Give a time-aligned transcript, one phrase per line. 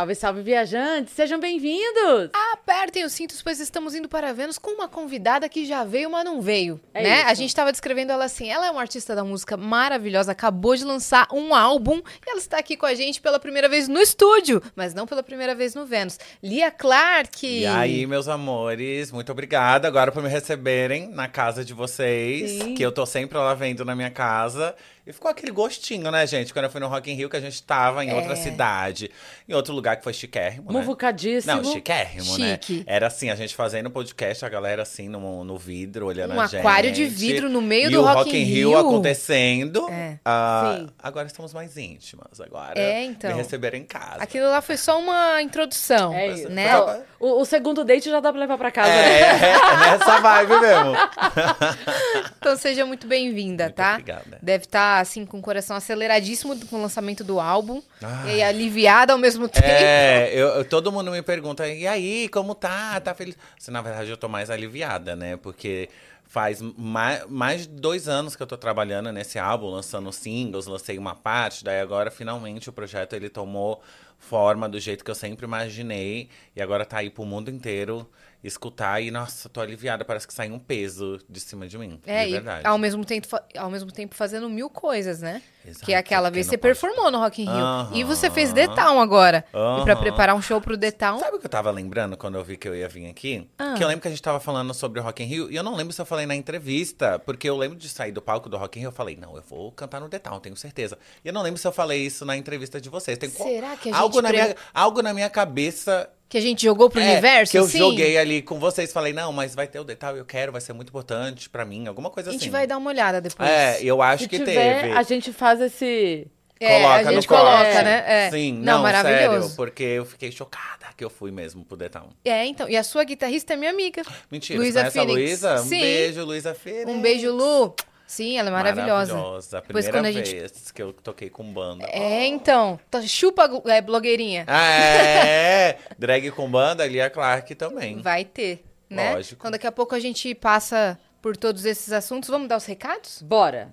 [0.00, 1.12] Salve, salve, viajantes!
[1.12, 2.30] Sejam bem-vindos!
[2.54, 6.24] Apertem os cintos, pois estamos indo para Vênus com uma convidada que já veio, mas
[6.24, 7.18] não veio, É né?
[7.18, 7.26] isso.
[7.28, 10.84] A gente estava descrevendo ela assim, ela é uma artista da música maravilhosa, acabou de
[10.84, 14.62] lançar um álbum e ela está aqui com a gente pela primeira vez no estúdio,
[14.74, 16.18] mas não pela primeira vez no Vênus.
[16.42, 17.46] Lia Clark!
[17.46, 22.52] E aí, meus amores, muito obrigada agora por me receberem na casa de vocês.
[22.52, 22.74] Sim.
[22.74, 24.74] Que eu tô sempre lá vendo na minha casa.
[25.06, 26.52] E ficou aquele gostinho, né, gente?
[26.52, 29.10] Quando eu fui no Rock in Rio, que a gente tava em outra cidade.
[29.48, 30.78] Em outro lugar que foi chiquérrimo, né?
[30.78, 31.56] Muvucadíssimo.
[31.62, 32.58] Não, chiquérrimo, né?
[32.62, 32.84] Chique.
[32.86, 36.46] Era assim, a gente fazendo podcast, a galera assim no, no vidro, olhando Um a
[36.46, 36.58] gente.
[36.58, 38.78] aquário de vidro no meio e do o Rock Rock in Rio Rio.
[38.78, 39.88] acontecendo.
[39.90, 40.18] É.
[40.24, 40.88] Ah, Sim.
[41.02, 42.40] agora estamos mais íntimas.
[42.40, 43.30] Agora É, então.
[43.30, 44.22] me receberam em casa.
[44.22, 46.48] Aquilo lá foi só uma introdução, É isso.
[46.50, 46.70] né?
[47.18, 49.20] O, o segundo date já dá pra levar pra casa, né?
[49.20, 50.92] É, é nessa vibe mesmo.
[52.38, 53.92] Então seja muito bem-vinda, tá?
[53.92, 54.38] obrigada.
[54.42, 57.80] Deve estar, assim, com o coração aceleradíssimo com o lançamento do álbum.
[58.02, 58.26] Ai.
[58.26, 59.64] E aí, aliviada ao mesmo tempo.
[59.66, 62.98] É, eu, eu- todo mundo me pergunta, e aí, como tá?
[63.00, 63.36] Tá feliz?
[63.60, 65.36] Assim, na verdade, eu tô mais aliviada, né?
[65.36, 65.88] Porque
[66.24, 70.96] faz mais, mais de dois anos que eu tô trabalhando nesse álbum, lançando singles, lancei
[70.98, 73.80] uma parte, daí agora, finalmente, o projeto, ele tomou
[74.18, 76.28] forma do jeito que eu sempre imaginei.
[76.54, 78.08] E agora tá aí pro mundo inteiro
[78.42, 80.04] escutar e, nossa, tô aliviada.
[80.04, 82.66] Parece que sai um peso de cima de mim, É, de e verdade.
[82.66, 85.42] ao mesmo, tempo, ao mesmo tempo fazendo mil coisas, né?
[85.62, 87.54] Exato, que é aquela vez você pode- performou no Rock in Rio.
[87.54, 87.90] Aham.
[87.94, 89.44] E você fez The Town agora.
[89.48, 90.00] E pra Aham.
[90.00, 91.18] preparar um show pro The Town.
[91.18, 93.46] Sabe o que eu tava lembrando quando eu vi que eu ia vir aqui?
[93.58, 93.74] Ah.
[93.76, 95.62] Que eu lembro que a gente tava falando sobre o Rock in Rio e eu
[95.62, 98.56] não lembro se eu falei na entrevista, porque eu lembro de sair do palco do
[98.56, 100.98] Rock in Rio, eu falei, não, eu vou cantar no The Town, tenho certeza.
[101.22, 103.18] E eu não lembro se eu falei isso na entrevista de vocês.
[103.18, 106.38] Tem qual- Será que a gente algo na pre- minha Algo na minha cabeça Que
[106.38, 107.76] a gente jogou pro é, universo, que eu assim?
[107.78, 110.72] joguei ali com vocês, falei, não, mas vai ter o Town, eu quero, vai ser
[110.72, 112.38] muito importante pra mim, alguma coisa A assim.
[112.38, 113.48] gente vai dar uma olhada depois.
[113.50, 114.94] É, eu acho Se que tiver, teve.
[114.94, 116.26] a gente faz esse...
[116.60, 117.82] É, Coloca a gente no coloca, corte.
[117.82, 118.04] né?
[118.06, 118.30] É.
[118.30, 119.40] Sim, Não, não, maravilhoso.
[119.42, 122.10] sério, porque eu fiquei chocada que eu fui mesmo pro Town.
[122.22, 122.68] É, então.
[122.68, 124.02] E a sua guitarrista é minha amiga.
[124.30, 125.28] Mentira, Luísa você conhece a Phoenix.
[125.30, 125.54] Luísa?
[125.54, 125.80] Um Sim.
[125.80, 126.90] beijo, Luísa Phoenix.
[126.90, 127.74] Um beijo, Lu.
[128.10, 129.14] Sim, ela é maravilhosa.
[129.14, 129.60] Maravilhosa.
[129.60, 131.84] Depois, Primeira quando a gente- vez que eu toquei com banda.
[131.88, 132.78] É, então.
[132.90, 134.44] Tá- Chupa, é, blogueirinha.
[134.48, 138.02] Ah, é, drag com banda, ali a Clark também.
[138.02, 139.14] Vai ter, né?
[139.14, 139.36] Lógico.
[139.40, 142.28] Então daqui a pouco a gente passa por todos esses assuntos.
[142.28, 143.22] Vamos dar os recados?
[143.22, 143.70] Bora.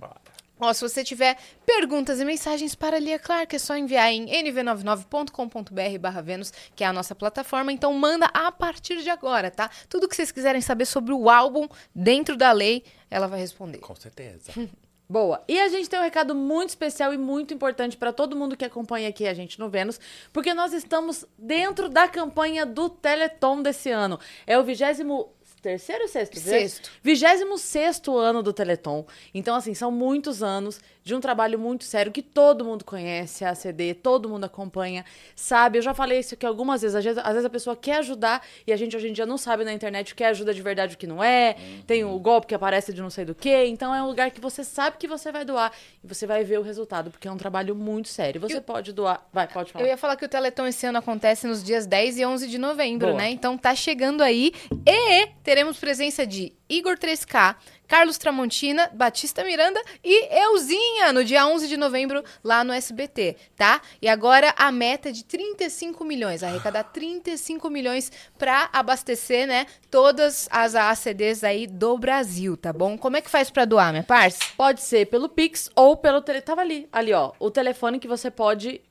[0.60, 4.26] Ó, se você tiver perguntas e mensagens para a Lia Clark, é só enviar em
[4.26, 7.72] nv99.com.br barra Vênus, que é a nossa plataforma.
[7.72, 9.70] Então manda a partir de agora, tá?
[9.88, 13.78] Tudo que vocês quiserem saber sobre o álbum dentro da lei, ela vai responder.
[13.80, 14.52] Com certeza.
[15.10, 15.42] Boa.
[15.48, 18.66] E a gente tem um recado muito especial e muito importante para todo mundo que
[18.66, 20.00] acompanha aqui a gente no Vênus,
[20.34, 24.20] porque nós estamos dentro da campanha do Teleton desse ano.
[24.46, 25.32] É o vigésimo
[25.68, 26.40] terceiro ou sexto?
[26.40, 26.92] Sexto.
[27.04, 29.06] Vigésimo sexto ano do Teleton.
[29.34, 33.56] Então, assim, são muitos anos de um trabalho muito sério que todo mundo conhece, a
[33.56, 35.06] CD, todo mundo acompanha,
[35.36, 35.78] sabe?
[35.78, 36.96] Eu já falei isso aqui algumas vezes.
[36.96, 39.38] Às vezes, às vezes a pessoa quer ajudar e a gente hoje em dia não
[39.38, 41.56] sabe na internet o que é ajuda de verdade e o que não é.
[41.86, 43.66] Tem o golpe que aparece de não sei do que.
[43.66, 45.72] Então, é um lugar que você sabe que você vai doar
[46.04, 48.40] e você vai ver o resultado, porque é um trabalho muito sério.
[48.42, 49.26] Você pode doar.
[49.34, 49.86] Vai, pode falar.
[49.86, 52.58] Eu ia falar que o Teleton esse ano acontece nos dias 10 e 11 de
[52.58, 53.20] novembro, Boa.
[53.20, 53.30] né?
[53.30, 54.54] Então tá chegando aí.
[54.86, 57.56] E teremos presença de Igor 3K,
[57.88, 63.82] Carlos Tramontina, Batista Miranda e Euzinha no dia 11 de novembro lá no SBT, tá?
[64.02, 70.50] E agora a meta é de 35 milhões, arrecadar 35 milhões pra abastecer, né, todas
[70.52, 72.98] as ACDs aí do Brasil, tá bom?
[72.98, 74.40] Como é que faz pra doar, minha parça?
[74.58, 76.42] Pode ser pelo Pix ou pelo tele...
[76.42, 77.32] Tava ali, ali, ó.
[77.40, 78.82] O telefone que você pode.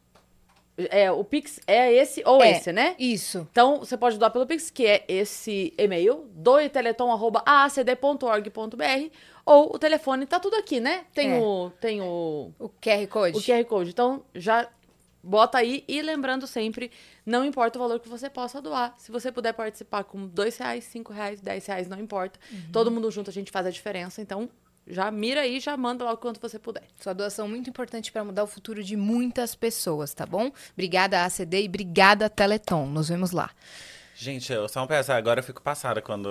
[0.79, 2.51] É, o Pix é esse ou É.
[2.51, 2.95] esse, né?
[2.99, 3.49] Isso.
[3.51, 6.27] Então, você pode doar pelo Pix, que é esse e-mail,
[7.77, 9.11] doeteleton.aacd.org.br,
[9.45, 11.05] ou o telefone, tá tudo aqui, né?
[11.15, 11.41] Tem É.
[11.41, 13.39] o tem o, O QR Code.
[13.39, 13.91] o QR Code.
[13.91, 14.69] Então, já
[15.23, 16.91] bota aí e lembrando sempre,
[17.25, 18.95] não importa o valor que você possa doar.
[18.99, 22.39] Se você puder participar com dois reais, cinco reais, dez reais, não importa.
[22.73, 24.21] Todo mundo junto a gente faz a diferença.
[24.23, 24.49] Então,
[24.87, 26.85] já mira aí, já manda logo quanto você puder.
[27.01, 30.51] Sua doação é muito importante para mudar o futuro de muitas pessoas, tá bom?
[30.75, 32.87] Obrigada, ACD, e obrigada, Teleton.
[32.87, 33.51] Nos vemos lá.
[34.19, 36.29] Gente, eu só uma peça, agora eu fico passada quando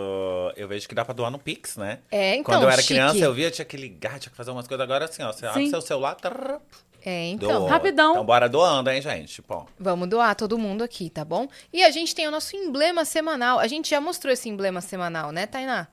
[0.56, 2.00] eu vejo que dá pra doar no Pix, né?
[2.10, 2.96] É, então, Quando eu era chique.
[2.96, 4.84] criança, eu via, tinha que ligar, tinha que fazer umas coisas.
[4.84, 5.70] Agora, assim, ó, você abre Sim.
[5.70, 6.58] seu celular, trrr,
[7.06, 7.60] É, então.
[7.60, 7.70] doa.
[7.70, 8.14] rapidão.
[8.14, 9.40] Então, bora doando, hein, gente?
[9.48, 11.48] Bom, Vamos doar todo mundo aqui, tá bom?
[11.72, 13.60] E a gente tem o nosso emblema semanal.
[13.60, 15.88] A gente já mostrou esse emblema semanal, né, Tainá?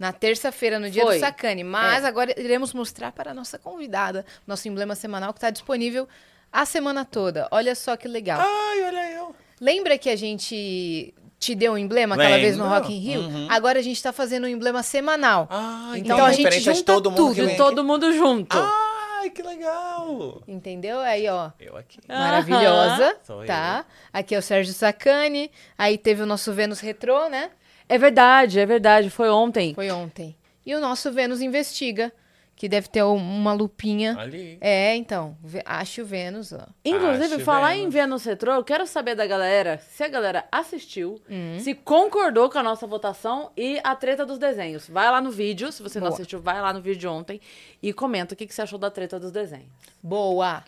[0.00, 1.16] Na terça-feira, no dia Foi.
[1.16, 1.62] do Sacane.
[1.62, 2.06] Mas É.
[2.06, 6.08] agora iremos mostrar para a nossa convidada nosso emblema semanal que está disponível
[6.50, 7.46] a semana toda.
[7.50, 8.40] Olha só que legal.
[8.40, 9.34] ai, olha eu.
[9.60, 12.66] Lembra que a gente te deu um emblema aquela vez no.
[12.66, 13.20] Rock in Rio?
[13.20, 13.46] Uhum.
[13.50, 15.46] Agora a gente tá fazendo um emblema semanal.
[15.50, 18.56] Ah, Então tem a gente junta todo mundo tudo, todo mundo junto.
[18.58, 18.66] aqui.
[19.20, 20.42] Ai, que legal!
[20.48, 20.98] Entendeu?
[21.00, 21.50] Aí, ó.
[21.60, 21.98] Eu aqui.
[22.08, 23.16] Maravilhosa,
[23.46, 23.84] tá?
[24.10, 25.50] Aqui é o Sérgio Sacani.
[25.76, 27.50] Aí teve o nosso Vênus Retrô, né?
[27.90, 29.10] É verdade, é verdade.
[29.10, 29.74] Foi ontem.
[29.74, 30.36] Foi ontem.
[30.64, 32.12] E o nosso Vênus Investiga,
[32.54, 34.16] que deve ter um- uma lupinha.
[34.18, 34.58] Ali.
[34.60, 35.36] É, então.
[35.42, 36.60] Ve- Ache o Vênus, ó.
[36.84, 37.86] Inclusive, Acho falar Vênus.
[37.86, 41.56] em Vênus Retrô, eu quero saber da galera se a galera assistiu, Hum.
[41.58, 44.86] se concordou com a nossa votação e a treta dos desenhos.
[44.88, 46.14] Vai lá no vídeo, se você não Boa.
[46.14, 47.40] assistiu, vai lá no vídeo de ontem
[47.82, 49.66] e comenta o que, que você achou da treta dos desenhos.
[50.02, 50.62] Boa.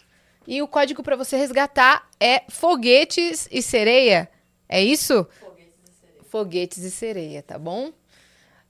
[0.48, 4.28] E o código pra você resgatar é foguetes e sereia.
[4.68, 5.26] É isso?
[6.32, 7.92] Foguetes e sereia, tá bom?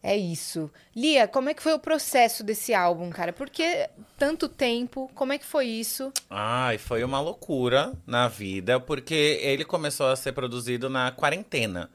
[0.02, 0.68] É isso.
[0.96, 3.32] Lia, como é que foi o processo desse álbum, cara?
[3.32, 3.88] Por que
[4.18, 5.08] tanto tempo?
[5.14, 6.12] Como é que foi isso?
[6.28, 11.88] Ai, foi uma loucura na vida, porque ele começou a ser produzido na quarentena,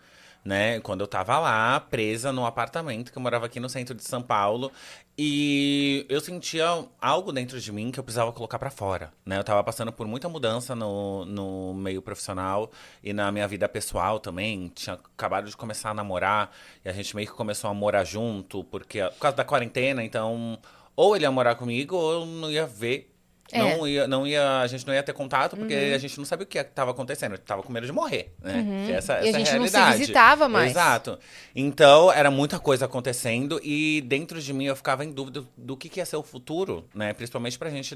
[0.47, 0.79] né?
[0.79, 4.21] Quando eu tava lá, presa no apartamento, que eu morava aqui no centro de São
[4.21, 4.71] Paulo.
[5.17, 9.37] E eu sentia algo dentro de mim que eu precisava colocar pra fora, né?
[9.37, 12.71] Eu tava passando por muita mudança no, no meio profissional
[13.03, 14.71] e na minha vida pessoal também.
[14.73, 16.55] Tinha acabado de começar a namorar
[16.85, 20.57] e a gente meio que começou a morar junto, porque por causa da quarentena, então
[20.95, 23.13] ou ele ia morar comigo ou eu não ia ver
[23.51, 23.63] É.
[23.63, 23.77] Uhum.
[23.77, 26.43] não ia, não ia, a gente não ia ter contato porque a gente não sabia
[26.43, 27.31] o que estava acontecendo.
[27.33, 28.85] Eu tava com medo de morrer, né?
[28.85, 29.97] Que Essa, E a essa é gente não se realidade.
[29.99, 30.71] visitava mais.
[30.71, 31.17] Exato.
[31.55, 35.87] Então, era muita coisa acontecendo e dentro de mim eu ficava em dúvida do que,
[35.89, 37.13] que ia ser o futuro, né?
[37.13, 37.95] Principalmente pra gente.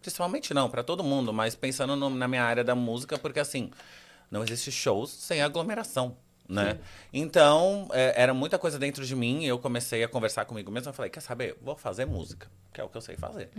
[0.00, 3.70] Principalmente não, pra todo mundo, mas pensando no- na minha área da música, porque assim,
[4.30, 6.16] não existe shows sem aglomeração.
[6.48, 6.78] Né?
[7.12, 9.42] Então, é, era muita coisa dentro de mim.
[9.44, 10.88] e Eu comecei a conversar comigo mesmo.
[10.88, 11.56] Eu falei: Quer saber?
[11.60, 13.50] Vou fazer música, que é o que eu sei fazer.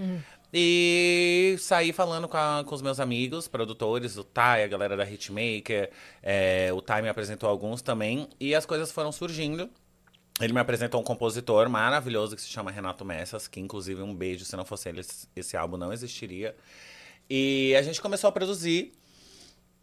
[0.51, 5.09] E saí falando com, a- com os meus amigos, produtores, o Thay, a galera da
[5.09, 5.91] Hitmaker.
[6.23, 8.27] É, o Thay me apresentou alguns também.
[8.39, 9.69] E as coisas foram surgindo.
[10.41, 14.45] Ele me apresentou um compositor maravilhoso que se chama Renato Messas, que inclusive um beijo,
[14.45, 15.01] se não fosse ele,
[15.35, 16.55] esse álbum não existiria.
[17.29, 18.93] E a gente começou a produzir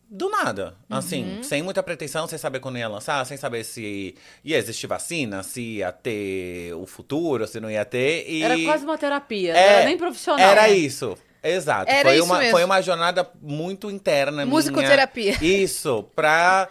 [0.09, 0.75] do nada.
[0.89, 4.15] Assim, sem muita pretensão, sem saber quando ia lançar, sem saber se
[4.45, 8.25] ia existir vacina, se ia ter o futuro, se não ia ter.
[8.29, 8.43] E...
[8.43, 10.47] Era quase uma terapia, não É, era nem profissional.
[10.47, 10.75] Era né?
[10.75, 11.17] isso.
[11.43, 11.91] Exato.
[11.91, 12.51] Era foi, isso uma, mesmo.
[12.53, 15.37] foi uma jornada muito interna Musicoterapia.
[15.41, 15.63] minha.
[15.63, 16.69] Isso, pra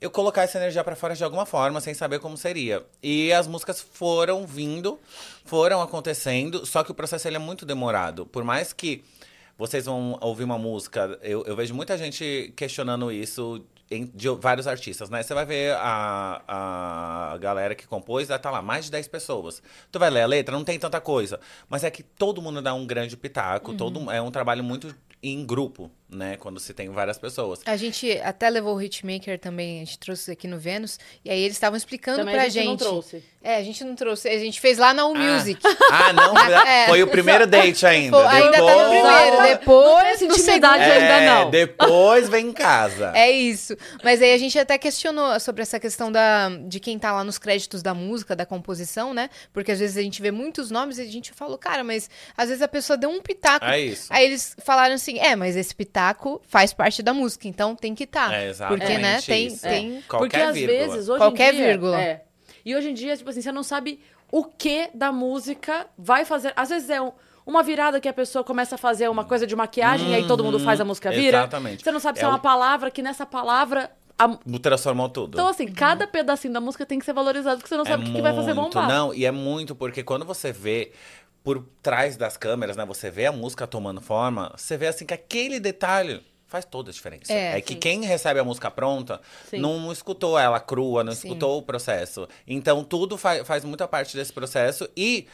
[0.00, 2.82] eu colocar essa energia pra fora de alguma forma, sem saber como seria.
[3.02, 4.98] E as músicas foram vindo,
[5.44, 8.24] foram acontecendo, só que o processo ele é muito demorado.
[8.24, 9.04] Por mais que
[9.56, 14.66] vocês vão ouvir uma música, eu, eu vejo muita gente questionando isso em- de vários
[14.66, 15.22] artistas, né?
[15.22, 16.42] Você vai ver a,
[17.34, 19.62] a galera que compôs, tá lá, mais de 10 pessoas.
[19.92, 21.38] Tu vai ler a letra, não tem tanta coisa.
[21.68, 25.44] Mas é que todo mundo dá um grande pitaco, todo, é um trabalho muito em
[25.44, 26.36] grupo, né?
[26.36, 27.60] Quando se tem várias pessoas.
[27.66, 31.40] A gente até levou o Hitmaker também, a gente trouxe aqui no Vênus, e aí
[31.42, 32.78] eles estavam explicando Também pra a gente não gente.
[32.80, 33.24] trouxe.
[33.42, 35.60] É, a gente não trouxe, a gente fez lá na U Music.
[35.90, 36.34] Ah, não,
[36.66, 36.86] É.
[36.88, 38.16] foi o primeiro date ainda.
[38.16, 40.64] Pô, ainda tá no Depois- primeiro, Não depois no intimidade segundo.
[40.92, 41.50] ainda É, não.
[41.50, 43.12] depois vem em casa.
[43.14, 43.76] É isso.
[44.02, 47.36] Mas aí a gente até questionou sobre essa questão da, de quem tá lá nos
[47.36, 49.28] créditos da música, da composição, né?
[49.52, 52.48] Porque às vezes a gente vê muitos nomes e a gente falou, cara, mas às
[52.48, 53.66] vezes a pessoa deu um pitaco.
[53.66, 54.06] É isso.
[54.10, 56.03] Aí eles falaram assim, é, mas esse pitaco
[56.46, 58.32] faz parte da música, então tem que estar.
[58.34, 59.62] É exatamente Porque, né, tem, isso.
[59.62, 60.02] tem...
[60.08, 60.78] Qualquer Porque às vírgula.
[60.88, 61.66] vezes, hoje Qualquer em dia...
[61.68, 62.00] vírgula.
[62.00, 62.24] É.
[62.64, 64.00] E hoje em dia, tipo assim, você não sabe
[64.32, 66.52] o que da música vai fazer.
[66.56, 67.12] Às vezes é um-
[67.46, 70.42] uma virada que a pessoa começa a fazer uma coisa de maquiagem e aí todo
[70.42, 71.38] mundo faz a música vira.
[71.38, 71.84] Exatamente.
[71.84, 73.90] Você não sabe se É é, o- uma palavra que nessa palavra.
[74.18, 75.34] a- Transformou tudo.
[75.34, 78.06] Então, assim, cada pedacinho da música tem que ser valorizado, porque você não sabe o
[78.06, 78.88] que, que vai fazer É bombar.
[78.88, 80.92] Não, e é muito porque quando você vê
[81.44, 82.84] por trás das câmeras, né?
[82.86, 86.92] Você vê a música tomando forma, você vê assim que aquele detalhe faz toda a
[86.92, 87.32] diferença.
[87.32, 89.20] É, É, que quem recebe a música pronta
[89.50, 89.58] Sim.
[89.58, 91.28] não escutou ela crua, não Sim.
[91.28, 92.26] escutou o processo.
[92.46, 95.26] Então tudo fa faz muita parte desse processo e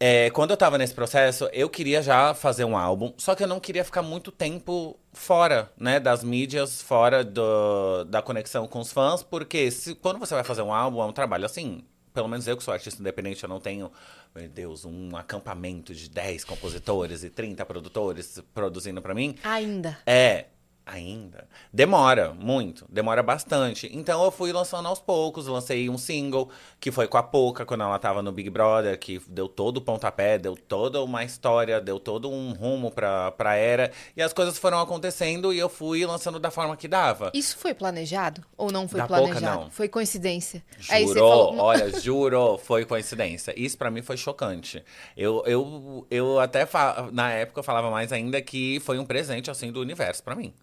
[0.00, 3.48] é, quando eu tava nesse processo, eu queria já fazer um álbum, só que eu
[3.48, 8.92] não queria ficar muito tempo fora, né, das mídias, fora do, da conexão com os
[8.92, 11.84] fãs, porque se, quando você vai fazer um álbum, é um trabalho assim.
[12.14, 13.92] Pelo menos eu que sou artista independente, eu não tenho,
[14.34, 19.34] meu Deus, um acampamento de 10 compositores e 30 produtores produzindo pra mim.
[19.42, 19.98] Ainda.
[20.06, 20.46] É,
[20.88, 21.46] ainda.
[21.72, 23.88] Demora muito, demora bastante.
[23.92, 26.48] Então eu fui lançando aos poucos, lancei um single
[26.80, 29.80] que foi com a Poca quando ela tava no Big Brother, que deu todo o
[29.80, 33.90] pontapé, deu toda uma história, deu todo um rumo pra, pra era.
[34.16, 37.30] E as coisas foram acontecendo e eu fui lançando da forma que dava.
[37.34, 39.60] Isso foi planejado ou não foi Da Pouca, planejado?
[39.64, 39.70] não.
[39.70, 40.62] Foi coincidência.
[40.78, 43.52] Jurou, falou, "Não, olha, jurou, foi coincidência.
[43.56, 44.82] Isso pra mim foi chocante.
[45.16, 49.50] Eu, eu, eu até, fa- na época, eu falava mais ainda que foi um presente,
[49.50, 50.54] assim, do universo pra mim.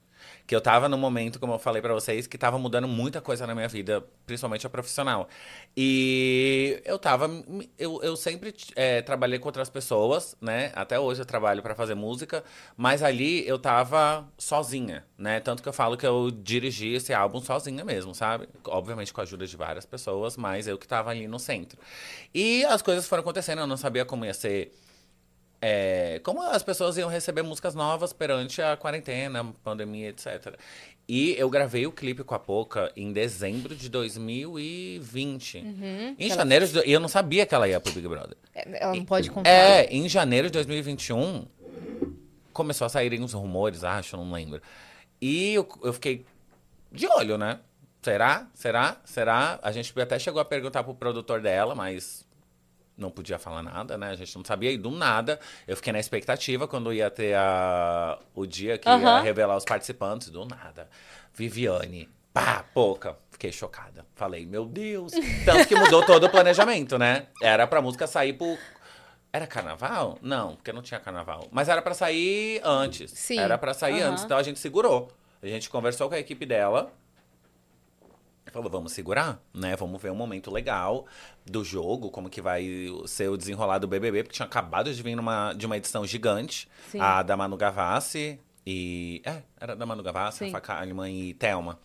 [0.48, 3.48] Que eu tava num momento, como eu falei pra vocês, que tava mudando muita coisa
[3.48, 5.28] na minha vida, principalmente a profissional.
[5.76, 7.30] E eu tava.
[7.78, 10.72] Eu, eu sempre é, trabalhei com outras pessoas, né?
[10.76, 12.44] Até hoje eu trabalho pra fazer música,
[12.78, 15.40] mas ali eu tava sozinha, né?
[15.40, 18.48] Tanto que eu falo que eu dirigi esse álbum sozinha mesmo, sabe?
[18.66, 21.80] Obviamente com a ajuda de várias pessoas, mas eu que tava ali no centro.
[22.34, 24.72] E as coisas foram acontecendo, eu não sabia como ia ser
[25.68, 30.56] é, como as pessoas iam receber músicas novas perante a quarentena, pandemia, etc.
[31.08, 35.58] E eu gravei o clipe com a Poca em dezembro de 2020.
[35.58, 36.16] Uhum.
[36.20, 38.38] Em janeiro de, E eu não sabia que ela ia pro Big Brother.
[38.54, 39.50] É, Ela não pode contar.
[39.50, 41.48] É, em janeiro de 2021,
[42.54, 44.62] começou a saírem uns rumores, acho, não lembro.
[45.20, 46.28] E eu, eu fiquei
[46.92, 47.60] de olho, né?
[48.04, 48.48] Será?
[48.54, 48.98] Será?
[49.04, 49.60] Será?
[49.64, 52.24] A gente até chegou a perguntar pro produtor dela, mas
[52.98, 54.10] não podia falar nada, né?
[54.12, 54.72] A gente não sabia.
[54.72, 58.96] E do nada, eu fiquei na expectativa quando ia ter a, o dia que ia
[58.96, 59.22] Aham.
[59.22, 60.30] revelar os participantes.
[60.30, 60.90] Do nada.
[61.34, 63.18] Viviane, pá, pouca.
[63.32, 64.06] Fiquei chocada.
[64.16, 65.12] Falei, meu Deus.
[65.44, 67.28] Tanto que mudou todo o planejamento, né?
[67.42, 68.58] Era pra música sair pro.
[69.34, 70.18] Era carnaval?
[70.22, 71.50] Não, porque não tinha carnaval.
[71.52, 73.12] Mas era pra sair antes.
[73.12, 73.38] Sim.
[73.38, 74.12] Era pra sair Aham.
[74.12, 74.24] antes.
[74.24, 75.12] Então a gente segurou.
[75.44, 76.94] A gente conversou com a equipe dela.
[78.56, 79.76] Falou, vamos segurar, né?
[79.76, 81.06] Vamos ver um momento legal
[81.46, 82.66] do jogo, como que vai
[83.06, 86.66] ser o desenrolar do BBB, porque tinha acabado de vir numa, de uma edição gigante,
[86.90, 87.02] Sim.
[87.02, 89.22] a da Manu Gavassi e...
[89.26, 90.46] É, era da Manu Gavassi, Sim.
[90.46, 91.78] Rafa Kalimann e Thelma.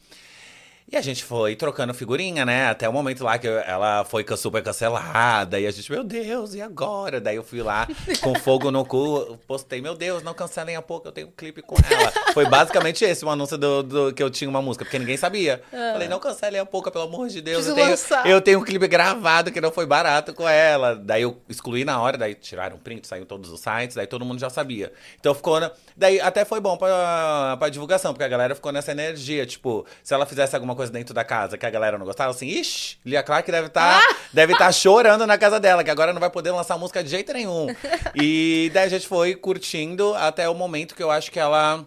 [0.92, 2.66] E a gente foi trocando figurinha, né?
[2.68, 5.60] Até o momento lá que eu- ela foi super cancelada.
[5.60, 7.20] E a gente, meu Deus, e agora?
[7.20, 7.86] Daí eu fui lá
[8.20, 11.62] com fogo no cu, postei, meu Deus, não cancelem a pouco, eu tenho um clipe
[11.62, 12.10] com ela.
[12.34, 15.62] Foi basicamente esse o anúncio do, do- que eu tinha uma música, porque ninguém sabia.
[15.92, 17.64] Falei, não cancelem a pouco, pelo amor de Deus.
[17.68, 17.88] Eu tenho,
[18.26, 20.96] eu tenho um clipe gravado que não foi barato com ela.
[20.96, 24.24] Daí eu excluí na hora, daí tiraram um print, saiu todos os sites, daí todo
[24.24, 24.92] mundo já sabia.
[25.20, 25.60] Então ficou.
[25.60, 25.70] Na...
[25.96, 29.46] Daí até foi bom pra, pra divulgação, porque a galera ficou nessa energia.
[29.46, 32.46] Tipo, se ela fizesse alguma coisa dentro da casa que a galera não gostava, assim,
[32.46, 34.00] ixi, Lia Clark deve estar
[34.32, 37.32] deve tá chorando na casa dela, que agora não vai poder lançar música de jeito
[37.32, 37.66] nenhum.
[38.14, 41.84] E daí a gente foi curtindo até o momento que eu acho que ela.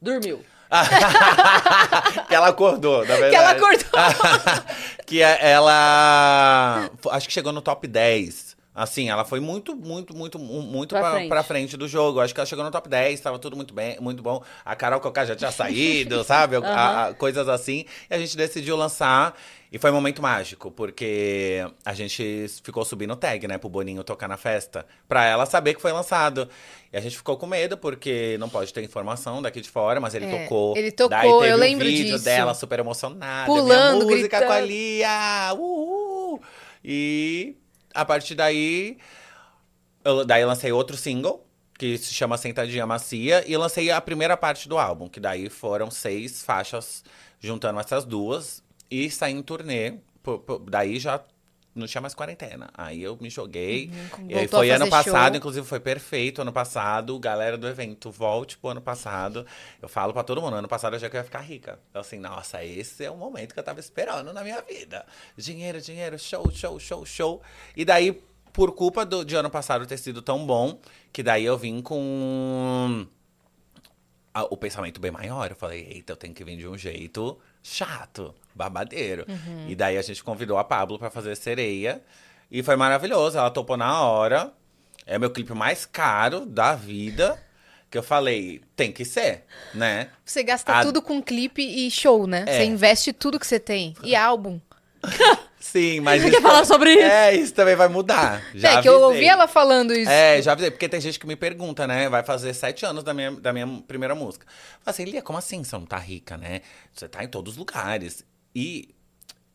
[0.00, 0.42] Dormiu.
[2.28, 3.30] que ela acordou, na verdade.
[3.30, 4.64] Que ela acordou.
[5.04, 6.90] que é- ela.
[7.10, 8.51] Acho que chegou no top 10.
[8.74, 11.28] Assim, ela foi muito, muito, muito, mu- muito Pra pra, frente.
[11.28, 12.20] pra frente do jogo.
[12.20, 14.42] Acho que ela chegou no top 10, tava tudo muito bem, muito bom.
[14.64, 16.56] A Carol Cocá já tinha saído, sabe?
[16.56, 17.84] A- a- coisas assim.
[18.10, 19.36] E a gente decidiu lançar.
[19.70, 24.28] E foi um momento mágico, porque a gente ficou subindo tag, né, pro Boninho tocar
[24.28, 26.46] na festa, pra ela saber que foi lançado.
[26.92, 30.14] E a gente ficou com medo, porque não pode ter informação daqui de fora, mas
[30.14, 30.76] ele É, tocou.
[30.76, 32.24] ele tocou, Daí teve eu um lembro vídeo disso.
[32.24, 33.46] dela super emocionada.
[33.46, 34.66] Pulando, minha música com a gritando.
[34.66, 35.54] Lia!
[35.54, 36.42] Uhul!
[36.84, 37.56] E
[37.94, 38.98] a partir daí,
[40.04, 41.46] eu, daí lancei outro single,
[41.78, 45.90] que se chama Sentadinha Macia, e lancei a primeira parte do álbum, que daí foram
[45.90, 47.04] seis faixas
[47.40, 49.94] juntando essas duas, e saí em turnê.
[50.22, 51.20] pô- pô, daí já
[51.74, 52.70] não tinha mais quarentena.
[52.74, 53.90] Aí eu me joguei.
[54.28, 55.36] e aí foi ano passado, show.
[55.38, 57.18] inclusive foi perfeito ano passado.
[57.18, 59.46] Galera do evento, volte pro ano passado.
[59.80, 61.78] Eu falo pra todo mundo, ano passado eu já que eu ia ficar rica.
[61.94, 65.06] Eu assim, nossa, esse é o momento que eu tava esperando na minha vida.
[65.36, 67.42] Dinheiro, dinheiro, show, show, show, show.
[67.76, 70.78] E daí, por culpa do, de ano passado ter sido tão bom,
[71.12, 73.06] que daí eu vim com
[74.34, 75.50] o pensamento bem maior.
[75.50, 79.26] Eu falei, eita, eu tenho que vir de um jeito chato, babadeiro.
[79.68, 82.02] E daí a gente convidou a Pablo pra fazer sereia.
[82.50, 83.38] E foi maravilhoso.
[83.38, 84.52] Ela topou na hora.
[85.06, 87.38] É meu clipe mais caro da vida.
[87.90, 89.44] Que eu falei, tem que ser,
[89.74, 90.08] né?
[90.24, 92.44] Você gasta A- tudo com clipe e show, né?
[92.46, 92.56] É.
[92.58, 93.94] Você investe tudo que você tem.
[94.02, 94.58] E álbum.
[95.60, 96.22] Sim, mas.
[96.22, 97.02] Você quer falar sobre isso?
[97.02, 98.42] É, isso também vai mudar.
[98.54, 99.08] Já é, que eu avisei.
[99.16, 100.10] ouvi ela falando isso.
[100.10, 102.08] É, já avisei, porque tem gente que me pergunta, né?
[102.08, 104.46] Vai fazer sete anos da minha, da minha primeira música.
[104.80, 106.62] Fala assim, Lia, como assim você não tá rica, né?
[106.92, 108.24] Você tá em todos os lugares.
[108.54, 108.94] E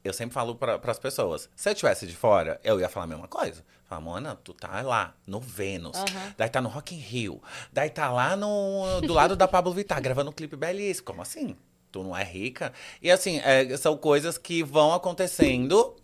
[0.04, 3.08] eu sempre falo para as pessoas, se eu estivesse de fora, eu ia falar a
[3.08, 3.64] mesma coisa.
[3.86, 5.98] Falar, Mona, tu tá lá, no Vênus.
[5.98, 6.34] Aham.
[6.38, 7.42] Daí tá no Rock in Rio.
[7.72, 11.06] Daí tá lá no, do lado da Pablo Vittar, gravando um clipe belíssimo.
[11.06, 11.56] Como assim?
[11.92, 12.74] Tu não é rica?
[13.02, 15.96] E assim, é, são coisas que vão acontecendo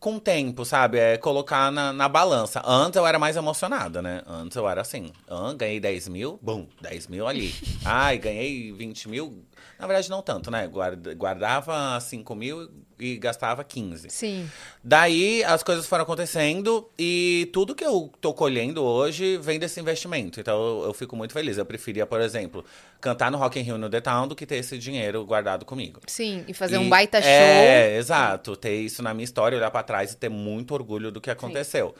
[0.00, 0.98] com o tempo, sabe?
[0.98, 2.62] É colocar na, na balança.
[2.64, 4.22] Antes eu era mais emocionada, né?
[4.26, 7.54] Antes eu era assim, ah, ganhei 10 mil, bum, 10 mil ali.
[7.84, 9.44] Ai, ganhei 20 mil.
[9.78, 10.66] Na verdade, não tanto, né?
[10.66, 12.68] Guarda- Guardava 5 mil
[12.98, 14.10] e gastava 15.
[14.10, 14.50] Sim.
[14.82, 20.40] Daí as coisas foram acontecendo e tudo que eu tô colhendo hoje vem desse investimento.
[20.40, 21.58] Então eu, eu fico muito feliz.
[21.58, 22.64] Eu preferia, por exemplo,
[23.00, 26.00] cantar no Rock in Rio no The Town do que ter esse dinheiro guardado comigo.
[26.08, 26.44] Sim.
[26.48, 27.30] E fazer E- um baita show.
[27.30, 28.56] É, exato.
[28.56, 31.94] Ter isso na minha história, olhar pra trás e ter muito orgulho do que aconteceu.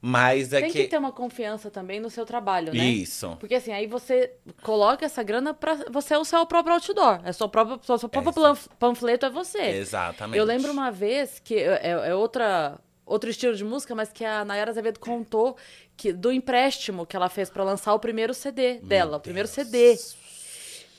[0.00, 0.82] Mas é Tem que.
[0.84, 2.84] que ter uma confiança também no seu trabalho, né?
[2.84, 3.36] Isso.
[3.40, 5.74] Porque assim, aí você coloca essa grana pra.
[5.90, 7.20] Você é o seu próprio outdoor.
[7.24, 8.32] É seu próprio, seu, seu próprio
[8.78, 9.58] panfleto é você.
[9.58, 10.38] Exatamente.
[10.38, 14.44] Eu lembro uma vez que é, é outra, outro estilo de música, mas que a
[14.44, 15.56] Nayara Azevedo contou
[15.96, 19.96] que, do empréstimo que ela fez pra lançar o primeiro CD dela, o primeiro CD.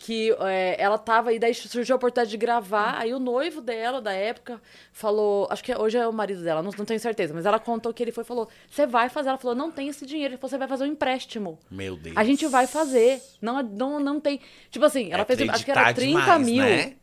[0.10, 4.02] Que é, ela tava, e daí surgiu a oportunidade de gravar, aí o noivo dela,
[4.02, 4.60] da época,
[4.92, 7.94] falou, acho que hoje é o marido dela, não, não tenho certeza, mas ela contou
[7.94, 9.30] que ele foi e falou, você vai fazer?
[9.30, 11.60] Ela falou, não tem esse dinheiro, ele falou, você vai fazer um empréstimo.
[11.70, 12.18] Meu Deus.
[12.18, 13.22] A gente vai fazer.
[13.40, 14.42] Não, não, não tem.
[14.72, 15.48] Tipo assim, ela É fez.
[15.48, 16.64] Acho que era acreditar 30 demais, mil.
[16.64, 16.94] né?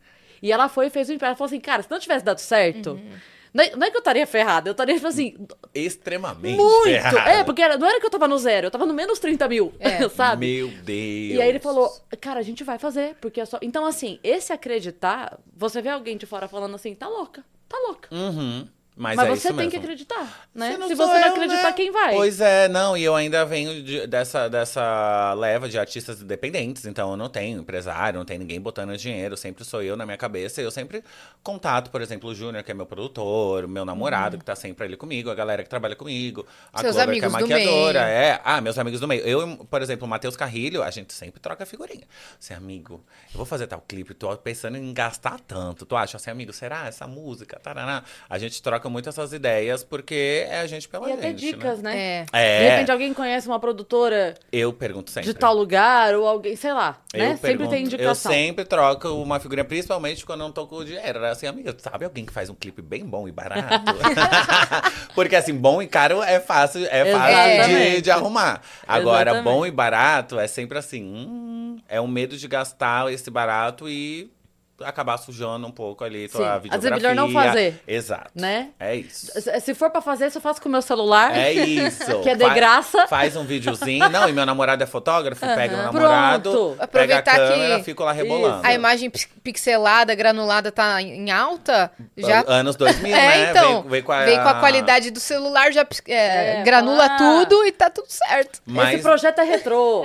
[0.41, 1.29] E ela foi e fez o empréstimo.
[1.29, 2.99] Ela falou assim, cara, se não tivesse dado certo.
[3.53, 5.35] Não, é, não é que eu estaria ferrada, eu estaria, tipo assim,
[5.73, 6.57] Extremamente.
[6.57, 6.83] muito.
[6.83, 7.17] ferrado.
[7.17, 9.47] É, porque era- não era que eu tava no zero, eu tava no menos 30
[9.47, 10.07] mil, É.
[10.09, 10.45] sabe?
[10.47, 10.87] Meu Deus.
[11.37, 11.89] E aí ele falou,
[12.19, 13.57] cara, a gente vai fazer, porque é só.
[13.61, 18.13] Então, assim, esse acreditar, você vê alguém de fora falando assim, tá louca, tá louca.
[18.13, 18.67] Uhum.
[18.99, 19.79] Mas, Mas é você tem que mesmo.
[19.83, 20.75] acreditar, né?
[20.75, 21.71] não Se você não eu, acreditar, né?
[21.73, 22.15] quem vai?
[22.15, 27.11] Pois é, não, e eu ainda venho de- dessa, dessa leva de artistas independentes, então
[27.11, 30.61] eu não tenho empresário, não tem ninguém botando dinheiro, sempre sou eu na minha cabeça.
[30.63, 31.03] Eu sempre
[31.43, 34.85] contato, por exemplo, o Júnior, que é meu produtor, o meu namorado, que tá sempre
[34.85, 38.41] ali comigo, a galera que trabalha comigo, a Seus Clover, que é maquiadora, é.
[38.43, 39.21] Ah, meus amigos do meio.
[39.21, 42.07] Eu, por exemplo, o Matheus Carrilho, a gente sempre troca figurinha.
[42.41, 45.85] Assim, amigo, eu vou fazer tal clipe, tô pensando em gastar tanto.
[45.85, 47.59] Tu acha assim, amigo, será essa música?
[47.59, 48.03] Taraná.
[48.27, 51.81] A gente troca muito essas ideias, porque é a gente pela E até gente, dicas,
[51.81, 51.93] né?
[51.93, 52.25] né?
[52.33, 52.59] É.
[52.59, 55.27] De repente alguém conhece uma produtora eu pergunto sempre.
[55.31, 57.27] de tal lugar, ou alguém, sei lá, Eu né?
[57.35, 58.31] Sempre pergunto- tem indicação.
[58.31, 61.07] Eu sempre troco uma figurinha, principalmente quando eu não tô com o dinheiro.
[61.19, 63.67] Era Assim, amiga, sabe alguém que faz um clipe bem bom e barato?
[65.13, 68.61] Porque assim, bom e caro é fácil, é fácil de, de arrumar.
[68.87, 69.43] Agora, Exatamente.
[69.43, 74.29] bom e barato é sempre assim, hum, é um medo de gastar esse barato e
[74.83, 76.47] acabar sujando um pouco ali tua Sim.
[76.47, 76.69] Às videografia.
[76.69, 77.81] vezes é melhor não fazer.
[77.87, 78.31] Exato.
[78.35, 78.69] Né?
[78.79, 79.31] É isso.
[79.61, 81.35] Se for pra fazer, isso eu faço com o meu celular.
[81.35, 82.17] É isso.
[82.21, 83.07] Que é de Fa- graça.
[83.07, 84.09] Faz um videozinho.
[84.09, 85.85] Não, e meu namorado é fotógrafo, pega o Aham.
[85.91, 86.69] namorado, Pronto.
[86.91, 88.65] pega a Aproveitar que câmera, fico lá rebolando.
[88.65, 93.49] A imagem pix- pixelada, granulada tá em alta, já Anos 2000, É, né?
[93.51, 97.05] então, Vem, vem com a, Vem com a qualidade do celular, já é, É, granula
[97.05, 97.17] ah.
[97.17, 98.61] tudo e tá tudo certo.
[98.65, 100.03] Mas, Esse projeto é retrô.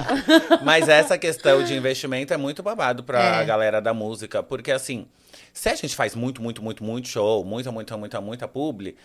[0.62, 3.44] mas essa questão de investimento é muito babado pra É.
[3.44, 4.05] galera da música.
[4.48, 5.06] Porque, assim,
[5.52, 8.96] se a gente faz muito, muito, muito, muito show, muita, muita, muita, muita publi,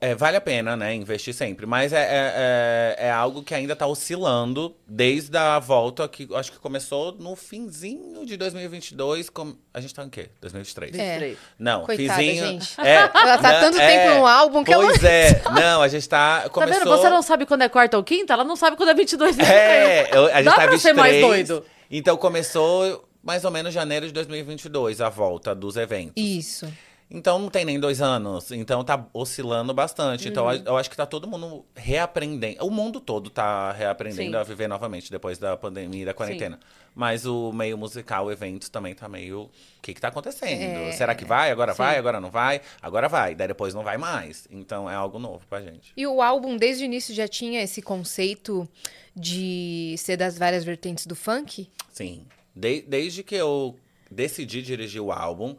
[0.00, 0.94] é, vale a pena, né?
[0.94, 1.66] Investir sempre.
[1.66, 6.52] Mas é, é, é, é algo que ainda tá oscilando desde a volta que acho
[6.52, 9.30] que começou no finzinho de 2022.
[9.30, 9.56] Com...
[9.72, 10.28] A gente tá em quê?
[10.40, 10.94] 2023?
[10.96, 11.12] É.
[11.18, 11.38] 23.
[11.58, 12.46] Não, Coitada, finzinho.
[12.46, 12.76] gente.
[12.86, 15.42] É, Ela tá não, tanto é, tempo no álbum que ela- Pois é.
[15.58, 16.42] Não, a gente tá.
[16.42, 16.84] Tá Começou...
[16.84, 16.90] vendo?
[16.90, 18.32] Você não sabe quando é quarta ou quinta?
[18.32, 20.96] Ela não sabe quando é 22 É, eu, a gente Dá tá pra ser 23,
[20.96, 21.64] mais doido.
[21.90, 26.12] Então começou mais ou menos janeiro de 2022 a volta dos eventos.
[26.16, 26.72] Isso.
[27.08, 28.50] Então não tem nem dois anos.
[28.50, 30.28] Então tá oscilando bastante.
[30.28, 30.52] Então Uhum.
[30.54, 32.64] eu- eu acho que tá todo mundo reaprendendo.
[32.66, 34.36] O mundo todo tá reaprendendo Sim.
[34.36, 36.58] a viver novamente depois da pandemia e da quarentena.
[36.96, 39.42] Mas o meio musical, eventos também tá meio.
[39.42, 39.50] O
[39.82, 40.60] que que tá acontecendo?
[40.88, 40.92] É.
[40.92, 41.50] Será que vai?
[41.52, 41.78] Agora Sim.
[41.78, 41.96] vai?
[41.96, 42.60] Agora não vai?
[42.82, 43.36] Agora vai.
[43.36, 44.48] Daí depois não vai mais.
[44.50, 45.92] Então é algo novo pra gente.
[45.96, 48.68] E o álbum, desde o início, já tinha esse conceito
[49.14, 51.70] de ser das várias vertentes do funk?
[51.92, 52.26] Sim.
[52.56, 53.76] De- desde que eu
[54.10, 55.56] decidi dirigir o álbum,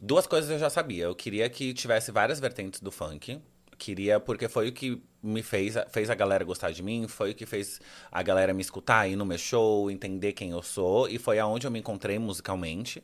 [0.00, 1.04] duas coisas eu já sabia.
[1.04, 3.40] Eu queria que tivesse várias vertentes do funk.
[3.78, 7.34] Queria, porque foi o que me fez, fez a galera gostar de mim, foi o
[7.34, 11.18] que fez a galera me escutar, ir no meu show, entender quem eu sou, e
[11.18, 13.02] foi aonde eu me encontrei musicalmente.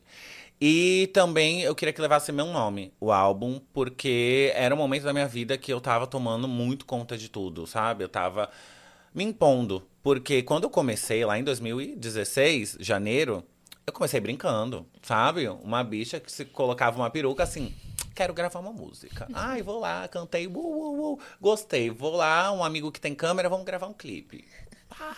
[0.61, 5.13] E também eu queria que levasse meu nome, o álbum, porque era um momento da
[5.13, 8.05] minha vida que eu tava tomando muito conta de tudo, sabe?
[8.05, 8.49] Eu tava
[9.15, 9.87] me impondo.
[10.03, 13.45] Porque quando eu comecei lá em 2016, janeiro,
[13.87, 15.49] eu comecei brincando, sabe?
[15.49, 17.75] Uma bicha que se colocava uma peruca assim.
[18.15, 19.27] Quero gravar uma música.
[19.33, 21.89] Ai, vou lá, cantei, uh, uh, uh, gostei.
[21.89, 24.45] Vou lá, um amigo que tem câmera, vamos gravar um clipe.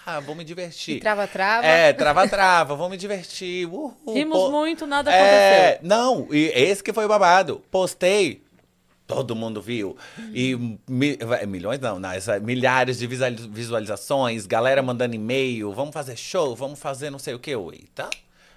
[0.06, 0.98] Ah, vou me divertir.
[0.98, 1.66] E trava, trava.
[1.66, 3.66] É, trava, trava, vou me divertir.
[3.66, 5.88] Uhul, Rimos pô- muito, nada é, aconteceu.
[5.88, 7.60] não, e esse que foi o babado.
[7.72, 8.43] Postei,
[9.14, 9.96] todo mundo viu.
[10.32, 10.56] E
[10.88, 16.78] mi- milhões não, nas, milhares de visuali- visualizações, galera mandando e-mail, vamos fazer show, vamos
[16.78, 17.52] fazer não sei o que.
[17.54, 18.10] Eita,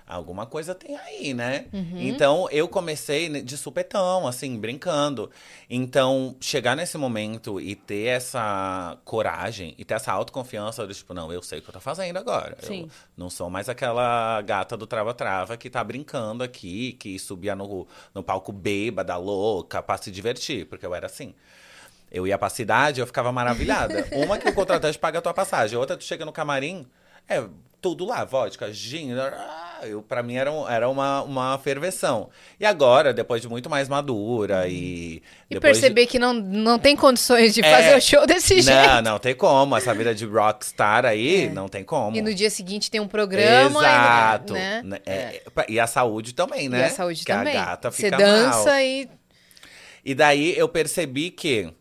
[0.07, 1.65] alguma coisa tem aí, né?
[1.95, 5.29] Então, eu comecei de supetão, assim, brincando.
[5.69, 11.31] Então, chegar nesse momento e ter essa coragem e ter essa autoconfiança do tipo, não,
[11.31, 12.57] eu sei o que eu tô fazendo agora.
[12.61, 12.89] Eu Sim.
[13.17, 18.23] não sou mais aquela gata do trava-trava que tá brincando aqui, que subia no, no
[18.23, 21.33] palco bêbada, louca, pra se divertir, porque eu era assim.
[22.09, 24.07] Eu ia pra cidade, eu ficava maravilhada.
[24.15, 26.87] Uma que o contratante paga a tua passagem, outra tu chega no camarim,
[27.29, 27.43] É,
[27.81, 29.13] tudo lá, vodka, gin.
[29.13, 32.31] ah, Eu, pra mim era, um- era uma, uma ferveção.
[32.59, 35.21] E agora, depois de muito mais madura e.
[35.49, 37.71] E depois de- perceber que não, não tem condições de É.
[37.71, 38.75] fazer o show desse jeito.
[38.75, 39.77] Não, não tem como.
[39.77, 42.15] Essa vida de rockstar aí, não tem como.
[42.15, 42.19] É.
[42.19, 43.79] E no dia seguinte tem um programa.
[43.81, 44.53] Exato.
[44.53, 44.81] Né?
[44.83, 44.99] Né?
[45.05, 46.79] É, E a saúde também, né?
[46.79, 47.55] E a saúde que também.
[47.55, 48.79] a gata Você fica dança mal.
[48.81, 49.07] e.
[50.03, 51.71] E daí eu percebi que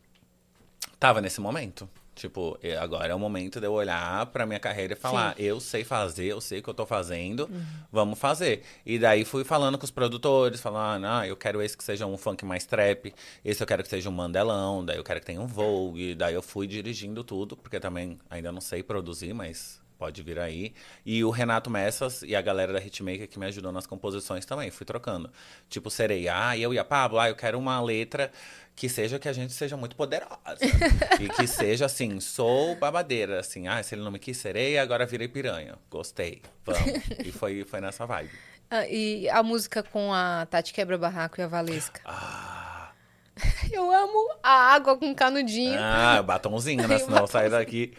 [1.00, 1.88] tava nesse momento.
[2.16, 5.84] Tipo, agora é o momento de eu olhar pra minha carreira e falar: eu sei
[5.84, 7.62] fazer, eu sei o que eu tô fazendo, Uhum.
[7.92, 8.62] vamos fazer.
[8.86, 12.16] E daí fui falando com os produtores, falando: ah, eu quero esse que seja um
[12.16, 15.40] funk mais trap, esse eu quero que seja um mandelão, daí eu quero que tenha
[15.42, 16.14] um Vogue.
[16.14, 20.74] Daí eu fui dirigindo tudo, porque também ainda não sei produzir, mas pode vir aí.
[21.04, 24.70] E o Renato Messas e a galera da Hitmaker que me ajudou nas composições também,
[24.70, 25.30] fui trocando.
[25.68, 28.30] Tipo, Sereia, ah, eu e a Pablo, ah, eu quero uma letra
[28.74, 30.36] que seja que a gente seja muito poderosa.
[31.20, 35.06] e que seja assim, sou babadeira, assim, ah, se ele não me quis sereia, agora
[35.06, 35.76] virei piranha.
[35.90, 37.02] Gostei, vamos.
[37.24, 38.30] e foi, foi nessa vibe.
[38.68, 42.00] Ah, e a música com a Tati Quebra Barraco e a Valesca.
[42.04, 42.90] Ah,
[43.70, 45.78] Eu amo a água com canudinho.
[45.78, 46.98] ah batomzinho, né?
[46.98, 47.92] Senão eu sair daqui.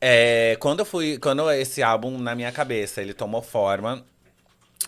[0.00, 4.04] É, quando eu fui, quando esse álbum na minha cabeça, ele tomou forma,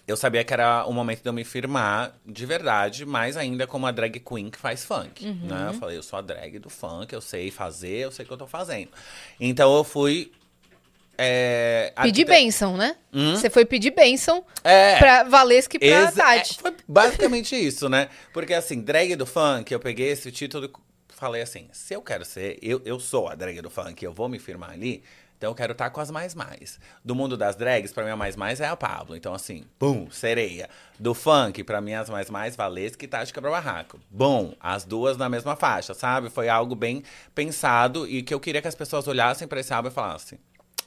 [0.06, 3.86] eu sabia que era o momento de eu me firmar de verdade, mais ainda como
[3.86, 5.68] a drag queen que faz funk, né?
[5.70, 8.32] Eu falei, eu sou a drag do funk, eu sei fazer, eu sei o que
[8.34, 8.88] eu tô fazendo.
[9.40, 10.30] Então eu fui
[11.20, 12.94] é, Pedir arquite- bênção, né?
[13.12, 13.34] Hum?
[13.34, 14.96] Você foi pedir bênção É.
[14.98, 16.52] pra Valesca e pra Exa- Tati.
[16.58, 18.08] é, foi basicamente isso, né?
[18.32, 20.70] Porque assim, drag do funk, eu peguei esse título
[21.18, 24.28] falei assim: se eu quero ser, eu, eu sou a drag do funk, eu vou
[24.28, 25.02] me firmar ali.
[25.36, 26.80] Então eu quero estar com as mais mais.
[27.04, 29.14] Do mundo das drags, pra mim a mais mais é a Pablo.
[29.14, 30.68] Então assim, bum, sereia.
[30.98, 34.00] Do funk, pra mim as mais mais Valesca e Tati Quebra Barraco.
[34.10, 36.28] Bom, as duas na mesma faixa, sabe?
[36.28, 37.04] Foi algo bem
[37.36, 40.40] pensado e que eu queria que as pessoas olhassem pra esse álbum e falassem: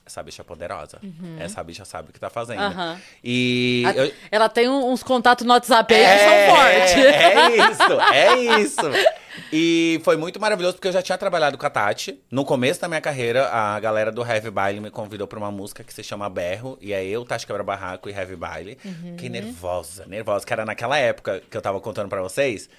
[0.05, 0.99] essa bicha é poderosa.
[1.39, 2.59] Essa bicha sabe o que tá fazendo.
[2.61, 2.99] Aham.
[3.23, 6.95] E A- eu- Ela tem uns contatos no WhatsApp aí que são fortes.
[6.97, 8.81] é isso, é isso.
[9.51, 12.21] E foi muito maravilhoso porque eu já tinha trabalhado com a Tati.
[12.29, 15.83] No começo da minha carreira, a galera do Heavy Baile me convidou pra uma música
[15.83, 16.77] que se chama Berro.
[16.81, 18.77] E é eu, Tati Quebra Barraco e Heavy Baile.
[19.11, 20.45] Fiquei nervosa, nervosa.
[20.45, 22.69] Que era naquela época que eu tava contando pra vocês.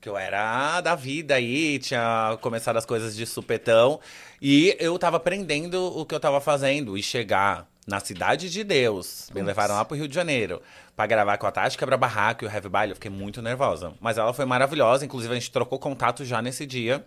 [0.00, 4.00] Que eu era da vida aí, tinha começado as coisas de supetão.
[4.40, 6.96] E eu tava aprendendo o que eu tava fazendo.
[6.96, 9.28] E chegar na Cidade de Deus.
[9.34, 10.62] Me levaram lá pro Rio de Janeiro.
[10.94, 12.92] Pra gravar com a Tati Quebra Barraco e o Heavy Baile.
[12.92, 13.92] Eu fiquei muito nervosa.
[14.00, 15.04] Mas ela foi maravilhosa.
[15.04, 17.04] Inclusive, a gente trocou contato já nesse dia.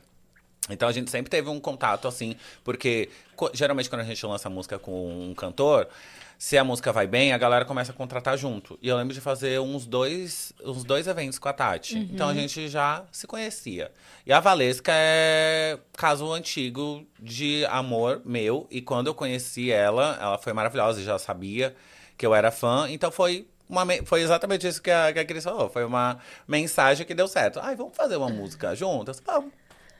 [0.69, 3.09] Então a gente sempre teve um contato assim, porque
[3.53, 5.89] geralmente quando a gente lança música com um cantor,
[6.37, 8.77] se a música vai bem, a galera começa a contratar junto.
[8.81, 11.97] E eu lembro de fazer uns dois, uns dois eventos com a Tati.
[11.97, 13.91] Então a gente já se conhecia.
[14.25, 18.67] E a Valesca é caso antigo de amor meu.
[18.69, 21.75] E quando eu conheci ela, ela foi maravilhosa e já sabia
[22.17, 22.87] que eu era fã.
[22.89, 23.47] Então foi.
[23.69, 25.69] Uma, foi exatamente isso que a, que a Cris falou.
[25.69, 27.59] Foi uma mensagem que deu certo.
[27.61, 29.21] Ai, vamos fazer uma música juntas?
[29.25, 29.51] Vamos.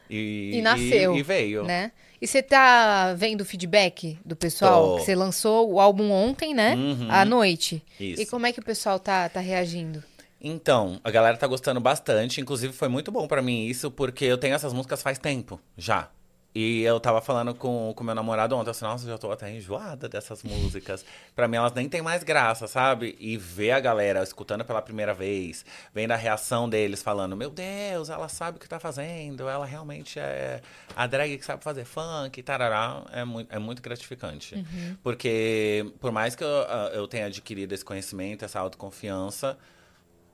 [0.10, 1.16] E, E nasceu.
[1.16, 1.64] E, e veio.
[1.64, 1.92] Né?
[2.24, 4.92] E você tá vendo o feedback do pessoal?
[4.92, 4.96] Tô.
[4.96, 6.74] Que você lançou o álbum ontem, né?
[6.74, 7.12] Uhum.
[7.12, 7.84] À noite.
[8.00, 8.22] Isso.
[8.22, 10.02] E como é que o pessoal tá, tá reagindo?
[10.40, 12.40] Então, a galera tá gostando bastante.
[12.40, 16.08] Inclusive, foi muito bom pra mim isso, porque eu tenho essas músicas faz tempo já.
[16.56, 20.08] E eu tava falando com o meu namorado ontem, assim, nossa, já tô até enjoada
[20.08, 21.04] dessas músicas.
[21.36, 23.16] Pra mim, elas nem têm mais graça, sabe?
[23.20, 28.10] E ver a galera escutando pela primeira vez, vendo a reação deles, falando, meu Deus,
[28.10, 30.62] ela sabe o que tá fazendo, ela realmente é
[30.96, 34.64] a drag que sabe fazer funk, tarará, é muito, é muito gratificante.
[35.02, 39.58] Porque, por mais que eu, ah, eu tenha adquirido esse conhecimento, essa autoconfiança,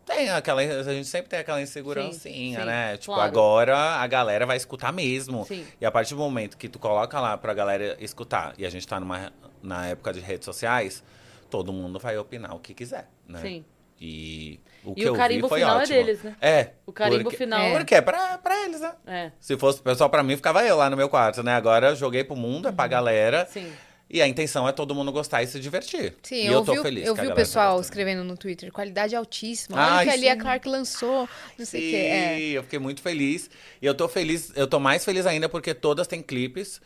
[0.09, 0.61] tem aquela.
[0.61, 2.97] A gente sempre tem aquela insegurancinha, sim, né?
[2.97, 3.21] Tipo, claro.
[3.29, 5.45] agora a galera vai escutar mesmo.
[5.45, 5.65] Sim.
[5.79, 8.87] E a partir do momento que tu coloca lá pra galera escutar, e a gente
[8.87, 11.03] tá numa, na época de redes sociais,
[11.49, 13.39] todo mundo vai opinar o que quiser, né?
[13.41, 13.65] Sim.
[14.01, 15.97] E o que E o eu carimbo vi foi final é ótimo.
[15.97, 16.35] deles, né?
[16.41, 16.69] É.
[16.85, 17.59] O carimbo porque, final.
[17.59, 17.77] É.
[17.77, 18.93] Porque é pra, pra eles, né?
[19.05, 21.53] É, Se fosse pessoal pra mim, ficava eu lá no meu quarto, né?
[21.53, 23.45] Agora eu joguei pro mundo, é pra galera.
[23.49, 23.71] sim.
[24.09, 26.15] E a intenção é todo mundo gostar e se divertir.
[26.23, 27.05] Sim, e eu, eu tô vi, feliz.
[27.05, 27.83] eu a vi o tá pessoal gostando.
[27.83, 29.77] escrevendo no Twitter, qualidade altíssima.
[29.77, 30.39] Olha o Ai, que a Lia sim.
[30.39, 31.29] Clark lançou.
[31.57, 31.95] Não sei o que.
[31.95, 32.39] É.
[32.49, 33.49] eu fiquei muito feliz.
[33.79, 36.81] E eu tô feliz, eu tô mais feliz ainda porque todas têm clipes.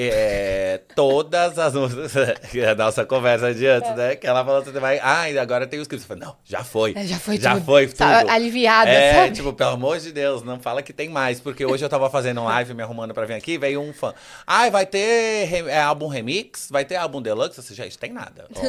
[0.00, 2.12] É, todas as músicas.
[2.70, 4.14] a nossa conversa de antes, né?
[4.16, 5.00] Que ela falou, você vai.
[5.02, 6.04] Ah, e agora tem os clipes.
[6.04, 6.92] Eu falei, não, já foi.
[6.96, 7.64] É, já foi Já tudo.
[7.64, 7.96] foi tudo.
[7.96, 9.34] Tá aliviada, é, sabe?
[9.34, 11.40] tipo, pelo amor de Deus, não fala que tem mais.
[11.40, 14.14] Porque hoje eu tava fazendo um live me arrumando pra vir aqui, veio um fã.
[14.46, 16.68] Ai, vai ter re- é, álbum remix?
[16.70, 17.58] Vai ter álbum deluxe?
[17.58, 18.46] Eu disse, gente, tem nada.
[18.54, 18.60] Ó,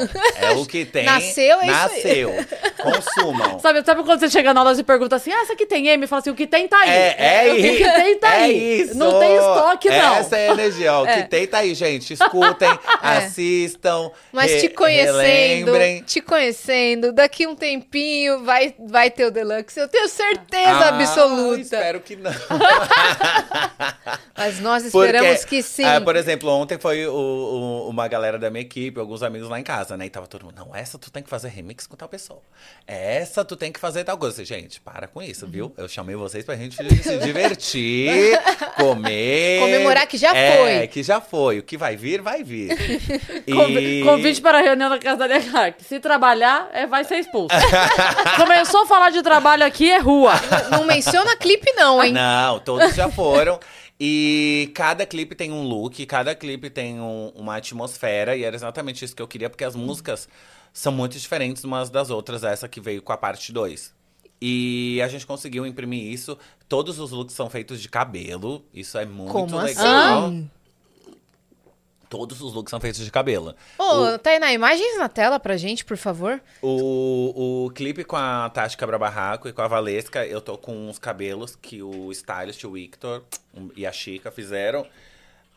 [0.41, 1.05] é o que tem.
[1.05, 2.25] Nasceu, é isso aí.
[2.25, 2.33] Nasceu.
[2.81, 3.59] Consumam.
[3.61, 6.07] Sabe, sabe quando você chega na loja e pergunta assim, ah, essa aqui tem M?
[6.07, 6.89] Fala assim, o que tem tá aí.
[6.89, 7.93] É, é o que isso.
[7.93, 8.81] tem tá é aí.
[8.81, 8.97] isso.
[8.97, 10.15] Não tem estoque, não.
[10.15, 10.93] Essa é a energia.
[10.93, 11.05] ó.
[11.05, 12.13] Que citei, tá aí, gente.
[12.13, 12.69] Escutem,
[13.01, 14.11] assistam.
[14.31, 15.17] Mas te conhecendo,
[15.71, 16.03] relembrem.
[16.03, 19.79] te conhecendo, daqui um tempinho vai, vai ter o Deluxe.
[19.79, 21.61] Eu tenho certeza Ah, absoluta.
[21.61, 22.31] Espero que não.
[24.37, 25.83] Mas nós Porque, esperamos que sim.
[25.83, 29.59] é, por exemplo, ontem foi o- o- uma galera da minha equipe, alguns amigos lá
[29.59, 30.05] em casa, né?
[30.05, 32.41] E tava todo mundo, não, essa tu tem que fazer remix com tal pessoa.
[32.87, 34.43] Essa tu tem que fazer tal coisa.
[34.45, 35.51] Gente, para com isso, Uhum.
[35.51, 35.73] viu?
[35.77, 38.39] Eu chamei vocês pra gente se divertir,
[38.77, 39.59] comer.
[39.59, 40.87] Comemorar que já É, foi.
[40.87, 41.59] que já foi.
[41.59, 42.69] O que vai vir, vai vir.
[43.47, 45.83] E- Convite para a reunião da casa da Lia Clark.
[45.83, 47.49] Se trabalhar, é, vai ser expulso.
[48.37, 50.33] Começou a falar de trabalho aqui, é rua.
[50.71, 52.13] Não menciona clipe não, hein?
[52.13, 53.59] Não, todos já foram.
[53.99, 59.03] E cada clipe tem um look, cada clipe tem um- uma atmosfera, e era exatamente
[59.03, 60.29] isso que eu queria, porque as músicas
[60.71, 63.93] são muito diferentes umas das outras, essa que veio com a parte 2.
[64.41, 66.37] E a gente conseguiu imprimir isso.
[66.69, 68.63] Todos os looks são feitos de cabelo.
[68.73, 70.25] Isso é muito Como legal.
[70.27, 70.49] assim?
[72.09, 73.55] Todos os looks são feitos de cabelo.
[73.77, 76.41] Ô, Tainá, imagens na tela pra gente, por favor.
[76.59, 80.89] O, o clipe com a Tati Cabra Barraco e com a Valesca, eu tô com
[80.89, 84.87] uns cabelos que o stylist, o Victor um, e a Chica fizeram.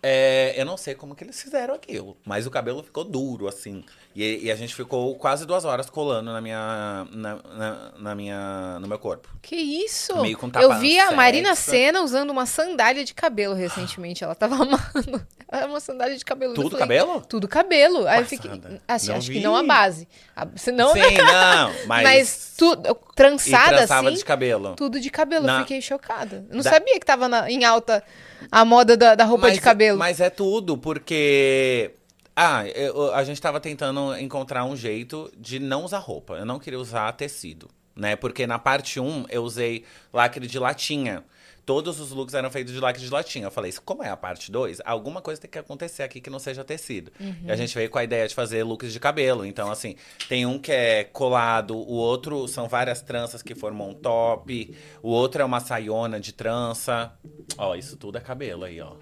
[0.04, 3.84] É, eu não sei como que eles fizeram aquilo, mas o cabelo ficou duro, assim.
[4.16, 8.78] E, e a gente ficou quase duas horas colando na minha, na, na, na minha,
[8.80, 9.28] no meu corpo.
[9.40, 10.20] Que isso?
[10.20, 11.12] Meio com Eu vi a.
[11.12, 14.24] Marina Senna usando uma sandália de cabelo recentemente.
[14.24, 15.24] Ela tava amando.
[15.50, 16.52] Era uma sandália de cabelo.
[16.54, 17.20] Tudo falei, cabelo?
[17.28, 18.06] Tudo cabelo.
[18.08, 18.50] Aí eu fiquei.
[18.50, 18.82] Passada.
[18.88, 19.34] Assim, Não acho vi.
[19.34, 20.08] que não a base.
[20.34, 22.02] A, senão, Sim, não, mas...
[22.02, 22.88] mas tudo.
[22.90, 24.16] e Trançada trançava assim.
[24.18, 24.74] de cabelo.
[24.74, 25.44] Tudo de cabelo.
[25.44, 26.44] Eu Na- fiquei chocada.
[26.50, 28.02] Eu não Da- sabia que tava em alta
[28.50, 29.98] a moda da, da roupa Mas de é- cabelo.
[29.98, 31.92] Mas é tudo, porque.
[32.34, 36.34] Ah, eu- a gente tava tentando encontrar um jeito de não usar roupa.
[36.34, 38.16] Eu não queria usar tecido, né?
[38.16, 41.22] Porque na parte 1 eu usei lacre de latinha.
[41.64, 43.46] Todos os looks eram feitos de lacre de latinha.
[43.46, 46.38] Eu falei, como é a parte 2, alguma coisa tem que acontecer aqui que não
[46.38, 47.12] seja tecido.
[47.44, 49.46] E a gente veio com a ideia de fazer looks de cabelo.
[49.46, 49.94] Então, assim,
[50.28, 55.10] tem um que é colado, o outro são várias tranças que formam um top, o
[55.10, 57.12] outro é uma saiona de trança.
[57.56, 58.94] Ó, isso tudo é cabelo aí, ó.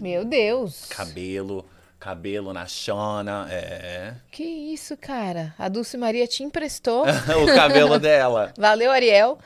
[0.00, 0.86] Meu Deus.
[0.86, 1.64] Cabelo,
[1.98, 4.14] cabelo na chona, é.
[4.30, 5.54] Que isso, cara?
[5.58, 7.04] A Dulce Maria te emprestou.
[7.42, 8.52] o cabelo dela.
[8.58, 9.38] Valeu, Ariel.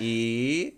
[0.00, 0.76] E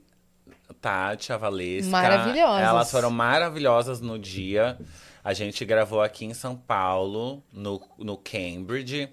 [0.85, 1.90] Tati, a Valesca.
[1.90, 2.68] Maravilhosas.
[2.68, 4.79] Elas foram maravilhosas no dia.
[5.25, 9.09] A gente gravou aqui em São Paulo, no, no Cambridge.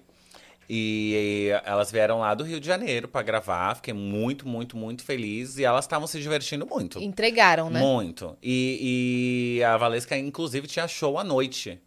[0.68, 3.74] E elas vieram lá do Rio de Janeiro pra gravar.
[3.76, 5.56] Fiquei muito, muito, muito feliz.
[5.56, 7.00] E elas estavam se divertindo muito.
[7.00, 7.80] Entregaram, né?
[7.80, 8.36] Muito.
[8.42, 11.80] E, e a Valesca, inclusive, tinha show à noite.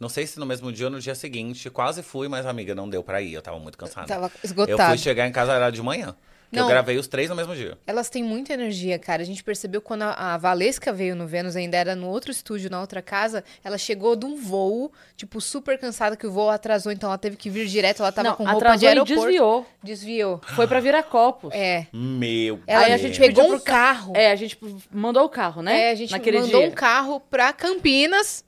[0.00, 1.68] Não sei se no mesmo dia ou no dia seguinte.
[1.68, 3.34] Quase fui, mas, amiga, não deu pra ir.
[3.34, 4.06] Eu tava muito cansada.
[4.06, 4.88] Tava Eu esgotado.
[4.88, 6.16] fui chegar em casa era de manhã.
[6.50, 6.68] Que Eu Não.
[6.68, 7.76] gravei os três no mesmo dia.
[7.86, 9.22] Elas têm muita energia, cara.
[9.22, 12.70] A gente percebeu quando a, a Valesca veio no Vênus, ainda era no outro estúdio,
[12.70, 13.42] na outra casa.
[13.64, 17.36] Ela chegou de um voo, tipo, super cansada, que o voo atrasou, então ela teve
[17.36, 18.00] que vir direto.
[18.02, 19.20] Ela tava Não, com roupa atrasou de e aeroporto.
[19.22, 19.66] desviou.
[19.82, 20.40] Desviou.
[20.54, 21.52] Foi pra Viracopos.
[21.52, 21.86] É.
[21.92, 24.12] Meu Ela Aí a gente pegou um carro.
[24.16, 24.58] É, a gente
[24.90, 25.82] mandou o carro, né?
[25.84, 26.68] É, a gente Naquele mandou dia.
[26.68, 28.44] um carro pra Campinas.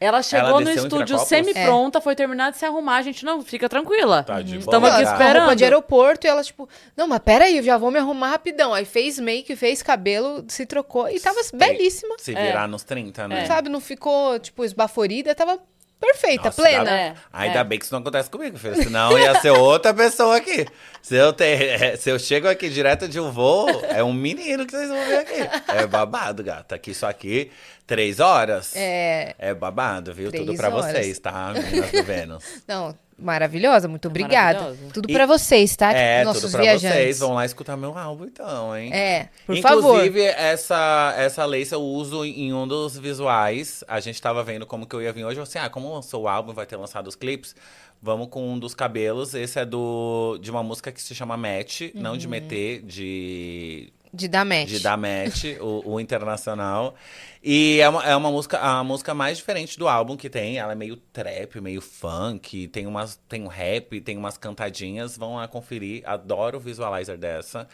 [0.00, 2.96] Ela chegou no desceu em estúdio semi-pronta, foi terminar de se arrumar.
[2.96, 4.22] A gente, não, fica tranquila.
[4.22, 5.54] Tá de Estamos aqui roupa esperando.
[5.56, 8.72] de aeroporto e ela, tipo, não, mas peraí, eu já vou me arrumar rapidão.
[8.72, 12.14] Aí fez make, fez cabelo, se trocou e tava belíssima.
[12.18, 13.44] Se virar nos 30, né?
[13.44, 15.58] Sabe, não ficou, tipo, esbaforida, tava
[16.00, 16.78] perfeita, Nossa, plena.
[16.78, 17.64] Ainda, É, ainda é.
[17.64, 18.74] bem que isso não acontece comigo, filho.
[18.76, 20.66] Senão ia ser outra pessoa aqui.
[21.02, 24.72] Se eu, ter, se eu chego aqui direto de um voo, é um menino que
[24.72, 25.48] vocês vão ver aqui.
[25.68, 26.78] É babado, gata.
[26.78, 27.50] Que isso aqui,
[27.90, 28.72] três horas.
[28.76, 29.34] É.
[29.36, 30.30] É babado, viu?
[30.30, 30.92] Três Tudo pra horas.
[30.92, 31.52] vocês, tá?
[31.52, 32.44] Meninas do Vênus.
[32.68, 34.60] Não, maravilhosa, muito obrigada.
[34.60, 34.92] maravilhosa.
[34.94, 35.92] Tudo E- pra vocês, tá?
[35.92, 36.96] É, Nossos tudo pra viajantes.
[36.96, 37.18] vocês.
[37.18, 38.92] Vão lá escutar meu álbum, então, hein?
[38.94, 39.96] É, por favor.
[39.96, 43.82] Inclusive, essa, essa lace eu uso em um dos visuais.
[43.88, 45.40] A gente tava vendo como que eu ia vir hoje.
[45.40, 47.54] Eu falei assim, ah, como lançou o álbum, vai ter lançado os clipes.
[48.02, 49.34] Vamos com um dos cabelos.
[49.34, 51.82] Esse é do de uma música que se chama Match.
[51.94, 52.16] Não Uhum.
[52.16, 54.68] de meter, de, De dar match.
[54.68, 56.94] de dar match, o, o internacional.
[57.42, 60.58] E é uma, é uma música, a música mais diferente do álbum que tem.
[60.58, 65.16] Ela é meio trap, meio funk, tem umas tem um rap, tem umas cantadinhas.
[65.16, 66.02] Vão lá conferir.
[66.04, 67.68] Adoro o visualizer dessa.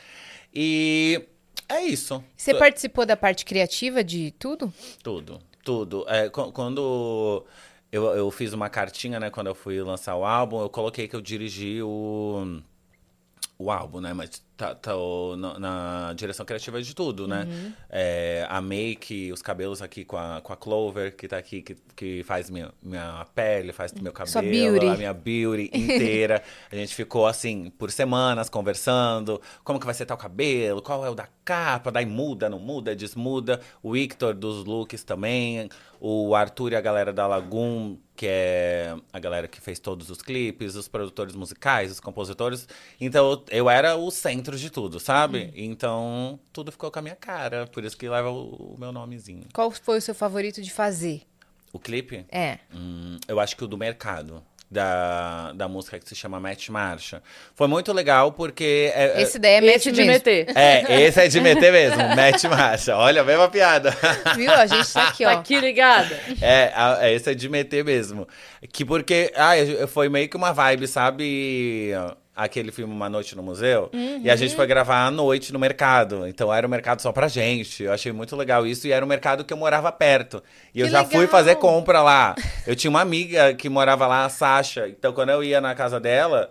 [0.55, 1.23] E
[1.69, 2.23] é isso.
[2.37, 4.73] Você Tu- participou da parte criativa de tudo?
[5.03, 6.05] Tudo, tudo.
[6.09, 7.45] É, qu- quando
[7.91, 11.17] eu, eu fiz uma cartinha, né, quando eu fui lançar o álbum, eu coloquei que
[11.17, 12.61] eu dirigi o,
[13.59, 14.13] o álbum, né?
[14.13, 17.47] Mas tá, tô na, na direção criativa de tudo, né?
[17.49, 17.73] Uhum.
[17.89, 21.77] É, a make, os cabelos aqui com a, com a Clover, que tá aqui, que,
[21.95, 26.43] que faz minha, minha pele, faz meu cabelo, a minha beauty inteira.
[26.71, 29.41] a gente ficou assim, por semanas, conversando.
[29.65, 30.83] Como que vai ser tal cabelo?
[30.83, 31.91] Qual é o da capa?
[31.91, 33.61] Daí muda, não muda, desmuda.
[33.83, 35.71] O Victor dos looks também.
[35.99, 40.23] O Arthur e a galera da Lagoon, que é a galera que fez todos os
[40.23, 42.67] clipes, os produtores musicais, os compositores.
[43.01, 45.53] Então eu era o centro de tudo, sabe?
[45.55, 47.67] Então tudo ficou com a minha cara.
[47.67, 49.47] Por isso que leva o, o meu nomezinho.
[49.53, 51.23] Qual foi o seu favorito de fazer?
[51.73, 52.25] O clipe?
[52.31, 52.59] É.
[52.75, 54.43] Hum, eu acho que o do mercado.
[54.69, 57.23] Da, da música que se chama Match Marcha.
[57.55, 58.91] Foi muito legal porque.
[58.97, 60.13] é- é- Esse daí é match Esse de mesmo.
[60.13, 60.47] meter.
[60.59, 62.97] é, esse é de meter mesmo, Match Marcha.
[62.97, 63.97] Olha, a mesma piada.
[64.35, 64.51] Viu?
[64.53, 65.39] A gente tá aqui, Tá ó.
[65.39, 66.21] aqui ligada.
[66.43, 68.27] É, a- é, esse é de meter mesmo.
[68.73, 69.53] Que porque, ah,
[69.87, 71.93] foi meio que uma vibe, sabe?
[72.37, 73.91] Aquele filme Uma Noite no Museu.
[74.23, 76.29] E a gente foi gravar à noite no mercado.
[76.29, 77.83] Então era um mercado só pra gente.
[77.85, 78.87] Eu achei muito legal isso.
[78.87, 80.43] E era um mercado que eu morava perto.
[80.75, 81.29] E eu Que já fui legal!
[81.31, 82.35] fazer compra lá.
[82.67, 84.87] Eu tinha uma amiga que morava lá, a Sasha.
[84.87, 86.51] Então quando eu ia na casa dela.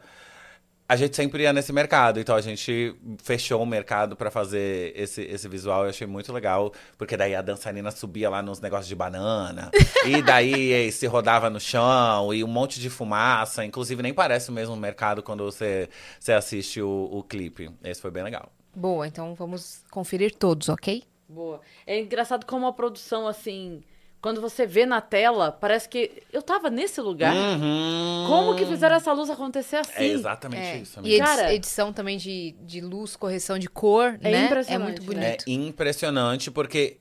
[0.87, 5.23] A gente sempre ia nesse mercado, então a gente fechou o mercado pra fazer esse,
[5.23, 5.83] esse visual.
[5.83, 9.71] Eu achei muito legal, porque daí a dançarina subia lá nos negócios de banana,
[10.05, 13.65] e daí se rodava no chão, e um monte de fumaça.
[13.65, 17.71] Inclusive, nem parece o mesmo mercado quando você, você assiste o, o clipe.
[17.83, 18.51] Esse foi bem legal.
[18.75, 21.03] Boa, então vamos conferir todos, ok?
[21.27, 21.61] Boa.
[21.87, 23.81] É engraçado como a produção, assim,
[24.25, 27.31] quando você vê na tela, parece que eu tava nesse lugar.
[27.35, 28.25] Uhum.
[28.27, 29.91] Como que fizeram essa luz acontecer assim?
[29.97, 30.77] É exatamente É.
[30.77, 31.15] isso, E amiga.
[31.15, 34.41] edi- Cara- edição também de, de luz, correção de cor, É né?
[34.41, 35.25] É impressionante, muito né?
[35.27, 35.47] É bonito.
[35.47, 36.97] impressionante, porque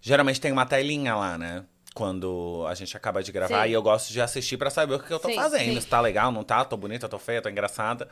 [0.00, 1.62] geralmente tem uma telinha lá, né?
[1.94, 3.68] Quando a gente acaba de gravar, Sim.
[3.70, 5.74] e eu gosto de assistir pra saber o que eu tô Sim, fazendo.
[5.74, 5.78] sim.
[5.82, 8.08] Se tá legal, não tá, tô bonita, tô feia, tô engraçada.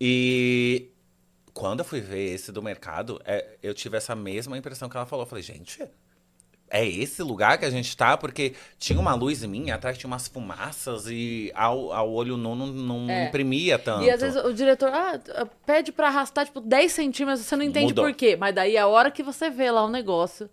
[0.00, 0.88] E
[1.52, 5.04] quando eu fui ver esse do mercado, é, eu tive essa mesma impressão que ela
[5.04, 5.24] falou.
[5.26, 5.86] Eu falei, gente,
[6.70, 8.16] é esse lugar que a gente tá?
[8.16, 12.54] Porque tinha uma luz em mim, atrás tinha umas fumaças e ao, ao olho nu
[12.54, 13.26] não, não É.
[13.28, 14.04] imprimia tanto.
[14.04, 15.18] E às vezes o diretor ah,
[15.66, 18.04] pede pra arrastar, tipo, 10 centímetros, você não entende Mudou.
[18.04, 18.36] por quê.
[18.36, 20.48] Mas daí a hora que você vê lá o negócio,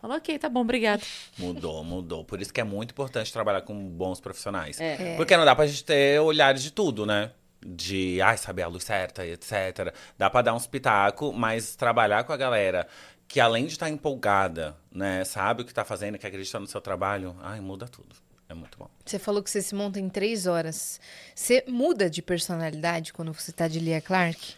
[0.00, 1.02] fala, ok, tá bom, obrigado.
[1.38, 2.24] Mudou, mudou.
[2.24, 4.80] Por isso que é muito importante trabalhar com bons profissionais.
[4.80, 5.16] É.
[5.16, 7.30] Porque não dá pra gente ter olhares de tudo, né?
[7.64, 9.94] De, ai, saber a luz certa, e etc.
[10.18, 12.88] Dá pra dar uns pitaco, mas trabalhar com a galera
[13.28, 16.80] que além de estar empolgada, né, sabe o que tá fazendo, que acredita no seu
[16.80, 18.14] trabalho, ai, muda tudo.
[18.48, 18.88] É muito bom.
[19.06, 21.00] Você falou que você se monta em três horas.
[21.34, 24.54] Você muda de personalidade quando você tá de Lia Clark?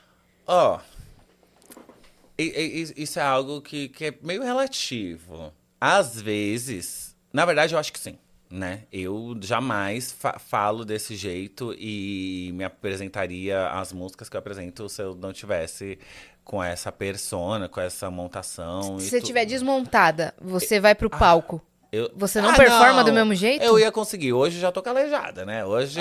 [0.47, 0.81] Ó,
[2.37, 5.53] e- isso é algo que, que é meio relativo.
[5.81, 8.19] Às vezes, na verdade, eu acho que sim,
[8.51, 8.83] né?
[8.93, 15.03] Eu jamais fa- falo desse jeito e me apresentaria as músicas que eu apresento se
[15.03, 15.99] eu não tivesse
[16.45, 18.99] com essa persona, com essa montação.
[19.01, 21.61] Se e você estiver desmontada, você vai pro palco.
[21.91, 23.65] eu- Você não performa do mesmo jeito?
[23.65, 24.33] Eu ia conseguir.
[24.33, 25.65] Hoje já tô calejada, né?
[25.65, 25.99] Hoje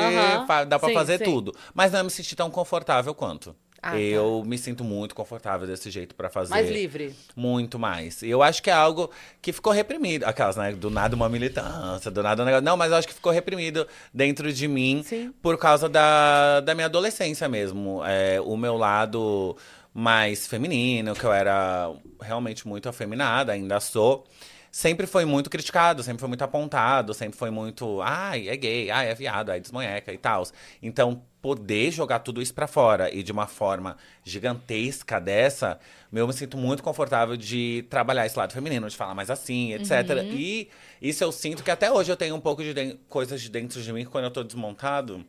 [0.68, 1.24] dá pra Sim, fazer sim.
[1.24, 1.54] tudo.
[1.74, 3.56] Mas não me senti tão confortável quanto.
[3.86, 4.00] Ah, tá.
[4.00, 6.52] eu me sinto muito confortável desse jeito pra fazer.
[6.52, 7.14] Mais livre.
[7.36, 8.22] Muito mais.
[8.22, 10.24] E eu acho que é algo que ficou reprimido.
[10.24, 10.72] Aquelas, né?
[10.72, 12.64] Do nada uma militância, do nada um negócio.
[12.64, 15.34] Não, mas eu acho que ficou reprimido dentro de mim Sim.
[15.42, 18.02] por causa da, da minha adolescência mesmo.
[18.06, 19.58] É, o meu lado
[19.94, 24.26] mais feminino, que eu era realmente muito afeminada, ainda sou.
[24.72, 29.10] Sempre foi muito criticado, sempre foi muito apontado, sempre foi muito, ai, é gay, ai,
[29.10, 30.44] é viado, ai, desmonheca e tal.
[30.82, 35.80] Então, poder jogar tudo isso pra fora e de uma forma gigantesca dessa,
[36.12, 40.26] eu me sinto muito confortável de trabalhar esse lado feminino, de falar mais assim, etc.
[40.34, 40.70] E
[41.02, 43.80] isso eu sinto que até hoje eu tenho um pouco de den- coisas de dentro
[43.82, 45.24] de mim que quando eu tô desmontado,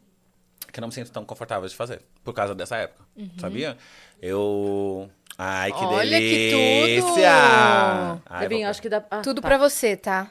[0.72, 3.04] que eu não me sinto tão confortável de fazer, por causa dessa época,
[3.40, 3.76] sabia?
[4.20, 5.10] Eu.
[5.36, 7.02] Ai, que Olha que delícia!
[7.02, 8.22] tudo!
[8.26, 9.04] Ai, Devinho, vou- acho que dá.
[9.10, 9.48] ah, Tudo tá.
[9.48, 10.30] pra você, tá?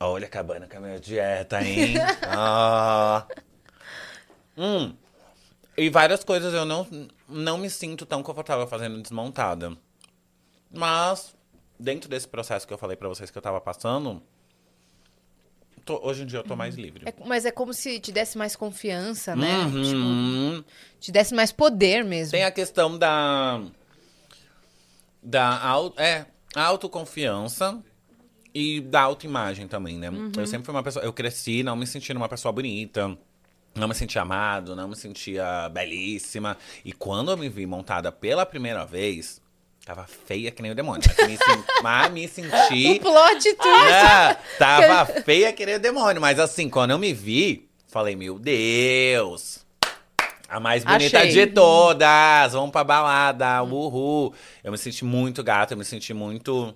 [0.00, 1.94] Olha, acabando com a minha dieta, hein?
[2.28, 3.24] ah.
[4.56, 4.94] Hum.
[5.76, 6.86] E várias coisas eu não,
[7.28, 9.76] não me sinto tão confortável fazendo desmontada.
[10.70, 11.34] Mas,
[11.78, 14.22] dentro desse processo que eu falei pra vocês que eu tava passando,
[15.84, 17.02] tô- hoje em dia eu tô mais livre.
[17.06, 19.58] É- mas é como se te desse mais confiança, né?
[19.64, 19.82] Uhum.
[20.62, 20.70] Tipo,
[21.00, 22.32] te desse mais poder mesmo.
[22.32, 23.60] Tem a questão da.
[25.22, 27.82] Da é, autoconfiança
[28.54, 30.08] e da autoimagem também, né?
[30.36, 31.04] Eu sempre fui uma pessoa.
[31.04, 33.16] Eu cresci não me sentindo uma pessoa bonita.
[33.74, 36.56] Não me sentia amado, não me sentia belíssima.
[36.84, 39.42] E quando eu me vi montada pela primeira vez,
[39.84, 41.02] tava feia que nem o demônio.
[41.16, 42.92] Mas me, sen- mas me senti.
[42.96, 43.92] O plot twist.
[43.92, 46.20] É, tava feia que nem o demônio.
[46.20, 49.64] Mas assim, quando eu me vi, falei, meu Deus.
[50.48, 51.32] A mais bonita Achei.
[51.32, 52.52] de todas.
[52.52, 53.62] Vamos pra balada.
[53.62, 54.32] Uhul.
[54.62, 56.74] Eu me senti muito gata, eu me senti muito.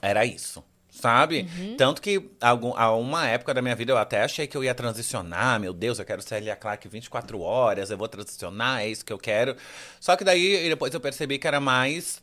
[0.00, 0.62] Era isso.
[0.90, 1.46] Sabe?
[1.76, 4.74] Tanto que algum, a uma época da minha vida eu até achei que eu ia
[4.74, 5.60] transicionar.
[5.60, 9.12] Meu Deus, eu quero ser Elia Clark 24 horas, eu vou transicionar, é isso que
[9.12, 9.54] eu quero.
[10.00, 12.22] Só que daí depois eu percebi que era mais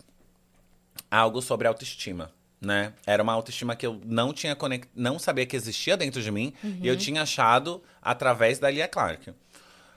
[1.09, 2.93] algo sobre autoestima, né?
[3.05, 4.87] Era uma autoestima que eu não tinha conect...
[4.95, 9.33] não sabia que existia dentro de mim e eu tinha achado através da Lia Clark.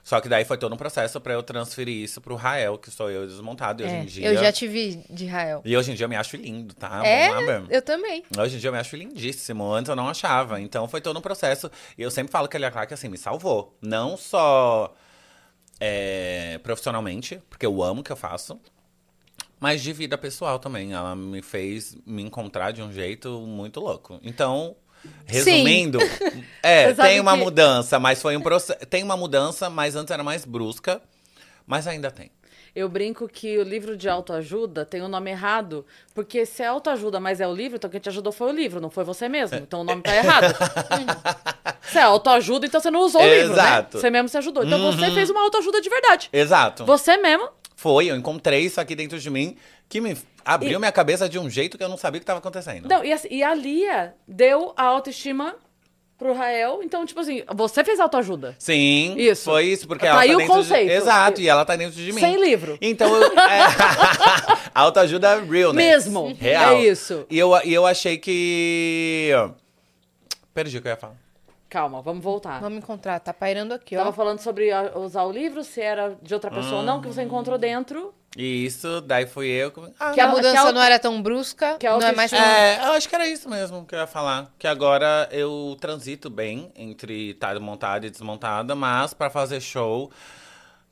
[0.03, 3.11] Só que daí foi todo um processo pra eu transferir isso pro Rael, que sou
[3.11, 3.83] eu desmontado.
[3.83, 4.27] E hoje É, em dia.
[4.27, 5.61] Eu já te vi de Rael.
[5.65, 7.05] E hoje em dia eu me acho lindo, tá?
[7.05, 7.27] É?
[7.69, 8.23] Eu também.
[8.37, 9.69] Hoje em dia eu me acho lindíssimo.
[9.69, 10.61] Antes eu não achava.
[10.61, 11.69] Então foi todo um processo.
[11.97, 13.77] E eu sempre falo que a Lia Clark, assim, me salvou.
[13.81, 14.95] Não só
[15.77, 18.57] é, profissionalmente, porque eu amo o que eu faço.
[19.59, 20.93] Mas de vida pessoal também.
[20.93, 24.19] Ela me fez me encontrar de um jeito muito louco.
[24.23, 24.75] Então,
[25.25, 25.99] resumindo,
[26.61, 28.79] é, tem uma que- mudança, mas foi um processo.
[28.85, 31.01] Tem uma mudança, mas antes era mais brusca.
[31.65, 32.31] Mas ainda tem.
[32.75, 35.83] Eu brinco que o livro de autoajuda tem o nome errado,
[36.13, 38.79] porque se é autoajuda, mas é o livro, então quem te ajudou foi o livro,
[38.79, 39.57] não foi você mesmo.
[39.57, 40.53] Então o nome tá errado.
[41.81, 43.63] se é autoajuda, então você não usou o livro, né?
[43.63, 43.99] Exato.
[43.99, 44.63] Você mesmo se ajudou.
[44.63, 46.29] Então você fez uma autoajuda de verdade.
[46.31, 46.85] Exato.
[46.85, 47.49] Você mesmo.
[47.77, 49.55] Foi, eu encontrei isso aqui dentro de mim
[49.87, 52.39] que me abriu minha cabeça de um jeito que eu não sabia o que estava
[52.39, 52.89] acontecendo.
[52.89, 55.55] Não, e, assim, e a Lia deu a autoestima
[56.17, 56.81] pro Rael.
[56.81, 58.55] Então, tipo assim, você fez autoajuda.
[58.57, 59.43] Sim, Isso.
[59.43, 60.87] foi isso, porque Tá ela aí tá o conceito.
[60.89, 60.91] de...
[60.91, 62.19] Exato, e ela tá dentro de mim.
[62.19, 62.79] Sem livro.
[62.81, 63.23] Então, eu...
[63.37, 63.59] é...
[64.73, 65.75] autoajuda realness.
[66.07, 66.35] Mesmo.
[66.39, 66.77] Real.
[66.77, 67.27] É isso.
[67.29, 69.29] E eu, e eu achei que...
[70.51, 71.26] Perdi o que eu ia falar.
[71.69, 72.61] Calma, vamos voltar.
[72.61, 73.19] Vamos encontrar.
[73.19, 73.99] Tá pairando aqui, ó.
[73.99, 77.07] Tava falando sobre a- usar o livro, se era de outra pessoa ou não, que
[77.07, 78.13] você encontrou dentro.
[78.37, 79.71] E isso, daí fui eu...
[79.71, 82.39] que- Ah, Que a mudança que não era tão brusca, que não é mais tão...
[82.39, 84.49] autoestima- É, eu acho que era isso mesmo que eu ia falar.
[84.59, 90.11] Que agora eu transito bem entre estar montada e desmontada, mas pra fazer show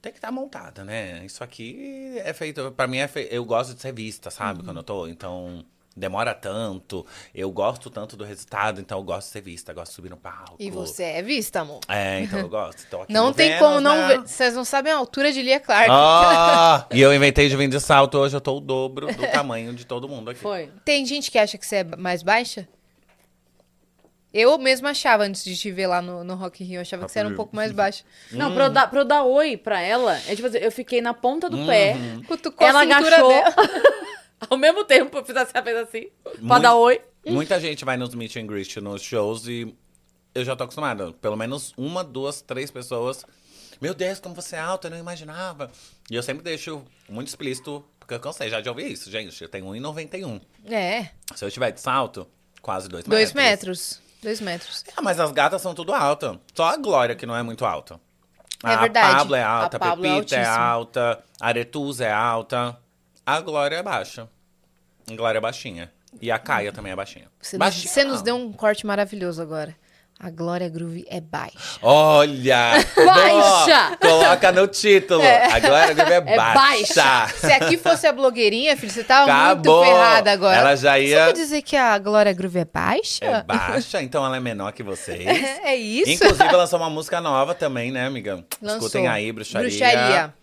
[0.02, 1.24] tem que estar montada, né?
[1.26, 2.72] Isso aqui é feito.
[2.72, 3.28] Pra mim, é fe...
[3.32, 4.60] eu gosto de ser vista, sabe?
[4.60, 4.66] Uhum.
[4.66, 5.08] Quando eu tô.
[5.08, 5.64] Então.
[5.98, 9.96] Demora tanto, eu gosto tanto do resultado, então eu gosto de ser vista, gosto de
[9.96, 10.58] subir no palco.
[10.60, 11.80] E você é vista, amor.
[11.88, 12.86] É, então eu gosto.
[13.08, 14.08] Não tem Vênus, como não né?
[14.10, 14.28] ver.
[14.28, 15.88] Vocês não sabem a altura de Lia Clark.
[15.90, 19.74] Ah, e eu inventei de vir de salto, hoje eu tô o dobro do tamanho
[19.74, 20.42] de todo mundo aqui.
[20.42, 20.70] Foi.
[20.84, 22.68] Tem gente que acha que você é mais baixa?
[24.34, 27.06] Eu mesma achava, antes de te ver lá no, no Rock in Rio, eu achava
[27.06, 28.04] que você era um pouco mais baixa.
[28.32, 31.00] Não, pra, eu dar, pra eu dar oi pra ela, é tipo assim, eu fiquei
[31.00, 31.96] na ponta do pé,
[32.28, 33.30] Cutucou ela a cintura agachou.
[33.30, 33.56] dela.
[34.50, 37.02] Ao mesmo tempo, eu fiz assim, fez assim, pra Muito- dar oi.
[37.26, 39.76] Muita gente vai nos meet and greet, nos shows, e
[40.34, 41.12] eu já tô acostumada.
[41.14, 43.26] Pelo menos uma, duas, três pessoas.
[43.82, 45.72] Meu Deus, como você é alta, eu não imaginava.
[46.10, 49.42] E eu sempre deixo muito explícito, porque eu cansei já de ouvir isso, gente.
[49.42, 50.40] Eu tenho 1,91.
[50.68, 52.28] É, Se eu tiver de salto,
[52.62, 54.00] quase dois, dois metros.
[54.00, 54.06] metros.
[54.22, 54.84] Dois metros.
[54.96, 56.38] Ah, mas as gatas são tudo altas.
[56.54, 58.00] Só a Glória que não é muito alta.
[58.64, 59.16] É a verdade.
[59.18, 60.66] Pablo é alta, A Pablo é Pepita é, altíssima.
[60.66, 62.78] alta, a Aretusa é alta.
[63.26, 64.28] A Glória é baixa.
[65.10, 65.92] A Glória é baixinha.
[66.22, 67.26] E a Caia também é baixinha.
[67.42, 69.76] Você nos, baixinha você nos deu um corte maravilhoso agora.
[70.18, 71.58] A Glória Groove é baixa.
[71.82, 72.72] Olha!
[72.96, 73.98] Baixa!
[73.98, 75.22] Coloca no título.
[75.22, 77.28] A Glória Groove é, É baixa.
[77.36, 79.76] Se aqui fosse a blogueirinha, filho, você tava Acabou.
[79.84, 80.58] muito ferrada agora.
[80.58, 83.26] Ela já Você ia- quer dizer que a Glória Groove é baixa?
[83.26, 85.20] É baixa, então ela é menor que vocês.
[85.66, 86.10] É isso?
[86.10, 88.46] Inclusive, lançou uma música nova também, né, amiga?
[88.62, 88.88] Lançou.
[88.88, 89.68] Escutem aí, Bruxaria.
[89.68, 90.34] Bruxaria.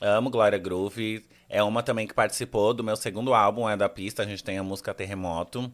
[0.00, 1.22] Amo Glória Groove.
[1.48, 4.22] É uma também que participou do meu segundo álbum, é da pista.
[4.22, 5.70] A gente tem a música Terremoto.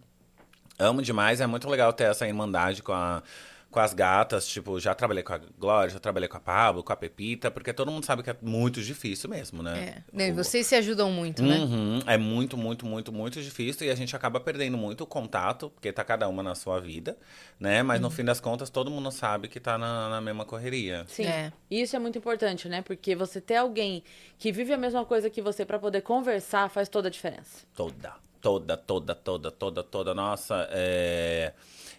[0.78, 3.22] Amo demais, é muito legal ter essa irmandade com, a,
[3.70, 4.46] com as gatas.
[4.48, 7.72] Tipo, já trabalhei com a Glória, já trabalhei com a Pablo, com a Pepita, porque
[7.72, 9.62] todo mundo sabe que é muito difícil mesmo, É.
[9.62, 10.04] né?
[10.12, 11.56] Né, O- Vocês se ajudam muito, né?
[11.58, 15.70] Uhum, É muito, muito, muito, muito difícil e a gente acaba perdendo muito o contato,
[15.70, 17.16] porque tá cada uma na sua vida,
[17.58, 17.82] né?
[17.82, 18.06] Mas Uhum.
[18.06, 21.04] no fim das contas, todo mundo sabe que tá na, na mesma correria.
[21.06, 21.26] Sim.
[21.26, 21.52] É.
[21.70, 22.82] E isso é muito importante, né?
[22.82, 24.02] Porque você ter alguém
[24.38, 27.64] que vive a mesma coisa que você pra poder conversar faz toda a diferença.
[27.76, 30.14] Toda, toda, toda, toda, toda, toda.
[30.14, 31.52] Nossa, é...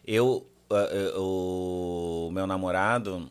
[0.06, 0.48] eu,
[1.18, 3.30] o meu namorado,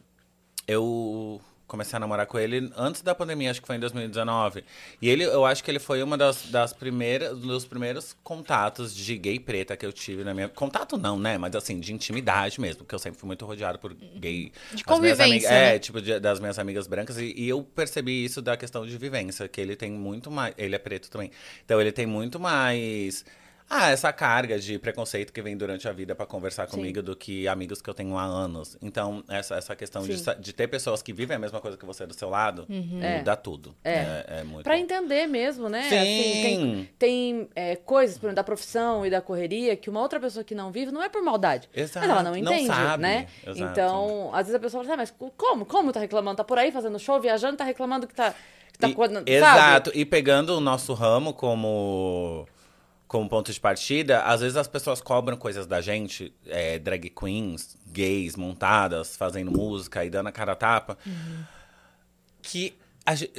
[0.66, 4.64] eu comecei a namorar com ele antes da pandemia, acho que foi em 2019.
[5.00, 9.16] E ele, eu acho que ele foi uma das, das primeiras, dos primeiros contatos de
[9.16, 10.48] gay preta que eu tive na minha.
[10.48, 11.38] Contato não, né?
[11.38, 14.50] Mas assim, de intimidade mesmo, porque eu sempre fui muito rodeado por gay.
[14.74, 15.76] De convivência, amigas- né?
[15.76, 17.16] É, tipo, de- das minhas amigas brancas.
[17.18, 20.52] E, e eu percebi isso da questão de vivência, que ele tem muito mais.
[20.58, 21.30] Ele é preto também.
[21.64, 23.24] Então ele tem muito mais.
[23.70, 27.46] Ah, essa carga de preconceito que vem durante a vida pra conversar comigo do que
[27.46, 28.76] amigos que eu tenho há anos.
[28.82, 30.32] Então, essa, essa questão de, Sim.
[30.40, 33.74] de ter pessoas que vivem a mesma coisa que você do seu lado, muda tudo.
[33.84, 33.90] É.
[33.90, 34.64] É, é muito.
[34.64, 34.80] Pra bom.
[34.80, 35.88] entender mesmo, né?
[35.88, 35.98] Sim.
[35.98, 40.18] Assim, tem tem é, coisas, por exemplo, da profissão e da correria que uma outra
[40.18, 41.68] pessoa que não vive não é por maldade.
[41.74, 43.02] Exato, Mas ela não não entende, sabe.
[43.02, 43.26] né?
[43.46, 43.62] Exato.
[43.72, 45.64] Então, às vezes a pessoa fala, ah, mas como?
[45.64, 46.36] Como tá reclamando?
[46.36, 48.34] Tá por aí fazendo show, viajando, tá reclamando que tá.
[48.72, 49.32] Que tá E-?
[49.32, 49.90] Exato.
[49.94, 52.46] E pegando o nosso ramo como,
[53.10, 57.76] como ponto de partida, às vezes as pessoas cobram coisas da gente, é, drag queens,
[57.88, 60.96] gays, montadas, fazendo música e dando a cara a tapa,
[62.40, 62.78] que a ge-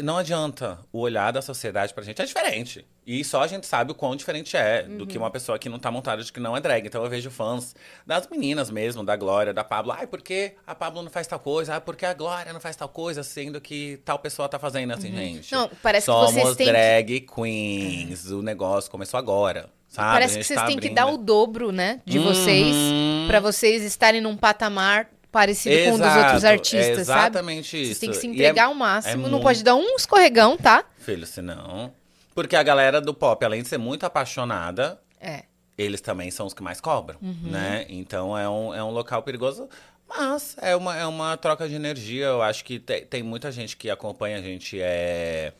[0.03, 0.79] não adianta.
[0.91, 2.85] O olhar da sociedade pra gente é diferente.
[3.05, 5.79] E só a gente sabe o quão diferente é do que uma pessoa que não
[5.79, 6.85] tá montada de que não é drag.
[6.85, 9.91] Então eu vejo fãs das meninas mesmo, da Glória, da Pablo.
[9.91, 11.73] Ai, por que a Pablo não faz tal coisa?
[11.73, 14.91] Ai, por que a Glória não faz tal coisa, sendo que tal pessoa tá fazendo
[14.93, 15.51] assim, gente?
[15.51, 18.29] Não, parece que Somos vocês têm que- drag queens.
[18.31, 20.11] O negócio começou agora, sabe?
[20.13, 20.95] Parece que vocês tá têm que abrindo.
[20.95, 22.01] dar o dobro, né?
[22.05, 23.25] De vocês, Uhum.
[23.27, 27.19] pra vocês estarem num patamar parecido com o dos Exato, outros artistas, é sabe?
[27.21, 27.99] exatamente Vocês isso.
[28.01, 29.13] têm que se E é- entregar ao máximo.
[29.13, 30.83] é não muito- pode dar um escorregão, tá?
[30.99, 31.93] Filho, senão...
[32.33, 35.43] Porque a galera do pop, além de ser muito apaixonada, É.
[35.77, 37.35] eles também são os que mais cobram, Uhum.
[37.51, 37.85] né?
[37.89, 39.67] Então é um, é um local perigoso,
[40.07, 42.27] mas é uma, é uma troca de energia.
[42.27, 45.51] Eu acho que te- tem muita gente que acompanha a gente é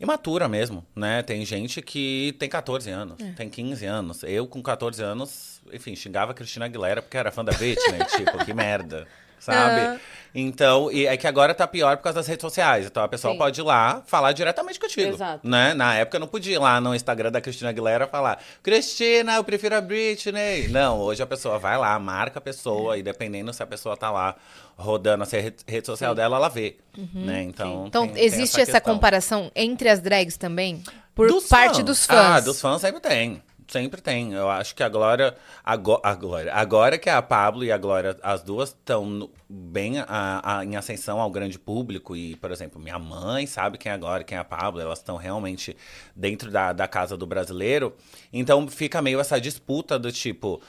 [0.00, 1.22] imatura mesmo, né?
[1.22, 3.32] Tem gente que tem 14 anos, É.
[3.32, 4.22] tem 15 anos.
[4.22, 8.44] Eu com 14 anos, enfim, xingava a Cristina Aguilera porque era fã da Britney, tipo,
[8.44, 9.06] que merda.
[9.40, 9.98] Sabe?
[10.32, 12.86] Então, e é que agora tá pior por causa das redes sociais.
[12.86, 13.38] Então a pessoa Sim.
[13.38, 15.12] pode ir lá falar diretamente contigo.
[15.12, 15.40] Exato.
[15.48, 15.74] Né?
[15.74, 19.42] Na época eu não podia ir lá no Instagram da Cristina Aguilera falar: Cristina, eu
[19.42, 20.68] prefiro a Britney.
[20.68, 24.08] Não, hoje a pessoa vai lá, marca a pessoa, e dependendo se a pessoa tá
[24.10, 24.36] lá
[24.76, 26.76] rodando a rede, social dela, ela vê.
[27.12, 27.42] Né?
[27.42, 28.94] Então, Então, tem- tem existe essa, questão.
[28.94, 30.82] comparação entre as drags também?
[31.12, 31.84] Por Dos parte fãs.
[31.84, 32.16] dos fãs.
[32.16, 33.42] Ah, dos fãs sempre tem.
[33.70, 34.32] Sempre tem.
[34.32, 35.36] Eu acho que agora.
[35.64, 40.64] Agora, agora, agora que a Pablo e a Glória, as duas estão bem a- a-
[40.64, 42.16] em ascensão ao grande público.
[42.16, 44.80] E, por exemplo, minha mãe sabe quem é a Glória, quem é a Pablo.
[44.80, 45.76] Elas estão realmente
[46.16, 47.94] dentro da, da casa do brasileiro.
[48.32, 50.60] Então fica meio essa disputa do tipo.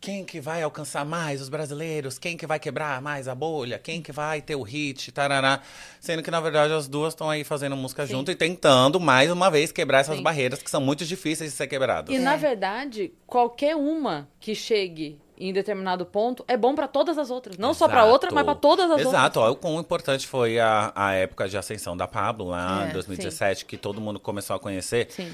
[0.00, 2.18] Quem que vai alcançar mais os brasileiros?
[2.18, 3.78] Quem que vai quebrar mais a bolha?
[3.78, 5.12] Quem que vai ter o hit?
[5.12, 5.60] Tarará.
[6.00, 9.50] Sendo que, na verdade, as duas estão aí fazendo música junto e tentando, mais uma
[9.50, 10.22] vez, quebrar essas Sim.
[10.22, 12.10] barreiras que são muito difíceis de ser quebradas.
[12.14, 12.18] E, É.
[12.18, 17.58] na verdade, qualquer uma que chegue em determinado ponto é bom pra todas as outras.
[17.58, 18.12] Não só pra Exato.
[18.12, 19.08] outra, mas pra todas as outras.
[19.08, 22.88] Exato, olha o quão importante foi a, a época de ascensão da Pablo, lá É,
[22.88, 25.08] em 2017, que todo mundo começou a conhecer.
[25.10, 25.30] Sim.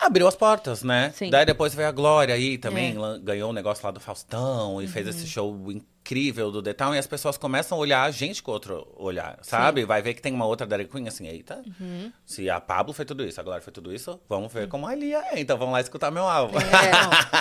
[0.00, 1.12] Abriu as portas, né?
[1.14, 1.30] Sim.
[1.30, 3.18] Daí depois veio a Glória aí também, É.
[3.18, 5.10] ganhou um negócio lá do Faustão e fez Uhum.
[5.10, 6.94] esse show incrível do Town.
[6.94, 9.84] E as pessoas começam a olhar a gente com outro olhar, sabe?
[9.84, 11.62] Vai ver que tem uma outra drag queen assim, eita.
[11.78, 12.10] Uhum.
[12.24, 14.94] Se a Pablo foi tudo isso, a Glória foi tudo isso, vamos ver como a
[14.94, 15.38] Lia é.
[15.40, 16.58] Então vamos lá escutar meu álbum.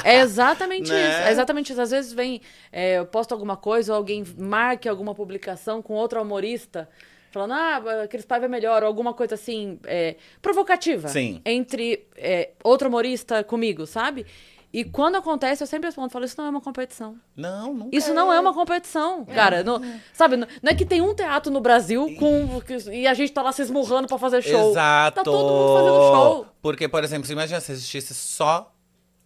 [0.03, 1.10] É, é exatamente Né?
[1.10, 1.18] isso.
[1.28, 1.82] É exatamente isso.
[1.82, 2.41] Às vezes vem,
[2.72, 6.89] é, eu posto alguma coisa, ou alguém marque alguma publicação com outro humorista,
[7.32, 11.07] falando, ah, aqueles pais é melhor, ou alguma coisa assim, é, provocativa.
[11.07, 11.41] Sim.
[11.45, 14.25] Entre é, outro humorista comigo, sabe?
[14.71, 17.15] E quando acontece, eu sempre respondo, falo, isso não é uma competição.
[17.36, 19.63] Não, nunca Isso não é uma competição, cara.
[19.63, 19.82] Não,
[20.13, 22.61] sabe, não, não é que tem um teatro no Brasil com,
[22.91, 24.69] e a gente tá lá se esmurrando pra fazer show.
[24.69, 25.15] Exato.
[25.15, 26.47] Tá todo mundo fazendo show.
[26.61, 28.71] Porque, por exemplo, você imagina se existisse só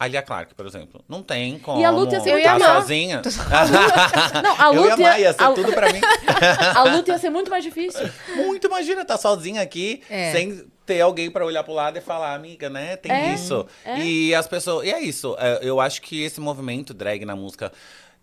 [0.03, 1.03] a Lia Clark, por exemplo.
[1.07, 1.79] Não tem como.
[1.81, 2.81] E a luta ia ser muito tá amar.
[2.81, 3.21] sozinha.
[4.43, 6.01] Não, a Eu luta ia amar, ia ser a- tudo pra mim.
[6.75, 8.09] A luta ia ser muito mais difícil.
[8.35, 10.31] Muito, imagina, tá sozinha aqui, É.
[10.31, 12.97] sem ter alguém pra olhar pro lado e falar, amiga, né?
[12.97, 13.65] Tem É, isso.
[13.85, 13.99] é.
[13.99, 14.85] E as pessoas.
[14.85, 15.35] E é isso.
[15.39, 17.71] é, Eu acho que esse movimento drag na música.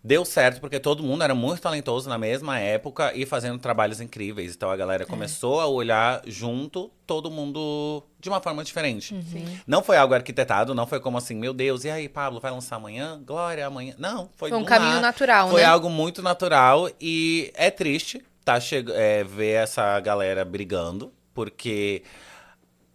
[0.03, 4.55] Deu certo porque todo mundo era muito talentoso na mesma época e fazendo trabalhos incríveis.
[4.55, 4.77] Então a É.
[4.77, 9.13] galera começou a olhar junto, todo mundo de uma forma diferente.
[9.13, 9.45] Uhum.
[9.67, 12.77] Não foi algo arquitetado, não foi como assim, meu Deus, e aí, Pablo, vai lançar
[12.77, 13.21] amanhã?
[13.23, 13.93] Glória, amanhã.
[13.99, 15.01] Não, foi Foi um caminho nada.
[15.01, 15.67] natural, Foi né?
[15.67, 18.57] algo muito natural e é triste tá
[18.95, 22.01] é, ver essa galera brigando, porque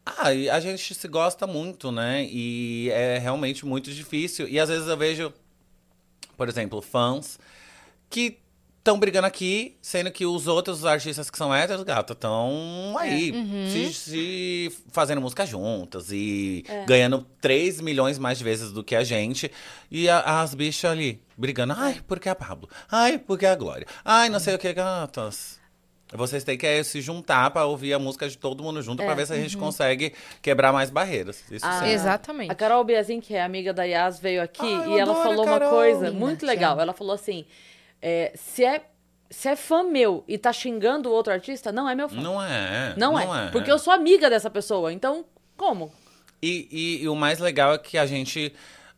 [0.05, 2.25] ah, a gente se gosta muito, né?
[2.29, 4.49] E é realmente muito difícil.
[4.49, 5.33] E às vezes eu vejo,
[6.37, 7.39] por exemplo, fãs
[8.11, 8.39] que
[8.79, 13.33] estão brigando aqui, sendo que os outros artistas que são héteros, gata, estão aí,
[13.73, 19.03] se, se fazendo música juntas e ganhando 3 milhões mais de vezes do que a
[19.03, 19.51] gente.
[19.91, 21.75] E a- as bichas ali brigando.
[21.77, 22.69] Ai, porque a Pablo?
[22.89, 23.89] Ai, porque a Glória?
[24.05, 25.56] Ai, não sei o que, gatas.
[26.13, 29.15] Vocês têm que eh, se juntar pra ouvir a música de todo mundo junto pra
[29.15, 31.43] ver se a gente consegue quebrar mais barreiras.
[31.51, 31.89] Isso Ah, sim.
[31.91, 32.51] Exatamente.
[32.53, 35.59] A Carol Biazin, que é amiga da Yas, veio aqui eu e ela falou uma
[35.71, 36.79] coisa muito legal.
[36.81, 37.45] Ela falou assim:
[38.01, 38.85] é, se, é,
[39.29, 42.21] se é fã meu e tá xingando o outro artista, não é meu fã.
[42.21, 42.95] Não é.
[42.97, 44.93] Não, é, Porque eu sou amiga dessa pessoa.
[44.93, 45.25] Então,
[45.57, 45.93] como?
[46.41, 48.55] E, e- e o mais legal é que a gente,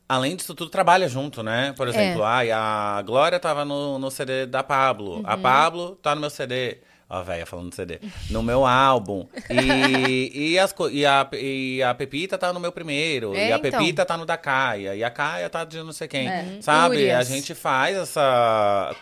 [0.06, 1.72] além disso tudo, trabalha junto, né?
[1.74, 5.22] Por exemplo, ai, a Glória tava no, no CD da Pablo.
[5.24, 6.78] A Pablo tá no meu CD.
[7.10, 7.98] Ó, a véia falando CD.
[8.30, 9.26] No meu álbum.
[9.48, 13.34] E, e, as, e, a, e a Pepita tá no meu primeiro.
[13.34, 13.70] É, e a então.
[13.70, 14.94] Pepita tá no da Caia.
[14.94, 16.28] E a Caia tá de não sei quem.
[16.28, 16.58] É.
[16.60, 16.96] Sabe?
[16.96, 17.18] Fúrias.
[17.18, 18.94] A gente faz essa.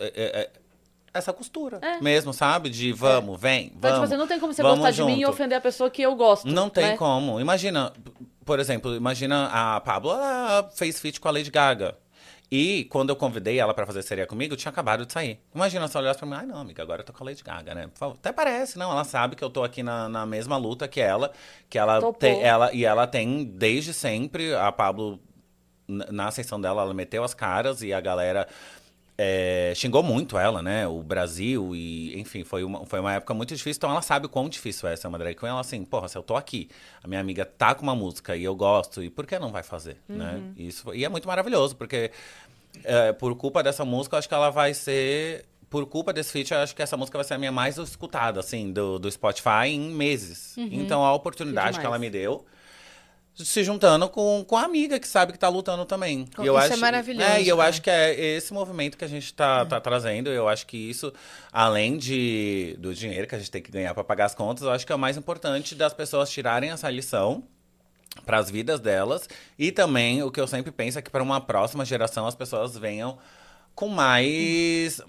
[0.00, 0.50] é, é, é,
[1.14, 2.00] essa costura É.
[2.00, 2.68] mesmo, sabe?
[2.68, 3.94] De vamos, vem, Então, vamos.
[3.94, 5.30] tipo assim, não tem como você gostar de mim e junto.
[5.30, 6.48] ofender a pessoa que eu gosto.
[6.48, 6.96] Não tem né?
[6.96, 7.38] como.
[7.38, 7.92] Imagina,
[8.44, 11.96] por exemplo, imagina a Pablo, ela fez feat com a Lady Gaga.
[12.50, 15.40] E quando eu convidei ela pra fazer seria comigo, tinha acabado de sair.
[15.54, 17.42] Imagina se ela olhasse pra mim, ai não, amiga, agora eu tô com a Lady
[17.42, 17.88] Gaga, né?
[18.00, 18.92] Até parece, não.
[18.92, 21.32] Ela sabe que eu tô aqui na, na mesma luta que ela,
[21.68, 24.54] que ela tem, ela e ela tem desde sempre.
[24.54, 25.18] A Pablo,
[25.88, 28.46] n- na sessão dela, ela meteu as caras e a galera
[29.16, 30.86] é, xingou muito ela, né?
[30.86, 33.78] O Brasil e, enfim, foi uma, foi uma época muito difícil.
[33.78, 35.50] Então ela sabe o quão difícil é ser uma drag queen.
[35.50, 36.68] Ela assim, porra, se eu tô aqui,
[37.02, 39.62] a minha amiga tá com uma música e eu gosto, e por que não vai
[39.62, 40.40] fazer, né?
[40.56, 42.10] Isso, e é muito maravilhoso, porque
[42.82, 45.44] é, por culpa dessa música, eu acho que ela vai ser...
[45.70, 48.38] Por culpa desse feat, eu acho que essa música vai ser a minha mais escutada,
[48.38, 50.56] assim, do, do Spotify em meses.
[50.56, 52.44] Então, a oportunidade Que ela me deu
[53.36, 56.28] se juntando com, com a amiga que sabe que tá lutando também.
[56.38, 59.08] E isso acho, é maravilhoso, É, e eu acho que é esse movimento que a
[59.08, 60.30] gente tá, tá trazendo.
[60.30, 61.12] Eu acho que isso,
[61.52, 64.70] além de, do dinheiro que a gente tem que ganhar para pagar as contas, eu
[64.70, 67.42] acho que é o mais importante das pessoas tirarem essa lição
[68.24, 69.28] para as vidas delas.
[69.58, 72.76] E também o que eu sempre penso é que para uma próxima geração as pessoas
[72.78, 73.18] venham
[73.74, 75.00] com mais.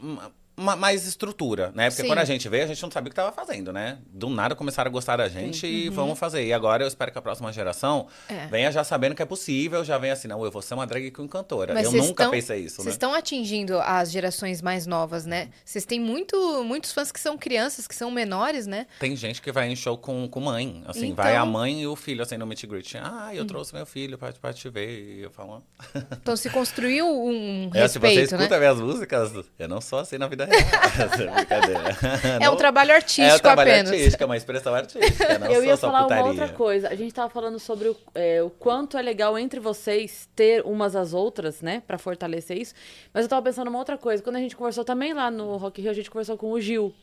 [0.56, 1.90] Ma- mais estrutura, né?
[1.90, 2.08] Porque Sim.
[2.08, 3.98] quando a gente veio, a gente não sabia o que estava fazendo, né?
[4.12, 6.46] Do nada começaram a gostar da gente e vamos fazer.
[6.46, 8.36] E agora eu espero que a próxima geração Uhum.
[8.36, 8.48] É.
[8.48, 11.12] venha já sabendo que é possível, já venha assim, não, eu vou ser uma drag
[11.12, 11.74] queen cantora.
[11.74, 12.92] Mas eu nunca estão- pensei isso, Vocês né?
[12.92, 15.50] estão atingindo as gerações mais novas, né?
[15.64, 18.88] Vocês têm muito, muitos fãs que são crianças, que são menores, né?
[19.00, 21.88] Tem gente que vai em show com, com mãe, assim, Então- vai a mãe e
[21.88, 22.96] o filho, assim, no meet and greet.
[22.98, 24.86] Ah, eu trouxe meu filho pra, pra te ver.
[25.18, 28.38] E eu falo, "Ah." Então se construiu um é, se você respeito, né?
[28.44, 30.45] escuta minhas músicas, eu não sou assim na vida
[31.18, 31.36] real.
[31.36, 31.98] Brincadeira.
[32.42, 33.92] É um trabalho É artístico um trabalho apenas.
[33.92, 35.40] artístico, é uma expressão artística.
[35.40, 36.24] Não eu sou ia só falar putaria.
[36.24, 36.90] uma outra coisa.
[36.90, 40.96] A gente tava falando sobre o, é, o quanto é legal entre vocês ter umas
[40.96, 41.82] às outras, né?
[41.88, 42.74] Pra fortalecer isso.
[43.14, 44.22] Mas eu tava pensando uma outra coisa.
[44.24, 46.94] Quando a gente conversou também lá no Rock Rio, a gente conversou com o Gil.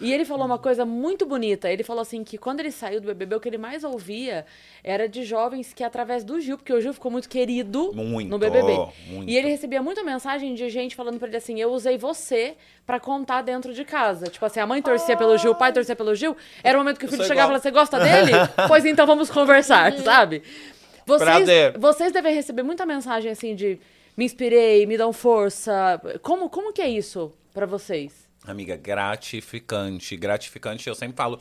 [0.00, 1.70] E ele falou uma coisa muito bonita.
[1.70, 4.46] Ele falou assim que quando ele saiu do BBB, o que ele mais ouvia
[4.84, 8.38] era de jovens que através do Gil, porque o Gil ficou muito querido Muito, no
[8.38, 8.72] BBB.
[9.08, 9.28] muito.
[9.28, 12.54] E ele recebia muita mensagem de gente falando pra ele assim: "Eu usei você
[12.86, 14.26] pra contar dentro de casa".
[14.26, 16.36] Tipo assim, a mãe torcia pelo Gil, o pai torcia pelo Gil.
[16.62, 18.32] Era o momento que o filho chegava e falava: "Você gosta dele?
[18.68, 20.42] pois então vamos conversar", sabe?
[21.04, 23.78] Vocês, vocês devem receber muita mensagem assim de
[24.16, 26.00] me inspirei, me dão força.
[26.22, 28.27] Como como que é isso pra vocês?
[28.48, 30.16] Amiga, gratificante.
[30.16, 31.38] Gratificante, eu sempre falo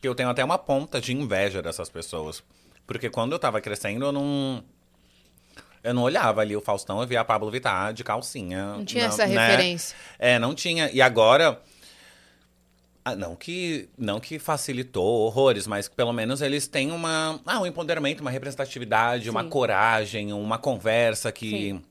[0.00, 2.42] que eu tenho até uma ponta de inveja dessas pessoas.
[2.86, 4.62] Porque quando eu tava crescendo, eu não.
[5.82, 8.74] Eu não olhava ali o Faustão, eu via a Pablo Vittar de calcinha.
[8.76, 9.48] Não tinha não, essa né?
[9.48, 9.96] referência.
[10.18, 10.90] É, não tinha.
[10.90, 11.58] E agora.
[13.02, 17.66] ah, não que não que facilitou horrores, mas pelo menos eles têm uma, ah, um
[17.66, 19.48] empoderamento, uma representatividade, uma Sim.
[19.48, 21.82] coragem, uma conversa que Sim.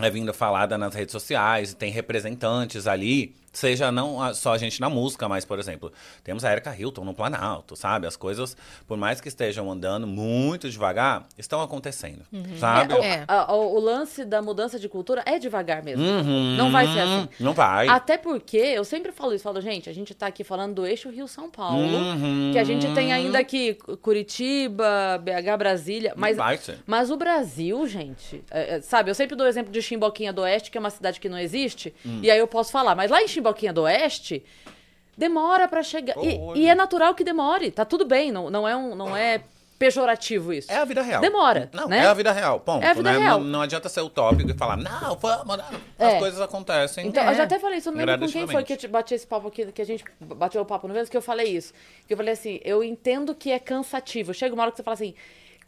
[0.00, 4.88] é vindo falada nas redes sociais, tem representantes ali, seja não só a gente na
[4.90, 5.92] música, mas, por exemplo,
[6.22, 8.06] temos a Erika Hilton no Planalto, sabe?
[8.06, 12.22] As coisas, por mais que estejam andando muito devagar, estão acontecendo,
[12.58, 12.92] sabe?
[12.92, 13.24] É, o, É.
[13.26, 16.04] a- o- o lance da mudança de cultura é devagar mesmo.
[16.04, 17.28] Uhum, Não vai ser assim.
[17.40, 17.88] Não vai.
[17.88, 21.08] Até porque, eu sempre falo isso, falo, gente, a gente tá aqui falando do eixo
[21.08, 22.50] Rio-São Paulo, Uhum.
[22.52, 26.78] que a gente tem ainda aqui Curitiba, BH, Brasília, mas, vai ser.
[26.86, 30.42] mas o Brasil, gente, é, é, sabe, eu sempre dou o exemplo de Chimboquinha do
[30.42, 32.20] Oeste, que é uma cidade que não existe, Hum.
[32.22, 34.44] e aí eu posso falar, mas lá em Chimboquinha do Oeste,
[35.16, 38.76] demora pra chegar, e- e, é natural que demore, tá tudo bem, não, não, é,
[38.76, 39.40] um, não é
[39.78, 40.72] pejorativo isso.
[40.72, 41.20] É a vida real.
[41.20, 41.98] Demora, Não, né?
[41.98, 42.58] é a vida real.
[42.60, 42.82] Ponto.
[42.82, 43.18] É a vida né?
[43.18, 43.38] real.
[43.40, 45.64] Não, não adianta ser utópico e falar, não, vamos, não.
[45.98, 46.18] As É.
[46.18, 47.06] coisas acontecem.
[47.06, 47.30] Então, É.
[47.30, 49.26] eu já até falei isso, eu não lembro com quem foi que eu bati esse
[49.26, 51.74] papo aqui, que a gente bateu o papo no vez, que eu falei isso.
[52.06, 54.32] Que eu falei assim, eu entendo que é cansativo.
[54.32, 55.14] Chega uma hora que você fala assim,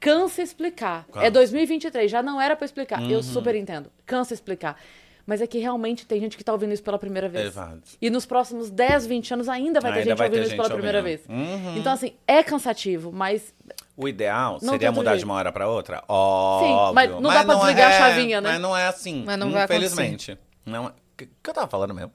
[0.00, 1.04] cansa explicar.
[1.16, 3.02] É 2023, já não era pra explicar.
[3.02, 3.10] Uhum.
[3.10, 3.90] Eu super entendo.
[4.06, 4.80] Cansa explicar.
[5.28, 7.48] Mas é que realmente tem gente que tá ouvindo isso pela primeira vez.
[7.48, 7.82] Exato.
[8.00, 10.50] E nos próximos 10, 20 anos ainda vai ter Ainda gente vai ter ouvindo isso
[10.56, 11.18] gente pela primeira ouvindo.
[11.28, 11.28] vez.
[11.28, 11.76] Uhum.
[11.76, 13.52] Então, assim, é cansativo, mas
[13.94, 15.18] O ideal Não seria mudar jeito.
[15.18, 16.02] de uma hora pra outra?
[16.08, 16.94] Óbvio.
[16.94, 18.52] mas não dá pra desligar a é- chavinha, né?
[18.52, 19.22] Mas não é assim.
[19.26, 20.38] Mas não vai Infelizmente.
[20.64, 20.88] Não é...
[20.88, 22.12] O que, que eu tava falando mesmo?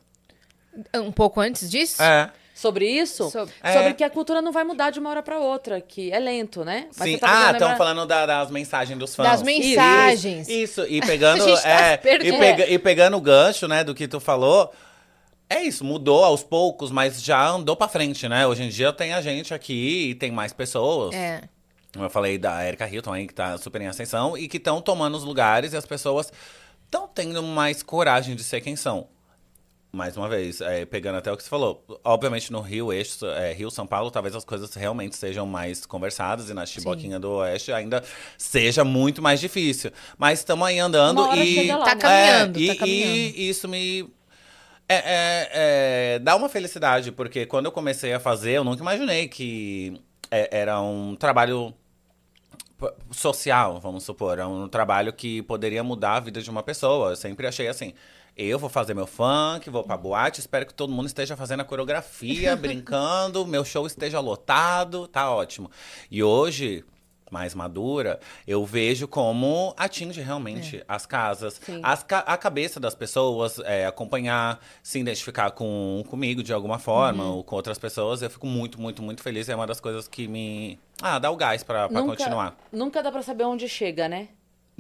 [0.96, 2.02] Um pouco antes disso?
[2.02, 2.32] É.
[2.64, 3.94] sobre isso, Sobre- sobre, É.
[3.94, 6.88] que a cultura não vai mudar de uma hora pra outra, que é lento, né?
[6.98, 7.18] Mas Sim.
[7.18, 9.28] tá Ah, estão lembrar- falando da- das mensagens dos fãs.
[9.30, 10.48] Das mensagens.
[10.48, 11.46] Isso, e pegando.
[11.62, 11.94] Tá é,
[12.24, 14.72] e, pega- e pegando o gancho, né, do que tu falou.
[15.50, 18.48] É isso, mudou aos poucos, mas já andou pra frente, né?
[18.48, 21.14] Hoje em dia tem a gente aqui e tem mais pessoas.
[21.14, 21.42] É.
[21.96, 25.16] Eu falei da Erika Hilton aí, que tá super em ascensão, e que estão tomando
[25.16, 26.32] os lugares e as pessoas
[26.86, 29.08] estão tendo mais coragem de ser quem são.
[29.96, 31.86] Mais uma vez, é, pegando até o que você falou.
[32.04, 36.50] Obviamente, no Rio, Eixo, é, Rio, São Paulo, talvez as coisas realmente sejam mais conversadas.
[36.50, 38.04] E na Chiboquinha do Oeste ainda
[38.36, 39.92] seja muito mais difícil.
[40.18, 41.68] Mas estamos aí andando Uma hora e...
[41.72, 42.02] lá, Tá né?
[42.02, 43.16] caminhando, É, tá e, caminhando.
[43.38, 44.10] e isso me...
[44.90, 45.50] É, é,
[46.16, 50.50] é, dá uma felicidade, porque quando eu comecei a fazer, eu nunca imaginei que é,
[50.60, 51.72] era um trabalho
[53.12, 54.40] social, vamos supor.
[54.40, 57.12] É um trabalho que poderia mudar a vida de uma pessoa.
[57.12, 57.94] Eu sempre achei assim.
[58.36, 61.66] Eu vou fazer meu funk, vou pra boate, espero que todo mundo esteja fazendo a
[61.66, 65.70] coreografia, brincando, meu show esteja lotado, tá ótimo.
[66.10, 66.84] E hoje,
[67.30, 73.60] mais madura, eu vejo como atinge realmente as casas, as ca- a cabeça das pessoas,
[73.60, 78.24] é, acompanhar, se identificar com, comigo de alguma forma, ou com outras pessoas.
[78.24, 79.48] Eu fico muito, muito, muito feliz.
[79.48, 80.80] É uma das coisas que me.
[81.02, 82.58] Ah, dá o gás Nunca, continuar.
[82.72, 84.30] nunca dá pra saber onde chega, né?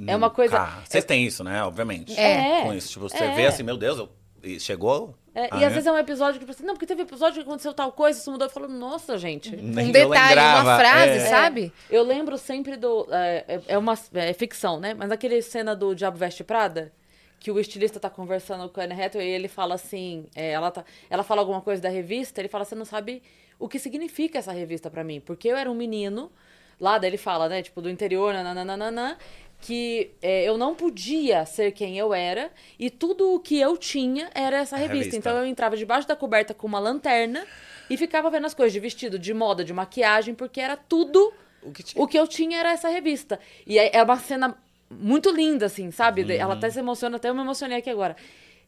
[0.07, 0.57] É uma coisa.
[0.59, 1.63] Ah, vocês têm isso, né?
[1.63, 2.19] Obviamente.
[2.19, 2.61] É.
[2.63, 2.89] Com isso.
[2.89, 3.35] Tipo, você É.
[3.35, 4.09] vê assim, meu Deus, eu...
[4.43, 5.15] e chegou.
[5.35, 5.75] É, Ah, e às é?
[5.75, 8.31] vezes é um episódio que assim, não, porque teve episódio que aconteceu tal coisa, isso
[8.31, 8.47] mudou.
[8.47, 9.55] Eu falo, nossa, gente.
[9.55, 11.19] Nem Um detalhe, uma frase, é.
[11.27, 11.73] sabe?
[11.89, 13.07] Eu lembro sempre do.
[13.11, 14.93] É, é- é uma é ficção, né?
[14.93, 16.91] Mas aquele cena do Diabo Veste Prada,
[17.39, 20.69] que o estilista tá conversando com a Anne Hathaway e ele fala assim: é, ela,
[20.71, 23.21] tá, ela fala alguma coisa da revista, ele fala: você não sabe
[23.59, 25.19] o que significa essa revista pra mim.
[25.19, 26.31] Porque eu era um menino,
[26.79, 27.61] lá daí ele fala, né?
[27.63, 29.17] Tipo, do interior, nananana,
[29.63, 34.29] que é, eu não podia ser quem eu era e tudo o que eu tinha
[34.35, 34.95] era essa revista.
[34.97, 35.15] revista.
[35.17, 37.45] Então eu entrava debaixo da coberta com uma lanterna
[37.89, 41.71] e ficava vendo as coisas de vestido, de moda, de maquiagem, porque era tudo O
[41.71, 42.03] que tinha.
[42.03, 43.39] o que eu tinha era essa revista.
[43.65, 44.57] E é é uma cena
[44.91, 46.23] muito linda, assim, sabe?
[46.23, 46.31] Uhum.
[46.31, 48.17] Ela até se emociona, até eu me emocionei aqui agora.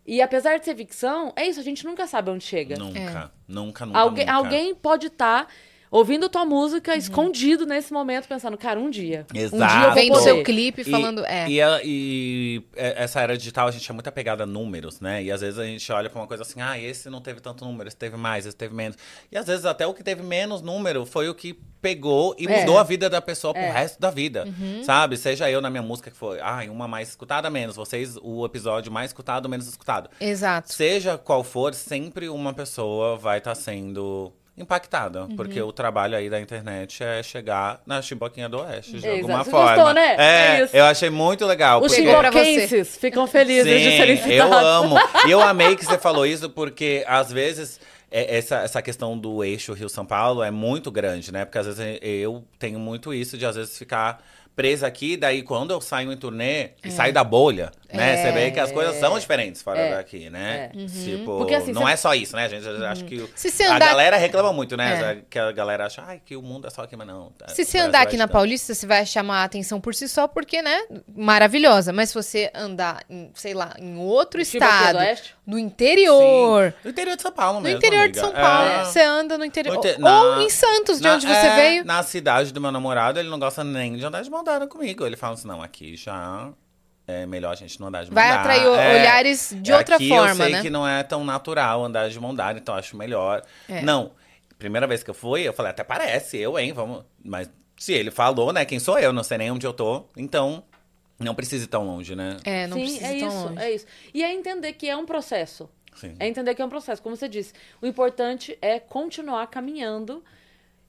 [0.08, 2.78] E apesar de ser ficção, é isso, a gente nunca sabe onde chega.
[2.78, 4.00] Nunca, nunca, nunca.
[4.00, 4.38] Alguém, nunca.
[4.38, 5.48] alguém pode estar
[5.98, 6.98] ouvindo tua música Uhum.
[6.98, 9.26] escondido nesse momento, pensando, cara, um dia.
[9.32, 9.86] Um dia eu Exato.
[9.86, 10.24] vou Vendo poder.
[10.24, 11.26] seu clipe E- falando.
[11.26, 11.48] É.
[11.50, 15.24] E, a- e é- essa era digital, a gente é muito apegada a números, né?
[15.24, 17.64] E às vezes a gente olha pra uma coisa assim, ah, esse não teve tanto
[17.66, 18.98] número, esse teve mais, esse teve menos.
[19.32, 22.62] E às vezes até o que teve menos número foi o que pegou e É.
[22.62, 23.72] mudou a vida da pessoa pro É.
[23.72, 24.46] resto da vida.
[24.48, 24.84] Uhum.
[24.84, 25.16] Sabe?
[25.18, 27.76] Seja eu na minha música que foi, ah, uma mais escutada, menos.
[27.76, 30.10] Vocês, o episódio mais escutado, menos escutado.
[30.20, 30.74] Exato.
[30.74, 35.24] Seja qual for, sempre uma pessoa vai estar sendo impactada.
[35.24, 35.36] Uhum.
[35.36, 39.16] Porque o trabalho aí da internet é chegar na Chimboquinha do Oeste, de Exato.
[39.16, 39.76] alguma Você forma.
[39.76, 40.16] gostou, né?
[40.18, 41.82] É, É eu achei muito legal.
[41.82, 42.10] Os porque...
[42.10, 44.54] Chiboquenses ficam felizes de serem Sim, citados.
[44.54, 44.96] eu amo.
[45.28, 47.80] E eu amei que você falou isso, porque às vezes
[48.10, 51.44] é, essa, essa questão do eixo Rio-São Paulo é muito grande, né?
[51.44, 54.24] Porque às vezes eu tenho muito isso de às vezes ficar
[54.56, 58.14] presa aqui, daí quando eu saio em turnê e saio da bolha, né?
[58.14, 58.18] É.
[58.24, 59.96] Você vê que as coisas são diferentes fora É.
[59.98, 60.72] daqui, né?
[60.74, 60.86] É.
[60.86, 62.66] Tipo, Porque, assim, não você- é só isso, né, gente?
[62.66, 65.18] Eu acho que o- você a andar- galera reclama muito, né?
[65.20, 65.22] É.
[65.30, 67.32] Que a galera acha, ai, que o mundo é só aqui, mas não.
[67.38, 68.28] tá, Se você andar é aqui na.
[68.28, 70.84] Paulista, você vai chamar a atenção por si só, porque, né?
[71.16, 71.92] Maravilhosa.
[71.94, 75.36] Mas se você andar, em, sei lá, em outro do estado, Oeste?
[75.46, 76.72] no interior.
[76.72, 76.74] Sim.
[76.84, 77.78] No interior de São Paulo No mesmo.
[77.78, 78.22] interior de amiga.
[78.22, 78.70] São Paulo.
[78.70, 78.86] É.
[78.86, 79.74] Você anda no interior.
[79.74, 81.86] No inte- Ou na- em Santos, de Na- onde você é, veio.
[81.86, 85.06] Na cidade do meu namorado, ele não gosta nem de andar de mão dada comigo.
[85.06, 86.54] Ele fala assim, não, aqui já
[87.08, 88.40] é melhor a gente não andar de mão Vai dada.
[88.42, 90.62] atrair É, olhares de é, outra aqui forma, eu sei né?
[90.62, 93.44] que não é tão natural andar de mão dada, então acho melhor.
[93.68, 93.82] É.
[93.82, 94.12] Não,
[94.58, 97.04] primeira vez que eu fui, eu falei, até parece, eu, hein, vamos...
[97.24, 99.12] Mas se ele falou, né, quem sou eu?
[99.12, 100.64] Não sei nem onde eu tô, então
[101.20, 102.38] não precisa ir tão longe, né?
[102.44, 103.60] É, não Sim, precisa é ir tão isso, longe.
[103.62, 103.86] é isso.
[104.14, 105.70] E é entender que é um processo.
[105.96, 106.16] Sim.
[106.20, 107.54] É entender que é um processo, como você disse.
[107.82, 110.24] O importante é continuar caminhando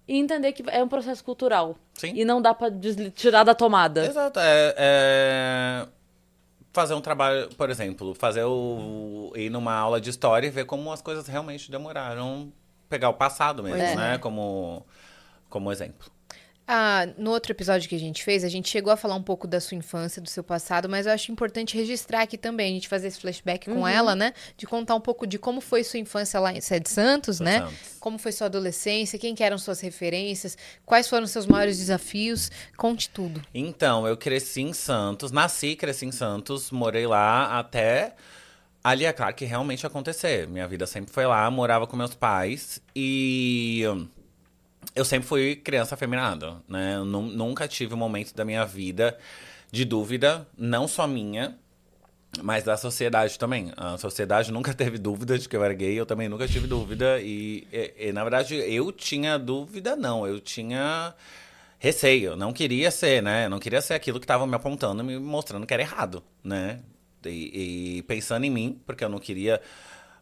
[0.09, 1.77] e entender que é um processo cultural.
[1.95, 2.13] Sim.
[2.15, 4.07] E não dá pra desli- tirar da tomada.
[4.07, 4.39] Exato.
[4.41, 5.87] É, é
[6.73, 10.93] fazer um trabalho, por exemplo, fazer o ir numa aula de história e ver como
[10.93, 12.53] as coisas realmente demoraram,
[12.87, 13.97] pegar o passado mesmo, é.
[13.97, 14.85] né, como
[15.49, 16.11] como exemplo.
[16.69, 19.47] Ah, no outro episódio que a gente fez, a gente chegou a falar um pouco
[19.47, 22.89] da sua infância, do seu passado, mas eu acho importante registrar aqui também, a gente
[22.89, 23.77] fazer esse flashback Uhum.
[23.77, 24.35] com ela, né?
[24.57, 27.61] De contar um pouco de como foi sua infância lá em Sé de Santos, né?
[27.61, 27.77] Santos.
[28.01, 33.11] Como foi sua adolescência, quem que eram suas referências, quais foram seus maiores desafios, conte
[33.11, 33.41] tudo.
[33.55, 38.15] Então, eu cresci em Santos, nasci e cresci em Santos, morei lá até
[38.83, 40.47] ali é claro que realmente acontecer.
[40.49, 43.83] Minha vida sempre foi lá, morava com meus pais e
[44.95, 46.97] eu sempre fui criança afeminada, né?
[46.97, 49.17] Eu nu- nunca tive um momento da minha vida
[49.71, 51.59] de dúvida, não só minha,
[52.43, 53.73] mas da sociedade também.
[53.77, 57.21] A sociedade nunca teve dúvida de que eu era gay, eu também nunca tive dúvida.
[57.21, 60.27] E, e- e, na verdade, eu tinha dúvida, não.
[60.27, 61.15] Eu tinha
[61.79, 62.37] receio.
[62.37, 63.47] Não queria ser, né?
[63.47, 66.81] Eu não queria ser aquilo que estavam me apontando, me mostrando que era errado, né?
[67.25, 69.61] E, e pensando em mim, porque eu não queria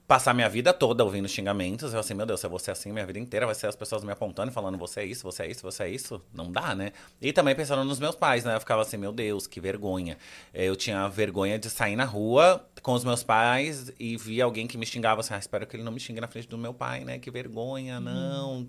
[0.06, 1.94] passar minha vida toda ouvindo xingamentos.
[1.94, 3.76] Eu assim, meu Deus, se eu vou ser assim minha vida inteira, vai ser as
[3.76, 6.22] pessoas me apontando e falando, você é isso, você é isso, você é isso.
[6.32, 6.92] Não dá, né?
[7.20, 8.54] E também pensando nos meus pais, né?
[8.54, 10.18] Eu ficava assim, meu Deus, que vergonha.
[10.52, 14.76] Eu tinha vergonha de sair na rua com os meus pais e via alguém que
[14.76, 17.04] me xingava assim, ah, espero que ele não me xingue na frente do meu pai,
[17.04, 17.18] né?
[17.18, 18.68] Que vergonha, não.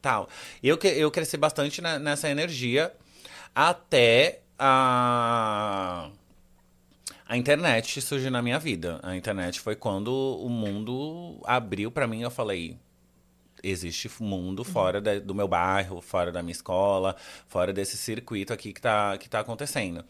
[0.00, 0.28] Tal.
[0.62, 2.92] Eu, eu cresci bastante nessa energia
[3.54, 6.10] até a
[7.26, 9.00] a internet surgiu na minha vida.
[9.02, 12.22] A internet foi quando o mundo abriu para mim.
[12.22, 12.78] Eu falei:
[13.62, 14.64] existe mundo uhum.
[14.64, 17.16] fora da, do meu bairro, fora da minha escola,
[17.48, 20.04] fora desse circuito aqui que tá, que tá acontecendo.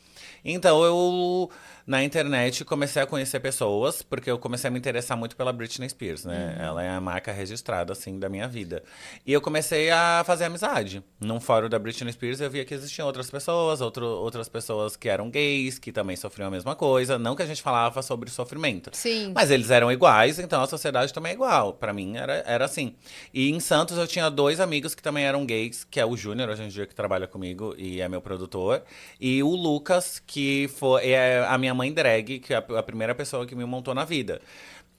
[0.44, 1.50] Então eu,
[1.86, 5.88] na internet, comecei a conhecer pessoas, porque eu comecei a me interessar muito pela Britney
[5.88, 6.56] Spears, né?
[6.56, 6.64] Uhum.
[6.64, 8.82] Ela é a marca registrada, assim, da minha vida.
[9.26, 11.02] E eu comecei a fazer amizade.
[11.20, 15.08] Num fórum da Britney Spears, eu via que existiam outras pessoas, outro, outras pessoas que
[15.08, 17.18] eram gays, que também sofriam a mesma coisa.
[17.18, 18.90] Não que a gente falava sobre sofrimento.
[18.92, 19.32] Sim.
[19.34, 21.74] Mas eles eram iguais, então a sociedade também é igual.
[21.74, 22.94] para mim era, era assim.
[23.32, 26.48] E em Santos eu tinha dois amigos que também eram gays, que é o Júnior,
[26.48, 28.82] hoje em dia, que trabalha comigo e é meu produtor.
[29.20, 33.46] E o Lucas, que foi é a minha mãe drag, que é a, primeira pessoa
[33.46, 34.40] que me montou na vida.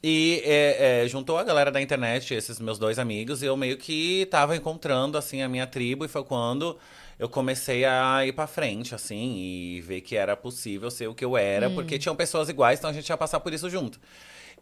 [0.03, 3.77] E é, é, juntou a galera da internet, esses meus dois amigos, e eu meio
[3.77, 6.05] que tava encontrando, assim, a minha tribo.
[6.05, 6.77] E foi quando
[7.17, 11.25] eu comecei a ir pra frente, assim, e ver que era possível ser o que
[11.25, 11.69] eu era.
[11.69, 11.75] Hum.
[11.75, 13.99] Porque tinham pessoas iguais, então a gente ia passar por isso junto.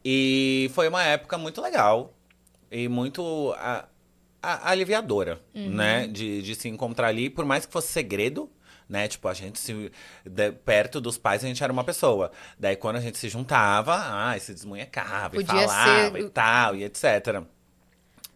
[0.06, 2.14] E foi uma época muito legal.
[2.72, 3.86] E muito a,
[4.42, 5.70] a, aliviadora, uhum.
[5.72, 6.08] né?
[6.08, 8.50] De, de se encontrar ali, por mais que fosse segredo
[8.94, 9.08] né?
[9.08, 9.92] Tipo, a gente se.
[10.24, 12.32] De, perto dos pais a gente era uma pessoa.
[12.60, 16.24] Daí quando a gente se juntava, ah, se desmunhecava Podia e falava ser...
[16.24, 17.44] e tal, e etc.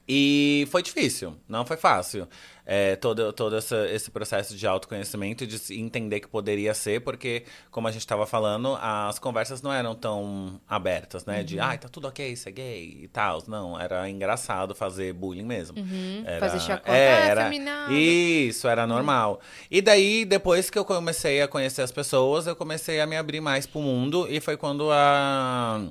[0.08, 2.28] E foi difícil, não foi fácil.
[2.70, 7.45] É, todo todo essa, esse processo de autoconhecimento e de entender que poderia ser, porque,
[7.72, 11.39] como a gente estava falando, as conversas não eram tão abertas, né?
[11.39, 11.45] Uhum.
[11.45, 13.41] De, ai, tá tudo ok, ser gay e tal.
[13.47, 15.80] Não, era engraçado fazer bullying mesmo.
[15.80, 16.24] Uhum.
[16.26, 17.93] Era, fazer chacota, é, era, feminado.
[17.93, 18.89] Isso, era uhum.
[18.89, 19.41] normal.
[19.72, 23.39] E daí, depois que eu comecei a conhecer as pessoas, eu comecei a me abrir
[23.39, 24.28] mais pro mundo.
[24.30, 25.82] E foi quando a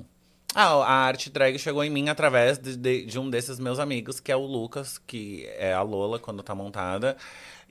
[0.59, 4.19] ah, a arte drag chegou em mim através de, de, de, um desses meus amigos,
[4.19, 7.15] que é o Lucas, que é a Lola quando tá montada.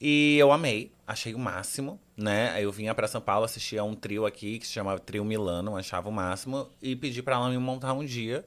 [0.01, 2.55] E eu amei, achei o máximo, né?
[2.61, 5.77] Eu vinha para São Paulo, assistia a um trio aqui que se chamava Trio Milano,
[5.77, 8.45] achava o máximo, e pedi para ela me montar um dia.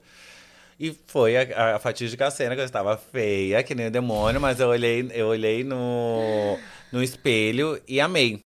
[0.80, 4.62] E foi a, a fatídica cena que eu estava feia, que nem o demônio, mas
[4.62, 6.58] eu olhei, eu olhei no,
[6.94, 8.40] no espelho e amei.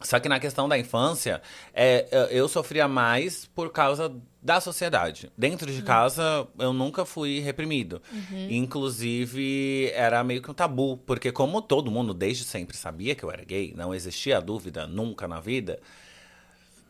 [0.00, 1.42] Só que na questão da infância,
[1.74, 4.10] é, eu sofria mais por causa
[4.42, 5.30] da sociedade.
[5.36, 8.00] Dentro de casa, eu nunca fui reprimido.
[8.10, 8.46] Uhum.
[8.50, 13.30] Inclusive, era meio que um tabu, porque como todo mundo desde sempre sabia que eu
[13.30, 15.78] era gay, não existia dúvida nunca na vida,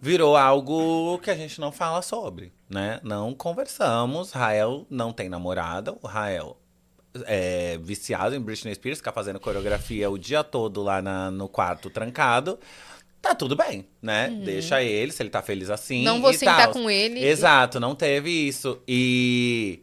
[0.00, 3.00] virou algo que a gente não fala sobre, né?
[3.02, 4.30] Não conversamos.
[4.30, 6.56] Rael não tem namorada, o Rael
[7.24, 11.90] é viciado em Britney Spears, fica fazendo coreografia o dia todo lá na, no quarto
[11.90, 12.56] trancado
[13.20, 14.28] tá tudo bem, né?
[14.28, 14.44] Uhum.
[14.44, 16.02] Deixa ele, se ele tá feliz assim.
[16.02, 16.72] Não vou sentar tal.
[16.72, 17.24] com ele.
[17.24, 18.80] Exato, não teve isso.
[18.86, 19.82] E.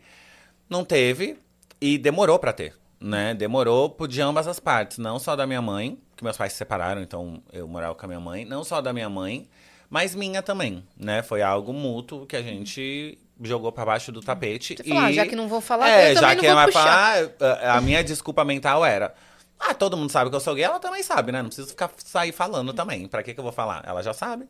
[0.70, 1.38] Não teve.
[1.80, 3.34] E demorou para ter, né?
[3.34, 4.98] Demorou de ambas as partes.
[4.98, 8.08] Não só da minha mãe, que meus pais se separaram, então eu morava com a
[8.08, 8.44] minha mãe.
[8.44, 9.48] Não só da minha mãe,
[9.90, 11.22] mas minha também, né?
[11.22, 14.76] Foi algo mútuo que a gente jogou para baixo do tapete.
[14.84, 14.90] e...
[14.90, 17.30] Falar, já que não vou falar, é, já que ela vai falar,
[17.62, 19.14] a minha desculpa mental era
[19.60, 21.42] ah, todo mundo sabe que eu sou gay, ela também sabe, né?
[21.42, 23.08] Não precisa ficar sair falando também.
[23.08, 23.84] Pra que, que eu vou falar?
[23.86, 24.48] Ela já sabe.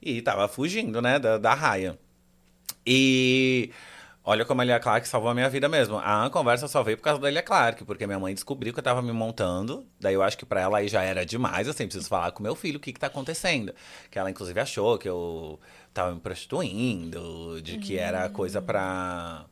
[0.00, 1.98] E tava fugindo, né, da, da raia.
[2.86, 3.70] E
[4.24, 5.98] olha como a Elia Clark salvou a minha vida mesmo.
[5.98, 8.84] A conversa só veio por causa da Elia Clark, porque minha mãe descobriu que eu
[8.84, 9.86] tava me montando.
[10.00, 12.54] Daí eu acho que pra ela aí já era demais, assim, preciso falar com meu
[12.54, 13.74] filho o que que tá acontecendo.
[14.10, 15.58] Que ela, inclusive, achou que eu
[15.92, 19.44] tava me prostituindo, de que era coisa pra.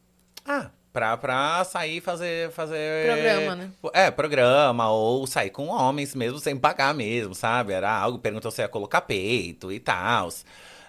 [0.45, 3.05] Ah, Pra, pra sair fazer, fazer.
[3.05, 3.71] Programa, né?
[3.93, 7.75] É, programa, ou sair com homens mesmo sem pagar mesmo, sabe?
[7.75, 10.31] Era algo, perguntou se ia colocar peito e tal.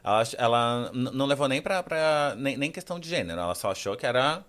[0.01, 1.84] Ela, ela não levou nem pra.
[1.84, 4.45] pra nem, nem questão de gênero, ela só achou que era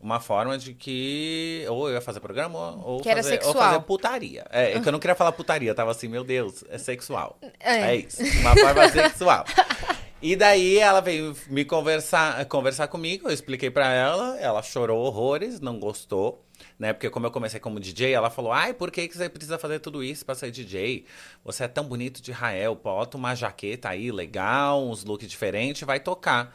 [0.00, 4.46] uma forma de que ou eu ia fazer programa ou, que fazer, ou fazer putaria.
[4.50, 7.38] É, é, que eu não queria falar putaria, tava assim, meu Deus, é sexual.
[7.60, 9.44] É, é isso, uma forma sexual.
[10.20, 15.60] E daí ela veio me conversar, conversar comigo, eu expliquei para ela, ela chorou horrores,
[15.60, 16.44] não gostou,
[16.76, 16.92] né?
[16.92, 19.78] Porque como eu comecei como DJ, ela falou: "Ai, por que que você precisa fazer
[19.78, 21.04] tudo isso para ser DJ?
[21.44, 26.00] Você é tão bonito de Rael, bota uma jaqueta aí legal, uns looks diferentes, vai
[26.00, 26.52] tocar".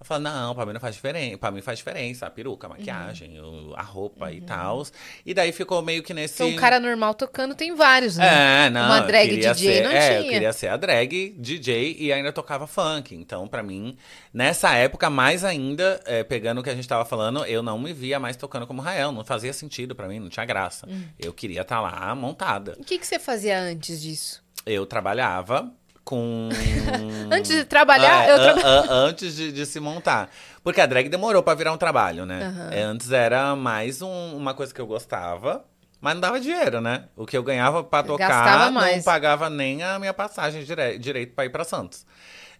[0.00, 1.36] Eu falo, não, pra mim não faz diferença.
[1.36, 4.82] Pra mim faz diferença a peruca, a maquiagem, o- a roupa e tal.
[5.26, 6.36] E daí ficou meio que nesse.
[6.42, 8.66] Então, um cara normal tocando tem vários, né?
[8.66, 8.86] É, não.
[8.86, 10.32] Uma eu drag DJ ser- não é, eu tinha.
[10.32, 13.14] queria ser a drag DJ e ainda tocava funk.
[13.14, 13.94] Então, pra mim,
[14.32, 17.92] nessa época, mais ainda, é, pegando o que a gente tava falando, eu não me
[17.92, 19.12] via mais tocando como Rael.
[19.12, 20.88] Não fazia sentido pra mim, não tinha graça.
[20.88, 21.02] Hum.
[21.18, 22.74] Eu queria estar lá montada.
[22.80, 24.42] O que, que você fazia antes disso?
[24.64, 25.70] Eu trabalhava
[26.10, 26.48] com.
[27.30, 30.28] Antes de trabalhar, É, eu an- traba- an- Antes de, de se montar.
[30.64, 32.40] Porque a drag demorou pra virar um trabalho, né?
[32.72, 35.64] É, Antes era mais um- uma coisa que eu gostava.
[36.00, 37.04] Mas não dava dinheiro, né?
[37.14, 38.26] O que eu ganhava pra tocar
[38.70, 42.04] não pagava nem a minha passagem dire direito pra ir pra Santos.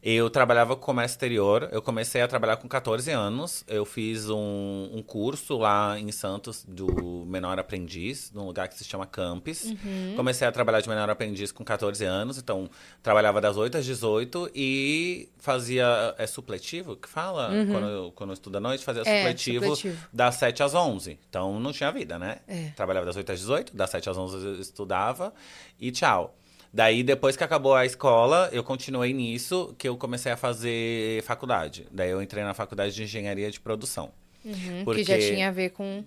[0.03, 1.69] Eu trabalhava com comércio exterior.
[1.71, 3.63] Eu comecei a trabalhar com 14 anos.
[3.69, 8.85] Eu fiz um, um curso lá em Santos do menor aprendiz, num lugar que se
[8.85, 9.65] chama Campus.
[9.65, 10.15] Uhum.
[10.17, 12.39] Comecei a trabalhar de menor aprendiz com 14 anos.
[12.39, 12.71] Então,
[13.03, 16.15] trabalhava das 8 às 18 e fazia.
[16.17, 17.51] É supletivo que fala?
[17.71, 19.09] Quando, eu, quando eu estudo à noite, fazia Uhum.
[19.09, 20.09] É, supletivo, supletivo.
[20.11, 21.19] das 7 às 11.
[21.29, 22.39] Então, não tinha vida, né?
[22.49, 22.71] É.
[22.75, 25.33] Trabalhava das 8 às 18, das 7 às 11 eu estudava
[25.79, 26.35] e tchau.
[26.73, 31.87] Daí, depois que acabou a escola, eu continuei nisso, que eu comecei a fazer faculdade.
[31.91, 34.11] Daí eu entrei na faculdade de engenharia de produção.
[34.45, 36.05] Uhum, porque- Que já tinha a ver com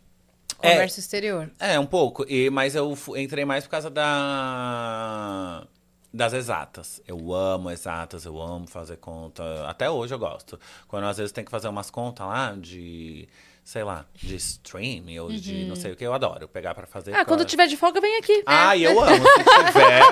[0.61, 0.71] É.
[0.71, 1.51] comércio exterior.
[1.59, 2.25] É, um pouco.
[2.29, 5.67] E, mas eu entrei mais por causa da
[6.15, 7.01] das exatas.
[7.07, 9.43] Eu amo exatas, eu amo fazer conta.
[9.67, 10.59] Até hoje eu gosto.
[10.87, 13.27] Quando às vezes tem que fazer umas contas lá de,
[13.63, 17.15] sei lá, de stream ou de não sei o que, eu adoro pegar pra fazer.
[17.15, 18.43] Ah, quando tiver de folga, vem aqui.
[18.45, 19.15] Ah, e eu amo.
[19.25, 20.03] Se tiver,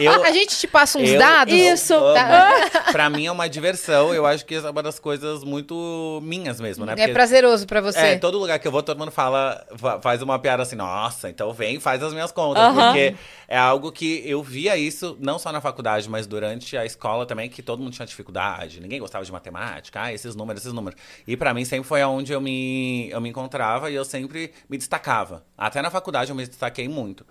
[0.00, 1.52] eu, A gente te passa uns eu dados.
[1.54, 1.94] Isso.
[2.14, 2.52] Tá.
[2.92, 4.14] Pra mim é uma diversão.
[4.14, 6.94] Eu acho que é uma das coisas muito minhas mesmo, né?
[6.96, 7.98] É prazeroso pra você.
[7.98, 11.28] É, todo lugar que eu vou, todo mundo fala, fa- faz uma piada assim, nossa,
[11.28, 12.62] então vem e faz as minhas contas.
[12.62, 12.86] Aham.
[12.92, 13.14] Porque
[13.48, 17.48] é algo que eu via isso, não só na faculdade, mas durante a escola também,
[17.50, 20.98] que todo mundo tinha dificuldade, ninguém gostava de matemática, ah, esses números, esses números.
[21.26, 24.76] E pra mim sempre foi onde eu me, eu me encontrava e eu sempre me
[24.76, 25.44] destacava.
[25.56, 27.26] Até na faculdade eu me destaquei muito.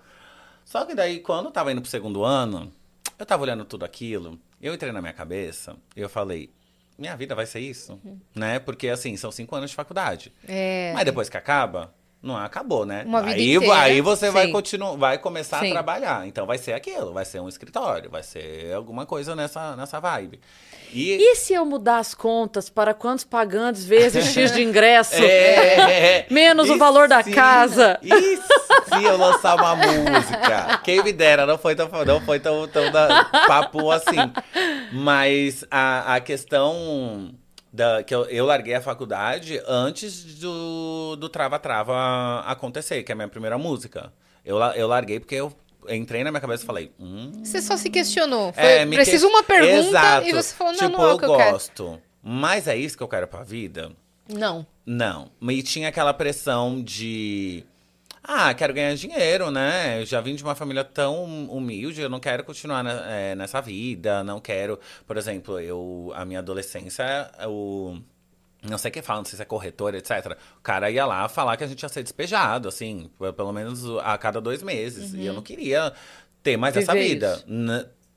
[0.64, 2.72] Só que daí, quando eu tava indo pro segundo ano,
[3.18, 6.50] eu tava olhando tudo aquilo, eu entrei na minha cabeça e eu falei,
[6.98, 8.00] minha vida vai ser isso,
[8.34, 8.58] né?
[8.58, 10.32] Porque, assim, são cinco anos de faculdade.
[10.46, 10.92] É.
[10.94, 11.92] Mas depois que acaba,
[12.24, 13.04] não acabou, né?
[13.06, 13.78] Uma vida aí, inteira.
[13.78, 14.52] aí você vai Sim.
[14.52, 15.68] continuar, vai começar Sim.
[15.68, 16.26] a trabalhar.
[16.26, 20.40] Então vai ser aquilo, vai ser um escritório, vai ser alguma coisa nessa, nessa vibe.
[20.92, 25.14] E, E se eu mudar as contas para quantos pagantes vezes X de ingresso?
[25.24, 27.98] É, Menos o e valor da se- casa.
[28.02, 30.80] E se eu lançar uma música?
[30.84, 34.16] Quem me dera, não foi tão, não foi tão, tão da- papo assim.
[34.92, 37.34] Mas a, a questão
[37.74, 43.14] da, que eu, eu larguei a faculdade antes do, do Trava Trava acontecer, que é
[43.14, 44.12] a minha primeira música.
[44.44, 45.52] Eu, eu larguei porque eu
[45.88, 48.52] entrei na minha cabeça e falei, hum, Você só se questionou.
[48.52, 50.26] Foi, é, preciso que- uma pergunta Exato.
[50.28, 51.50] e você falou, não, tipo, não é o eu que eu quero.
[51.52, 52.00] gosto.
[52.22, 53.90] Mas é isso que eu quero pra vida?
[54.28, 54.64] Não.
[54.86, 55.30] Não.
[55.50, 57.64] E tinha aquela pressão de.
[58.26, 60.00] Ah, quero ganhar dinheiro, né?
[60.00, 63.60] Eu já vim de uma família tão humilde, eu não quero continuar ne- eh, nessa
[63.60, 64.80] vida, não quero.
[65.06, 67.04] Por exemplo, eu, a minha adolescência,
[67.46, 67.98] o.
[68.62, 70.38] Não sei o que fala, não sei se é corretor, etc.
[70.58, 74.16] O cara ia lá falar que a gente ia ser despejado, assim, pelo menos a
[74.16, 75.12] cada dois meses.
[75.12, 75.92] E eu não queria
[76.42, 77.44] ter mais essa Viver vida.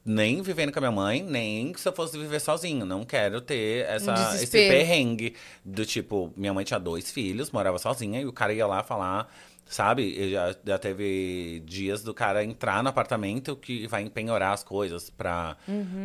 [0.08, 2.86] Nem vivendo com a minha mãe, nem se eu fosse viver sozinho.
[2.86, 4.74] Não quero ter essa, esse desespero.
[4.74, 5.36] perrengue
[5.66, 9.30] do tipo, minha mãe tinha dois filhos, morava sozinha, e o cara ia lá falar,
[9.66, 10.16] sabe?
[10.18, 15.10] Eu já, já teve dias do cara entrar no apartamento que vai empenhorar as coisas
[15.10, 15.58] pra,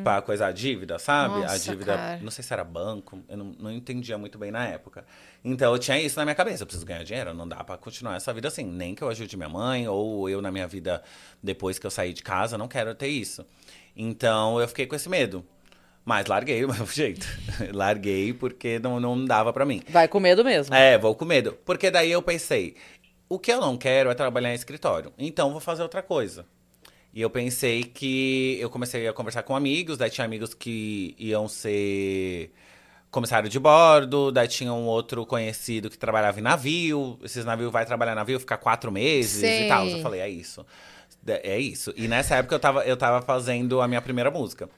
[0.03, 1.35] pra coisar a dívida, sabe?
[1.35, 1.43] a Uhum.
[1.43, 2.19] Nossa, dívida, cara.
[2.21, 5.05] não sei se era banco, eu não, não entendia muito bem na época.
[5.45, 8.17] Então eu tinha isso na minha cabeça, eu preciso ganhar dinheiro, não dá pra continuar
[8.17, 8.65] essa vida assim.
[8.65, 11.01] Nem que eu ajude minha mãe, ou eu na minha vida
[11.41, 13.47] depois que eu saí de casa, não quero ter isso.
[13.97, 15.45] Então eu fiquei com esse medo.
[16.05, 17.27] Mas larguei do mesmo jeito.
[17.73, 19.83] larguei porque não, não dava pra mim.
[19.89, 20.75] Vai com medo mesmo.
[20.75, 21.57] É, vou com medo.
[21.65, 22.75] Porque daí eu pensei,
[23.29, 25.13] o que eu não quero é trabalhar em escritório.
[25.19, 26.45] Então vou fazer outra coisa.
[27.15, 31.47] E eu pensei que eu comecei a conversar com amigos, daí tinha amigos que iam
[31.47, 32.51] ser
[33.11, 37.19] comissário de bordo, daí tinha um outro conhecido que trabalhava em navio.
[37.23, 39.67] Esses navios vai trabalhar em navio, ficar quatro meses Sei.
[39.67, 39.87] e tal.
[39.87, 40.65] Eu falei, é isso.
[41.27, 41.93] É isso.
[41.97, 44.69] E nessa época eu tava, eu tava fazendo a minha primeira música.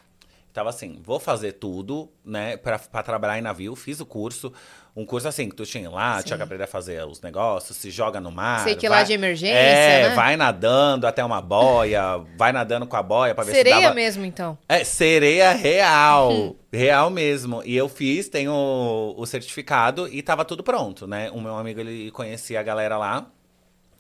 [0.53, 3.75] Tava assim, vou fazer tudo, né, pra, pra trabalhar em navio.
[3.75, 4.53] Fiz o curso.
[4.95, 7.91] Um curso assim, que tu tinha lá, tinha que aprender a fazer os negócios, se
[7.91, 8.61] joga no mar.
[8.63, 10.15] Sei que lá vai- de emergência, É, né?
[10.15, 13.95] vai nadando até uma boia, vai nadando com a boia pra ver Sereia se dava...
[13.97, 14.57] mesmo, então.
[14.69, 16.55] É, sereia real.
[16.73, 17.61] real mesmo.
[17.65, 21.33] E eu fiz, tenho o, o certificado e tava tudo pronto, né?
[21.33, 23.27] O meu amigo, ele conhecia a galera lá.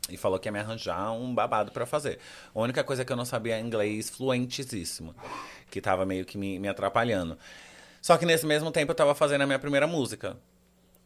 [0.09, 2.19] E falou que ia me arranjar um babado pra fazer.
[2.55, 5.15] A única coisa que eu não sabia inglês fluentíssimo.
[5.71, 7.39] Que tava meio que me, me atrapalhando.
[8.03, 10.37] Só que nesse mesmo tempo eu tava fazendo a minha primeira música.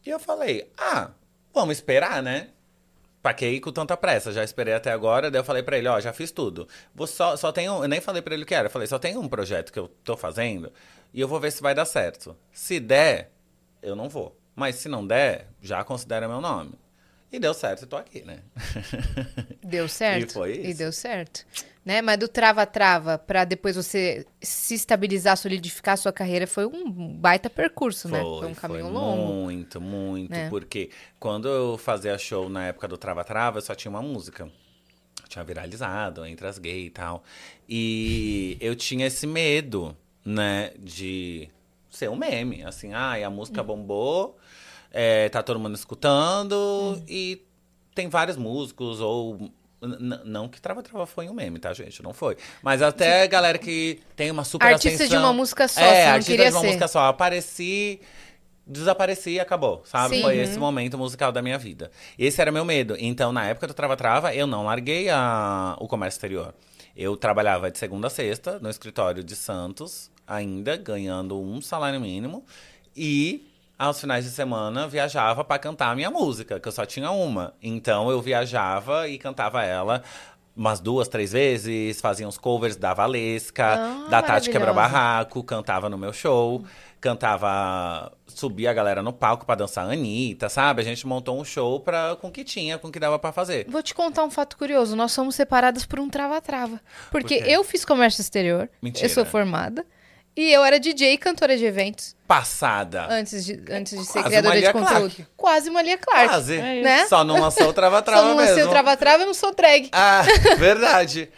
[0.05, 1.11] E eu falei, ah,
[1.53, 2.49] vamos esperar, né?
[3.21, 4.31] Pra que ir com tanta pressa?
[4.31, 6.67] Já esperei até agora, daí eu falei pra ele, ó, já fiz tudo.
[6.95, 8.97] Vou só, só tenho, eu nem falei pra ele o que era, eu falei, só
[8.97, 10.71] tem um projeto que eu tô fazendo
[11.13, 12.35] e eu vou ver se vai dar certo.
[12.51, 13.31] Se der,
[13.81, 14.37] eu não vou.
[14.55, 16.73] Mas se não der, já considera meu nome.
[17.31, 18.39] E deu certo, e tô aqui, né?
[19.63, 20.29] Deu certo?
[20.29, 20.77] E foi E isso.
[20.79, 21.45] deu certo.
[21.85, 22.01] Né?
[22.01, 27.49] Mas do trava-trava pra depois você se estabilizar, solidificar a sua carreira, foi um baita
[27.49, 28.21] percurso, né?
[28.21, 29.31] Foi um caminho foi longo.
[29.33, 30.31] Muito, muito.
[30.31, 30.49] né?
[30.49, 34.49] Porque quando eu fazia show na época do Trava Trava, eu só tinha uma música.
[35.27, 37.23] Tinha viralizado entre as gays e tal.
[37.67, 41.47] E eu tinha esse medo, né, de
[41.91, 42.63] ser um meme.
[42.63, 43.33] Assim, ai, a Hum.
[43.35, 44.37] música bombou,
[44.91, 47.41] é, tá todo mundo escutando e
[47.95, 49.51] tem vários músicos ou.
[49.81, 52.01] n- Não que Trava Trava foi um meme, tá, gente?
[52.03, 52.37] Não foi.
[52.61, 56.05] Mas até a galera que tem uma super Artista de ascensão- uma música só, é,
[56.05, 56.67] não artista queria de uma ser.
[56.67, 56.99] música só.
[57.07, 58.01] Apareci,
[58.65, 60.17] desapareci e acabou, sabe?
[60.17, 60.21] Sim.
[60.21, 60.43] Foi Uhum.
[60.43, 61.89] esse momento musical da minha vida.
[62.17, 62.95] Esse era meu medo.
[62.99, 66.53] Então, na época do Trava Trava, eu não larguei a- o comércio exterior.
[66.95, 72.45] Eu trabalhava de segunda a sexta no escritório de Santos, ainda ganhando um salário mínimo.
[72.95, 73.48] E
[73.79, 77.53] aos finais de semana viajava para cantar a minha música, que eu só tinha uma.
[77.63, 80.03] Então eu viajava e cantava ela
[80.55, 84.73] umas duas, três vezes, fazia uns covers da Valesca, Ah, da Tati Quebra.
[84.73, 86.65] Barraco, cantava no meu show,
[86.99, 90.81] cantava, subia a galera no palco pra dançar a Anitta, sabe?
[90.81, 93.31] A gente montou um show pra, com o que tinha, com o que dava pra
[93.31, 93.67] fazer.
[93.69, 94.97] Vou te contar um fato curioso.
[94.97, 96.81] Nós somos separadas por um trava-trava.
[97.09, 98.69] Porque Por eu fiz comércio exterior.
[98.81, 99.05] Mentira.
[99.05, 99.85] Eu sou formada.
[100.39, 102.15] E eu era DJ e cantora de eventos.
[102.25, 103.07] Passada.
[103.09, 104.87] Antes de, antes de ser Quase criadora de conteúdo.
[105.15, 105.25] Clark.
[105.35, 106.29] Quase uma Lia Clark.
[106.29, 106.55] Quase.
[106.55, 107.05] É Né?
[107.07, 108.49] Só não lançou o Trava-Trava Só não mesmo.
[108.51, 109.89] lancei o trava-trava, eu não sou drag.
[109.91, 110.21] Ah,
[110.57, 111.29] verdade.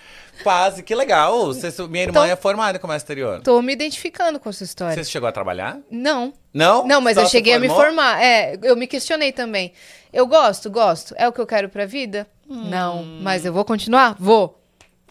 [0.43, 1.47] Quase, que legal.
[1.47, 3.41] Você, minha irmã Então- é formada em comércio exterior.
[3.41, 4.95] Tô me identificando com essa história.
[5.03, 5.79] Você chegou a trabalhar?
[5.89, 6.31] Não.
[6.53, 6.85] Não?
[6.85, 8.21] Não, mas Só eu se cheguei a me formar.
[8.23, 9.73] É, eu me questionei também.
[10.13, 11.15] Eu gosto, gosto.
[11.17, 12.27] É o que eu quero pra vida?
[12.47, 13.03] Não.
[13.03, 14.15] Mas eu vou continuar?
[14.19, 14.59] Vou.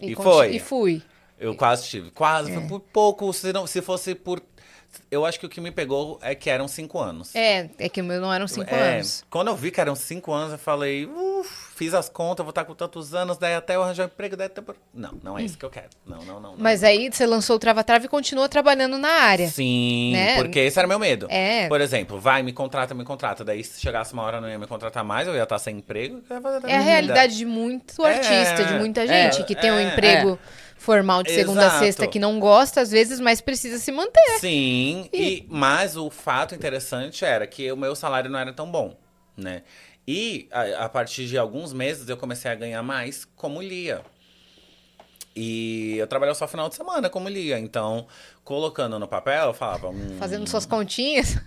[0.01, 0.49] E conti- foi?
[0.55, 1.01] E fui.
[1.41, 2.11] Eu quase tive.
[2.11, 2.53] Quase, É.
[2.53, 3.33] foi por pouco.
[3.33, 4.41] Se, não, se fosse por.
[5.09, 7.33] Eu acho que o que me pegou é que eram cinco anos.
[7.33, 9.23] É, é que o meu não eram cinco É, anos.
[9.29, 12.65] Quando eu vi que eram cinco anos, eu falei, uff, fiz as contas, vou estar
[12.65, 14.61] com tantos anos, daí até eu arranjar um emprego, daí até...
[14.61, 15.87] por-" Não, não é isso que eu quero.
[16.05, 16.51] Não, não, não.
[16.51, 16.55] não.
[16.57, 19.47] Mas aí você lançou o Trava-Trava e continuou trabalhando na área.
[19.47, 20.35] Sim, né?
[20.35, 21.25] porque esse era meu medo.
[21.29, 21.69] É.
[21.69, 23.45] Por exemplo, vai, me contrata, me contrata.
[23.45, 26.21] Daí se chegasse uma hora não ia me contratar mais, eu ia estar sem emprego.
[26.67, 29.83] É a realidade de muito É, artista, de muita gente é, que tem um é,
[29.83, 30.37] emprego
[30.81, 34.39] formal de segunda a sexta que não gosta, às vezes, mas precisa se manter.
[34.39, 35.45] Sim, e...
[35.47, 38.97] mas o fato interessante era que o meu salário não era tão bom,
[39.37, 39.61] né?
[40.07, 44.01] E a, a partir de alguns meses eu comecei a ganhar mais como Lia.
[45.35, 47.59] E eu trabalhava só final de semana como Lia.
[47.59, 48.07] Então,
[48.43, 49.89] colocando no papel, eu falava.
[49.89, 51.37] hum, Fazendo suas continhas.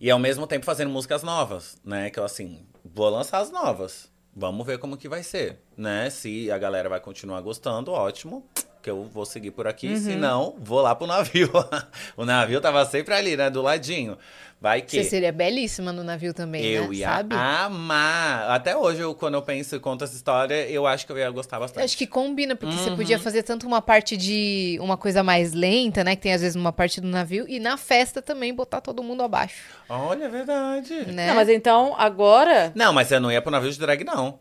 [0.00, 2.10] E ao mesmo tempo fazendo músicas novas, né?
[2.10, 4.10] Que eu assim, vou lançar as novas.
[4.40, 6.08] Vamos ver como que vai ser, né?
[6.08, 8.42] Se a galera vai continuar gostando, ótimo.
[8.82, 9.94] Que eu vou seguir por aqui.
[9.98, 11.50] Se não, vou lá pro navio.
[12.16, 13.50] o navio tava sempre ali, né?
[13.50, 14.16] Do ladinho.
[14.62, 14.90] Vai que.
[15.02, 16.94] Você seria belíssima no navio também, Eu né?
[16.96, 17.34] ia Sabe?
[17.34, 18.50] amar.
[18.50, 21.30] Até hoje, eu, quando eu penso e conto essa história, eu acho que eu ia
[21.30, 21.82] gostar Eu bastante.
[21.84, 22.96] acho que combina, porque você Uhum.
[22.96, 26.14] podia fazer tanto uma parte de uma coisa mais lenta, né?
[26.14, 29.22] Que tem às vezes numa parte do navio, e na festa também botar todo mundo
[29.22, 29.62] abaixo.
[29.88, 31.06] Olha, é verdade.
[31.10, 31.28] Né?
[31.28, 32.70] Não, mas então, agora.
[32.74, 34.38] Não, mas eu não ia pro navio de drag, não.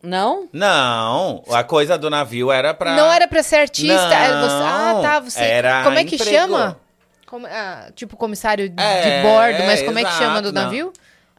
[0.00, 0.48] Não?
[0.52, 2.94] Não, a coisa do navio era pra.
[2.94, 3.92] Não era pra ser artista.
[3.96, 5.18] Não, era você- ah, tá.
[5.20, 5.40] Você.
[5.42, 6.36] era como é que emprego.
[6.36, 6.80] chama?
[7.28, 10.62] Como- ah, tipo comissário de É, bordo, mas como é que chama do exato, não.
[10.62, 10.92] navio?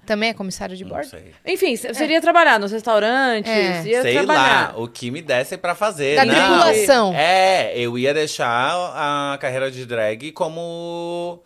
[0.06, 1.08] Também é comissário de Não bordo?
[1.08, 1.34] sei.
[1.46, 3.84] Enfim, você iria trabalhar nos restaurantes, É.
[3.86, 4.74] ia Sei trabalhar.
[4.74, 6.16] lá, o que me desse pra fazer.
[6.16, 6.34] Da não.
[6.34, 7.14] tripulação.
[7.16, 8.72] É, eu ia deixar
[9.34, 11.42] a carreira de drag como.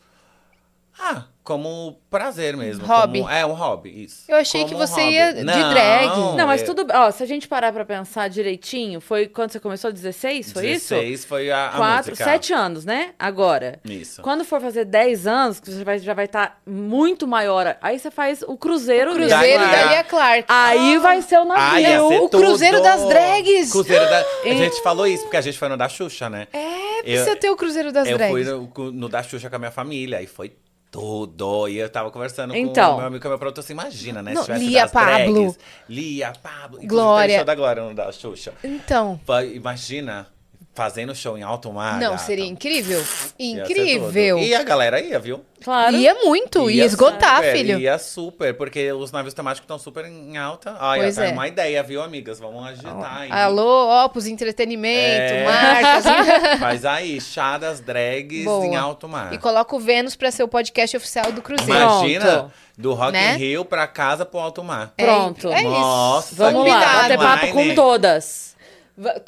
[0.99, 2.85] Ah, como prazer mesmo.
[2.85, 3.19] Hobby.
[3.19, 4.23] como- é, um hobby, isso.
[4.29, 5.13] Eu achei Como que um você hobby.
[5.13, 6.07] ia de Não, drag.
[6.37, 6.87] Não, mas eu- tudo.
[6.93, 9.91] Ó, se a gente parar pra pensar direitinho, foi quando você começou?
[9.91, 10.51] 16?
[10.53, 10.93] Foi isso?
[10.95, 12.23] 16 foi a, a Quatro, música.
[12.23, 13.11] sete anos, né?
[13.19, 13.79] Agora.
[13.83, 14.21] Isso.
[14.21, 17.75] Quando for fazer 10 anos, que você vai, já vai estar muito maior.
[17.81, 19.11] Aí você faz o cruzeiro.
[19.11, 20.45] O Cruzeiro Da- da Lia Clark.
[20.47, 21.63] Aí vai ser o navio.
[21.87, 22.83] Ah, ser o Cruzeiro tudo.
[22.85, 23.71] das drags.
[23.71, 24.19] Cruzeiro da...
[24.45, 26.47] A gente falou isso, porque a gente foi no da Xuxa, né?
[26.53, 28.33] É, Eu- precisa ter o Cruzeiro das eu drags.
[28.33, 30.53] fui no, no da Xuxa com a minha família, e foi
[30.93, 31.67] tudo.
[31.67, 32.91] E eu tava conversando Então.
[32.91, 34.33] com o meu amigo, com o meu produtor, assim, imagina, né?
[34.33, 35.33] Não, se tivesse Lia Pablo.
[35.33, 36.77] drags, Lia, Pablo.
[36.77, 37.43] Inclusive, Glória.
[37.43, 38.53] da Glória no da Xuxa.
[38.63, 39.19] Então,
[39.55, 40.27] Imagina,
[40.73, 41.99] fazendo show em alto mar.
[41.99, 42.23] Não, gata.
[42.23, 43.03] seria incrível.
[43.37, 44.39] Incrível.
[44.39, 45.43] E a galera ia, viu?
[45.63, 45.95] Claro.
[45.95, 47.79] Ia muito, ia, Ia esgotar, super, filho.
[47.79, 50.75] Ia super, porque os navios temáticos estão super em alta.
[50.81, 51.29] Olha, Pois é.
[51.29, 52.37] uma ideia, viu, amigas?
[52.39, 53.31] Vamos agitar aí.
[53.31, 55.45] Alô, Opus Entretenimento, É.
[55.45, 56.59] marcas.
[56.59, 58.65] Faz aí, chá das drags Boa.
[58.65, 59.31] em alto mar.
[59.33, 61.71] e coloca o Vênus pra ser o podcast oficial do Cruzeiro.
[61.79, 62.51] Imagina, Pronto.
[62.77, 63.35] do Rock Né?
[63.35, 64.91] in Rio pra casa pro alto mar.
[64.97, 65.49] É, Pronto.
[65.49, 65.69] É, isso.
[65.69, 68.52] Nossa, Vamos lá, bater papo com todas.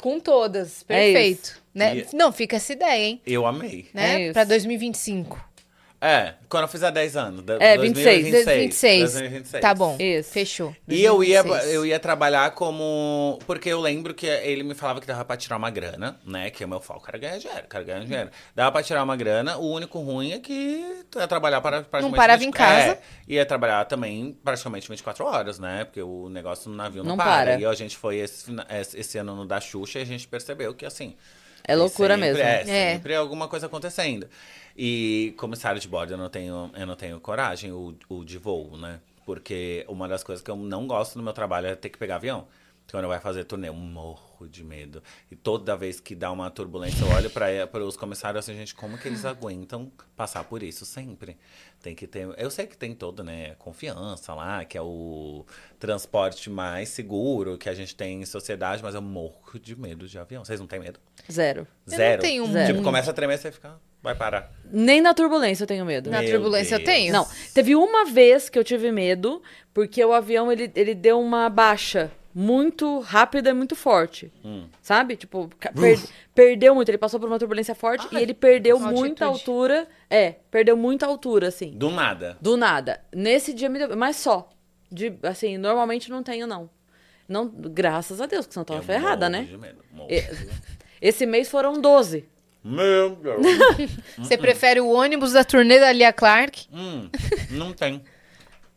[0.00, 1.60] Com todas, É perfeito.
[1.74, 1.96] né?
[1.98, 3.20] E- Não, fica essa ideia, hein?
[3.26, 3.86] Eu amei.
[3.92, 4.14] Né?
[4.14, 4.32] É isso.
[4.32, 5.44] pra 2025.
[6.06, 7.40] É, quando eu fizer 10 anos.
[7.60, 8.32] É, 2026.
[8.44, 9.12] 2026.
[9.12, 9.60] 2026.
[9.60, 9.96] Tá bom.
[9.98, 10.30] Isso.
[10.30, 10.76] Fechou.
[10.86, 11.74] E eu ia, 2026.
[11.74, 13.38] eu ia trabalhar como.
[13.46, 16.50] Porque eu lembro que ele me falava que dava pra tirar uma grana, né?
[16.50, 17.04] Que é o meu foco.
[17.06, 18.30] Quero ganhar dinheiro, quero ganhar dinheiro.
[18.54, 19.56] Dava pra tirar uma grana.
[19.58, 22.16] O único ruim é que tu ia trabalhar para praticamente.
[22.16, 22.92] parava em 20 casa.
[22.92, 25.84] É, ia trabalhar também praticamente 24 horas, né?
[25.84, 27.26] Porque o negócio no navio não, Não para.
[27.52, 27.60] para.
[27.60, 28.46] E a gente foi esse
[28.94, 31.16] esse ano no da Xuxa e a gente percebeu que assim.
[31.68, 32.42] É loucura sempre- mesmo.
[32.44, 32.92] É, É.
[32.94, 34.28] sempre alguma coisa acontecendo.
[34.76, 38.76] E comissário de bordo eu não tenho, eu não tenho coragem, o, o de voo,
[38.76, 39.00] né?
[39.24, 42.16] Porque uma das coisas que eu não gosto no meu trabalho é ter que pegar
[42.16, 42.46] avião.
[42.90, 45.02] Quando vai fazer turnê, eu morro de medo.
[45.28, 48.96] E toda vez que dá uma turbulência, eu olho para os comissários assim, gente, como
[48.96, 51.36] que eles aguentam passar por isso sempre?
[51.82, 52.28] Tem que ter.
[52.38, 53.56] Eu sei que tem todo, né?
[53.58, 55.44] Confiança lá, que é o
[55.80, 60.16] transporte mais seguro que a gente tem em sociedade, mas eu morro de medo de
[60.16, 60.44] avião.
[60.44, 61.00] Vocês não têm medo?
[61.30, 61.62] Zero.
[61.62, 62.22] Eu não Zero.
[62.22, 62.72] tenho Zero.
[62.72, 63.80] Tipo, começa a tremer, você fica.
[64.06, 64.52] Vai parar.
[64.72, 66.08] Nem na turbulência eu tenho medo.
[66.10, 66.88] Na Meu turbulência eu Deus.
[66.88, 67.12] tenho.
[67.12, 69.42] Não, teve uma vez que eu tive medo,
[69.74, 74.30] porque o avião ele, ele deu uma baixa muito rápida e muito forte.
[74.44, 74.66] Hum.
[74.80, 75.16] Sabe?
[75.16, 75.98] Tipo, per-
[76.34, 76.88] perdeu muito.
[76.88, 79.00] Ele passou por uma turbulência forte e ele perdeu altitude.
[79.00, 79.88] muita altura.
[80.08, 81.70] É, perdeu muita altura, assim.
[81.72, 82.36] Do nada.
[82.40, 83.00] Do nada.
[83.12, 83.96] Nesse dia me deu.
[83.96, 84.48] Mas só.
[84.92, 86.70] De, assim, normalmente não tenho, não.
[87.28, 89.48] não graças a Deus, porque senão eu tava Eu ferrada, né?
[89.58, 90.08] medo, morro.
[90.12, 90.22] E-
[91.02, 92.24] Esse mês foram 12.
[92.68, 93.46] Meu Deus.
[94.18, 96.66] Você prefere o ônibus da turnê da Lia Clark?
[96.72, 97.08] hum,
[97.50, 98.02] não tem.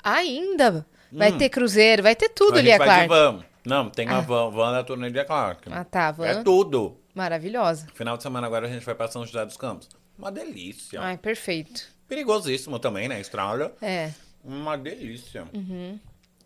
[0.03, 0.85] Ainda.
[1.11, 1.37] Vai Hum.
[1.39, 3.07] ter cruzeiro, vai ter tudo, a Lia Clark.
[3.07, 3.43] van.
[3.65, 5.67] Não, tem uma van, van da turnê de Clark.
[5.71, 6.25] Ah, tá, van.
[6.27, 6.97] É tudo.
[7.15, 7.87] Maravilhosa.
[7.95, 9.89] Final de semana agora a gente vai pra São José dos Campos.
[10.17, 11.01] Uma delícia.
[11.01, 11.83] Ai, perfeito.
[12.07, 13.17] Perigosíssimo também, né?
[13.17, 13.71] Austrália.
[13.81, 14.11] É.
[14.43, 15.45] Uma delícia.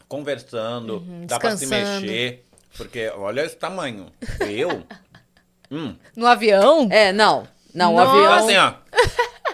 [0.07, 1.71] Conversando, dá pra se Uhum.
[1.71, 2.45] Mexer.
[2.77, 4.07] Porque olha esse tamanho.
[4.49, 4.83] Eu.
[5.75, 5.95] Hum.
[6.15, 6.87] No avião?
[6.91, 7.47] É, não.
[7.73, 8.11] Não, o Nossa.
[8.11, 8.33] avião.
[8.33, 8.73] Assim, ó.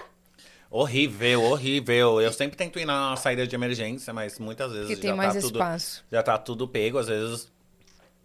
[0.70, 2.20] horrível, horrível.
[2.20, 5.34] Eu sempre tento ir na saída de emergência, mas muitas vezes Que tem já mais
[5.34, 6.04] tá tudo, espaço.
[6.10, 7.48] já tá tudo pego, às vezes.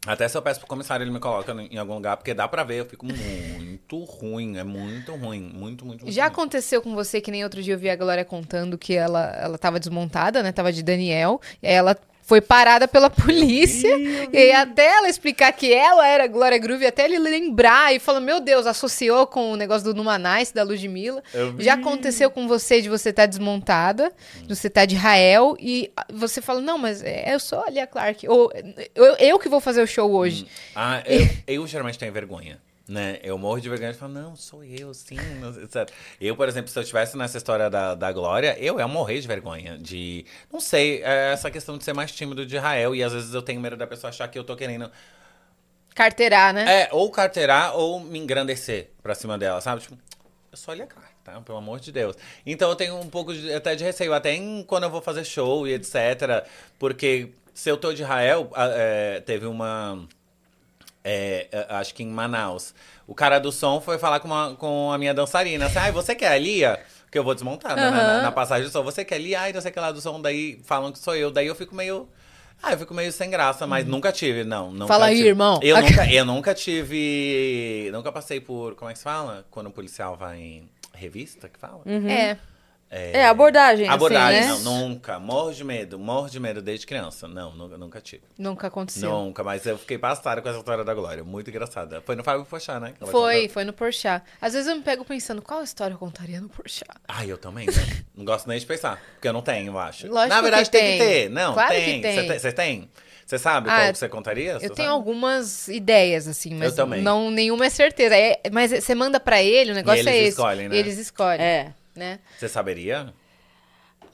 [0.05, 2.63] Até se eu peço pro comissário, ele me coloca em algum lugar, porque dá pra
[2.63, 6.31] ver, eu fico muito ruim, é muito ruim, muito, muito, muito Já ruim.
[6.31, 9.57] aconteceu com você que nem outro dia eu vi a Glória contando que ela, ela
[9.57, 10.51] tava desmontada, né?
[10.51, 11.41] Tava de Daniel.
[11.61, 13.95] E aí ela foi parada pela polícia.
[14.33, 18.19] E aí até ela explicar que ela era Glória Groove, até ele lembrar e falou:
[18.19, 21.23] Meu Deus, associou com o negócio do Numanice, da Ludmilla.
[21.59, 24.11] Já aconteceu com você de você estar desmontada,
[24.41, 27.85] de você estar de Rael, e você fala: Não, mas é, eu sou a Lia
[27.85, 28.27] Clark.
[28.27, 28.51] Ou
[28.95, 30.47] eu, eu que vou fazer o show hoje.
[30.75, 32.59] Ah, eu, eu geralmente tenho vergonha.
[32.87, 33.19] Né?
[33.23, 35.17] Eu morro de vergonha e falo, não, sou eu, sim,
[35.63, 35.91] etc.
[36.21, 39.27] Eu, por exemplo, se eu estivesse nessa história da, da Glória, eu ia morrer de
[39.27, 39.77] vergonha.
[39.77, 40.23] De.
[40.53, 42.93] Não sei, é essa questão de ser mais tímido de Israel.
[42.93, 44.91] E às vezes eu tenho medo da pessoa achar que eu tô querendo.
[45.95, 46.83] Carteirar, né?
[46.83, 49.81] É, ou carteirar ou me engrandecer pra cima dela, sabe?
[49.81, 49.97] Tipo,
[50.51, 50.77] eu sou a
[51.23, 51.41] tá?
[51.41, 52.15] Pelo amor de Deus.
[52.45, 55.25] Então eu tenho um pouco de, até de receio, até em, quando eu vou fazer
[55.25, 56.45] show e etc.
[56.77, 60.07] Porque se eu tô de Israel, é, teve uma.
[61.05, 62.73] É, é, acho que em Manaus.
[63.07, 65.67] O cara do som foi falar com, uma- com a minha dançarina.
[65.67, 66.79] Assim, ai, você quer a Lia?
[67.11, 68.83] Que eu vou desmontar né, na, na- na passagem do som.
[68.83, 69.39] Você quer a Lia?
[69.41, 70.19] Ai, não sei o que lá do som.
[70.19, 71.29] Daí falam que sou eu.
[71.31, 72.09] Daí eu fico meio.
[72.63, 74.71] Ah, eu fico meio sem graça, mas nunca tive, não.
[74.71, 74.87] Nunca Uhum.
[74.87, 75.27] Fala aí, tive.
[75.29, 75.59] irmão.
[75.61, 77.89] Eu nunca, eu nunca tive.
[77.91, 78.75] Nunca passei por.
[78.75, 79.45] Como é que se fala?
[79.51, 81.81] Quando o policial vai em revista, que fala?
[81.85, 82.37] É.
[82.89, 83.89] É, abordagem.
[83.89, 84.63] Abordagem, assim, né?
[84.63, 85.19] não, nunca.
[85.19, 87.27] Morro de medo, morro de medo desde criança.
[87.27, 88.23] Não, nunca, nunca tive.
[88.37, 89.09] Nunca aconteceu.
[89.09, 91.23] Nunca, mas eu fiquei passada com essa história da Glória.
[91.23, 92.01] Muito engraçada.
[92.05, 92.93] Foi no Fábio Pochá, né?
[92.97, 93.49] que ela Foi, contou.
[93.49, 94.23] foi no Porchat.
[94.39, 96.87] Às vezes eu me pego pensando, qual história eu contaria no Porchat?
[97.07, 97.73] Ah, eu também, né?
[98.15, 99.01] Não gosto nem de pensar.
[99.15, 100.07] Porque eu não tenho, eu acho.
[100.07, 100.97] Lógico Na verdade, que tem.
[100.97, 101.23] que tem.
[101.23, 101.29] ter.
[101.29, 102.39] Não, Claro que tem.
[102.39, 102.89] Você tem?
[103.25, 104.51] Você sabe Ah, qual que você contaria?
[104.51, 104.89] Eu Você tenho sabe?
[104.89, 107.01] algumas ideias, assim, mas Eu também.
[107.01, 108.15] não nenhuma é certeza.
[108.15, 110.29] É, mas você manda pra ele, o negócio eles é esse.
[110.29, 110.75] escolhem, né?
[110.75, 111.73] E eles escolhem, É.
[111.95, 112.19] né?
[112.37, 113.13] Você saberia?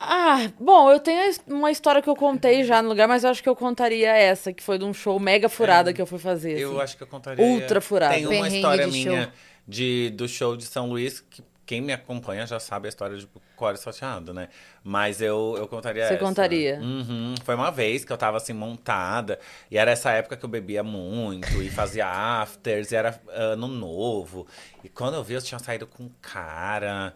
[0.03, 3.43] Ah, bom, eu tenho uma história que eu contei já no lugar, mas eu acho
[3.43, 6.57] que eu contaria essa, que foi de um show mega furada que eu fui fazer.
[6.57, 6.63] É.
[6.63, 6.81] Eu assim.
[6.81, 7.45] acho que eu contaria.
[7.45, 8.15] Ultra furado.
[8.15, 9.31] Tem uma Perrengue história de minha show.
[9.67, 13.25] de, do show de São Luís que, quem me acompanha já sabe a história de
[13.55, 14.49] core salteado, né?
[14.83, 16.25] Mas eu, eu contaria Você essa.
[16.25, 16.79] contaria?
[16.81, 17.35] Uhum.
[17.45, 19.39] Foi uma vez que eu tava assim, montada.
[19.69, 21.61] E era essa época que eu bebia muito.
[21.61, 22.07] E fazia
[22.41, 22.91] afters.
[22.91, 24.47] E era ano novo.
[24.83, 27.13] E quando eu vi, eu tinha saído com um cara...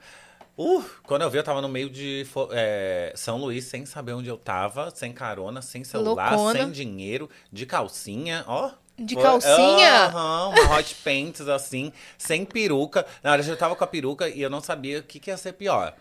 [0.57, 4.29] Uh, quando eu vi, eu tava no meio de é, São Luís, sem saber onde
[4.29, 6.59] eu tava, sem carona, sem celular, Loucona.
[6.59, 8.71] sem dinheiro, de calcinha, ó.
[8.97, 10.05] De Foi- calcinha?
[10.05, 13.05] Aham, uma hot pants assim, sem peruca.
[13.21, 15.35] Na hora eu tava com a peruca e eu não sabia o que, que ia
[15.35, 15.93] ser pior.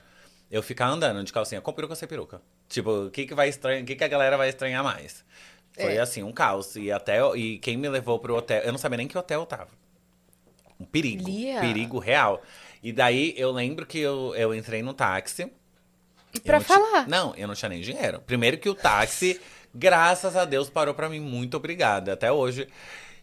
[0.48, 2.40] Eu ficar andando de calcinha com peruca ou sem peruca.
[2.68, 5.24] Tipo, o que, que vai estranhar, o que, que a galera vai estranhar mais?
[5.72, 6.00] Foi É.
[6.00, 6.76] assim, um caos.
[6.76, 9.46] E até e quem me levou pro hotel, eu não sabia nem que hotel eu
[9.46, 9.68] tava.
[10.78, 11.24] Um perigo.
[11.28, 11.60] Lia.
[11.60, 12.40] Perigo real.
[12.84, 15.50] E daí eu lembro que eu, eu entrei no táxi.
[16.34, 17.08] E pra não ti- falar.
[17.08, 18.20] Não, eu não tinha nem dinheiro.
[18.20, 19.40] Primeiro que o táxi,
[19.74, 21.18] graças a Deus, parou pra mim.
[21.18, 22.12] Muito obrigada.
[22.12, 22.68] Até hoje.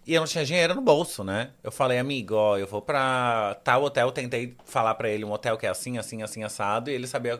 [0.07, 1.51] E eu não tinha dinheiro no bolso, né?
[1.63, 4.11] Eu falei, amigo, ó, eu vou pra tal hotel.
[4.11, 6.89] Tentei falar pra ele um hotel que é assim, assim, assim, assado.
[6.89, 7.39] E ele sabia,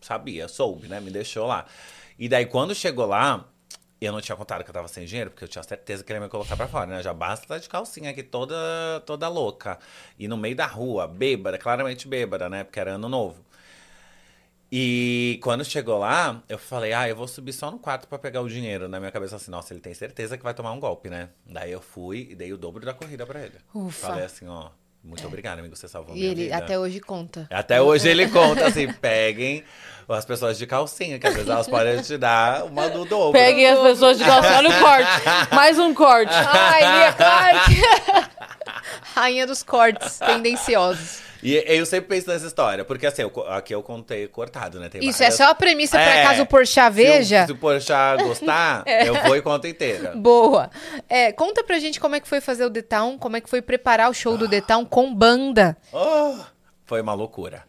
[0.00, 1.00] sabia, soube, né?
[1.00, 1.66] Me deixou lá.
[2.18, 3.46] E daí, quando chegou lá,
[4.00, 6.18] eu não tinha contado que eu tava sem dinheiro, porque eu tinha certeza que ele
[6.18, 7.02] ia me colocar pra fora, né?
[7.02, 8.54] Já basta estar de calcinha aqui toda,
[9.04, 9.78] toda louca.
[10.18, 12.64] E no meio da rua, bêbada, claramente bêbada, né?
[12.64, 13.44] Porque era ano novo.
[14.70, 18.42] E quando chegou lá, eu falei, ah, eu vou subir só no quarto pra pegar
[18.42, 18.86] o dinheiro.
[18.86, 21.30] Na minha cabeça, assim, nossa, ele tem certeza que vai tomar um golpe, né?
[21.46, 23.56] Daí eu fui e dei o dobro da corrida pra ele.
[23.74, 24.08] Ufa.
[24.08, 24.70] Falei assim, ó,
[25.02, 26.56] muito obrigado, amigo, você salvou E minha ele vida.
[26.56, 27.46] até hoje conta.
[27.50, 29.64] Até hoje ele conta assim, peguem
[30.08, 33.32] as pessoas de calcinha, que às vezes elas podem te dar uma do dobro.
[33.38, 34.56] Peguem as pessoas de calcinha.
[34.56, 35.54] Olha o corte.
[35.54, 36.32] Mais um corte.
[36.32, 38.32] Ai, Lia Clark!
[39.14, 41.20] Rainha dos cortes tendenciosos.
[41.42, 44.88] E eu sempre penso nessa história, porque assim, eu aqui eu contei cortado, né?
[44.88, 47.38] Tem Isso é várias- só a premissa pra É, caso o Porchat veja.
[47.38, 50.12] Se o, se o Porchat gostar, eu vou e conto inteira.
[50.16, 50.70] Boa.
[51.08, 53.48] É, conta pra gente como é que foi fazer o The Town, como é que
[53.48, 55.76] foi preparar o show do The Town com banda.
[55.92, 56.36] Oh,
[56.84, 57.62] foi uma loucura.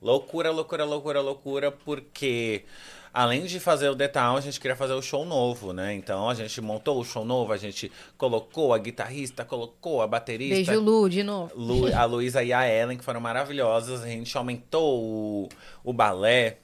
[0.00, 2.64] Loucura, loucura, loucura, loucura, porque
[3.12, 5.94] além de fazer o The Town, a gente queria fazer o show novo, né?
[5.94, 10.72] Então a gente montou o show novo, a gente colocou a guitarrista, colocou a baterista.
[10.72, 11.52] Beijo, Lu, de novo.
[11.54, 14.02] Lu- a Luísa e a Ellen, que foram maravilhosas.
[14.02, 15.48] A gente aumentou o,
[15.84, 16.58] o balé,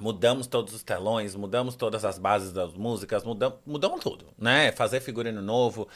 [0.00, 4.72] mudamos todos os telões, mudamos todas as bases das músicas, mudamos, mudamos tudo, né?
[4.72, 5.86] Fazer figurino novo.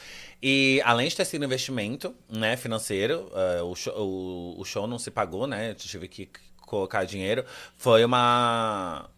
[0.41, 4.97] E além de ter sido investimento né, financeiro, eh, o, show, o, o show não
[4.99, 5.71] se pagou, né?
[5.71, 6.29] Eu tive que
[6.61, 7.43] colocar dinheiro.
[7.75, 9.09] Foi uma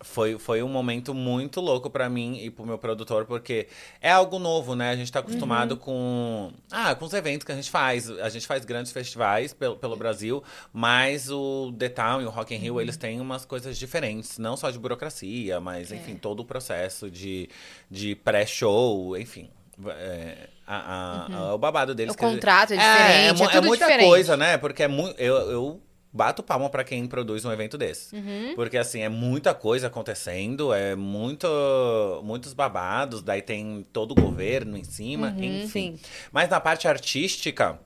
[0.00, 3.66] foi, foi um momento muito louco pra mim e pro meu produtor, porque
[4.00, 4.90] é algo novo, né?
[4.90, 6.52] A gente tá acostumado com.
[6.70, 8.08] Ah, com os eventos que a gente faz.
[8.10, 10.42] A gente faz grandes festivais pelo, pelo Brasil,
[10.72, 14.38] mas o The Town e o Rock in Rio, eles têm umas coisas diferentes.
[14.38, 17.48] Não só de burocracia, mas, enfim, todo o processo de,
[17.90, 19.50] de pré-show, enfim.
[19.88, 22.12] É, a- a- a- o babado deles.
[22.14, 24.08] O contrato é é, diferente, é mu- tudo muita diferente.
[24.08, 24.58] coisa, né?
[24.58, 25.18] Porque é muito.
[25.20, 25.80] Eu, eu
[26.12, 28.14] bato palma pra quem produz um evento desse.
[28.14, 28.52] Uhum.
[28.54, 31.46] Porque, assim, é muita coisa acontecendo, é muito,
[32.24, 35.98] muitos babados, daí tem todo o governo em cima, Uhum, enfim.
[36.32, 37.78] Mas na parte artística.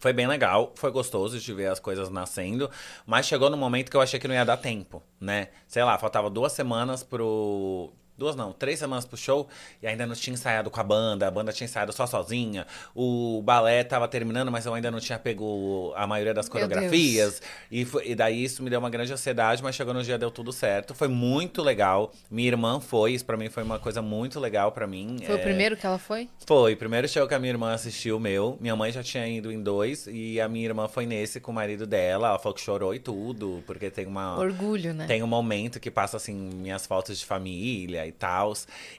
[0.00, 2.70] Foi bem legal, foi gostoso de ver as coisas nascendo,
[3.06, 5.48] mas chegou no momento que eu achei que não ia dar tempo, né?
[5.66, 7.90] Sei lá, faltava duas semanas pro.
[8.16, 9.48] Duas não, três semanas pro show
[9.82, 12.64] e ainda não tinha ensaiado com a banda, a banda tinha ensaiado só sozinha.
[12.94, 17.42] O balé tava terminando, mas eu ainda não tinha pego a maioria das coreografias.
[17.70, 20.30] E, foi- e daí isso me deu uma grande ansiedade, mas chegou no dia, deu
[20.30, 20.94] tudo certo.
[20.94, 22.12] Foi muito legal.
[22.30, 25.18] Minha irmã foi, isso pra mim foi uma coisa muito legal pra mim.
[25.24, 26.28] Foi o É, primeiro que ela foi?
[26.46, 28.56] foi, o primeiro show que a minha irmã assistiu, meu.
[28.60, 31.54] Minha mãe já tinha ido em dois, e a minha irmã foi nesse com o
[31.54, 32.28] marido dela.
[32.28, 34.38] Ela falou que chorou e tudo, porque tem uma.
[34.38, 35.06] Orgulho, né?
[35.06, 38.52] Tem um momento que passa, assim, minhas fotos de família e tal.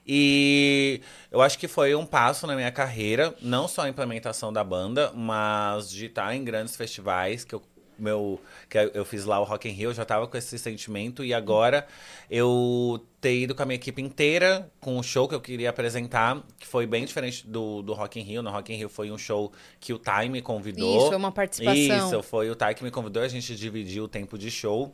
[0.06, 1.02] E
[1.32, 5.12] eu acho que foi um passo na minha carreira, não só a implementação da banda,
[5.14, 7.62] mas de estar em grandes festivais que eu.
[7.98, 11.24] Meu, que eu fiz lá o Rock in Rio, eu já tava com esse sentimento
[11.24, 11.88] e agora
[12.30, 16.44] eu ter ido com a minha equipe inteira com o show que eu queria apresentar,
[16.60, 18.44] que foi bem diferente do, do Rock in Rio.
[18.44, 19.50] No Rock in Rio foi um show
[19.80, 20.98] que o Time me convidou.
[20.98, 22.08] Isso, foi uma participação.
[22.08, 24.94] Isso, foi o Tai que me convidou, a gente dividiu o tempo de show.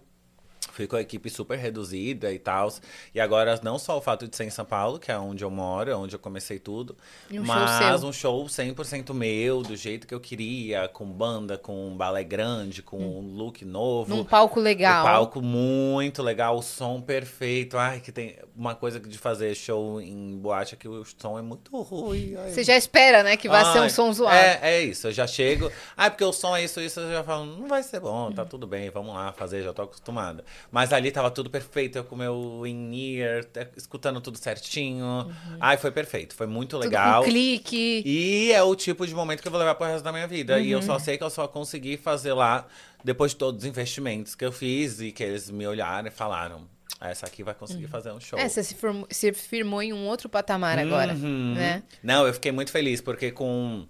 [0.72, 2.72] Fui com a equipe super reduzida e tal.
[3.14, 5.52] E agora, não só o fato de ser em São Paulo, que é onde eu
[5.52, 6.96] moro, é onde eu comecei tudo,
[7.30, 8.10] um show mas seu.
[8.10, 12.82] um show 100% meu, do jeito que eu queria, com banda, com um balé grande,
[12.82, 14.16] com um look novo.
[14.16, 15.04] Num palco legal.
[15.04, 17.78] O palco muito legal, o som perfeito.
[17.78, 21.42] Ai, que tem uma coisa de fazer show em boate é que o som é
[21.42, 22.36] muito ruim.
[22.38, 24.36] Ai, Você já espera, né, que vai ser um Ai, som zoado.
[24.36, 25.08] É, é isso.
[25.08, 25.72] Eu já chego.
[25.96, 27.00] Ah, porque o som é isso, isso.
[27.00, 29.82] Eu já falo, não vai ser bom, tá tudo bem, vamos lá fazer, já tô
[29.82, 30.44] acostumada.
[30.70, 35.06] Mas ali tava tudo perfeito, eu com meu in-ear, te- escutando tudo certinho.
[35.06, 35.58] Uhum.
[35.60, 37.24] Ai, foi perfeito, foi muito Tudo legal.
[37.24, 38.04] com clique.
[38.06, 40.60] E é o tipo de momento que eu vou levar pro resto da minha vida.
[40.60, 40.80] E Uhum.
[40.80, 42.68] eu só sei que eu só consegui fazer lá
[43.04, 46.68] depois de todos os investimentos que eu fiz e que eles me olharam e falaram:
[47.00, 48.38] "Ah, essa aqui vai conseguir fazer um show.
[48.38, 51.54] É, você se, formou- se firmou em um outro patamar agora, Uhum.
[51.56, 51.82] né?
[52.04, 53.88] Não, eu fiquei muito feliz, porque com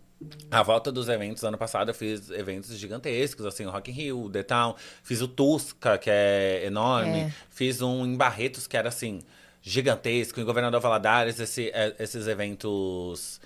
[0.52, 4.24] a volta dos eventos ano passado, eu fiz eventos gigantescos, assim, o Rock in Rio,
[4.26, 7.34] o The Town, fiz o Tusca, que é enorme, É.
[7.50, 9.22] fiz um em Barretos, que era, assim,
[9.62, 13.40] gigantesco, em Governador Valadares, esse- é, esses eventos...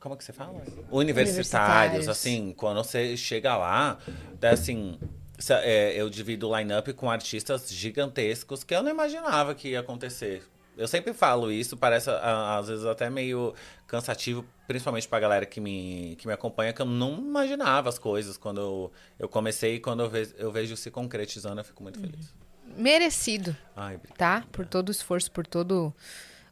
[0.00, 0.54] Como que você fala?
[0.90, 0.98] Universitários,
[1.30, 2.08] Universitários.
[2.08, 3.98] assim, quando você chega lá,
[4.40, 4.98] é assim...
[5.48, 10.42] é, eu divido o line-up com artistas gigantescos que eu não imaginava que ia acontecer.
[10.76, 13.54] Eu sempre falo isso, parece às vezes até meio
[13.86, 18.38] cansativo, principalmente pra galera que me, que me acompanha, que eu não imaginava as coisas
[18.38, 22.00] quando eu, eu comecei e quando eu vejo, eu vejo se concretizando, eu fico muito
[22.00, 22.32] feliz.
[22.76, 24.44] Merecido, Ai, tá?
[24.50, 25.92] Por todo o esforço, por todo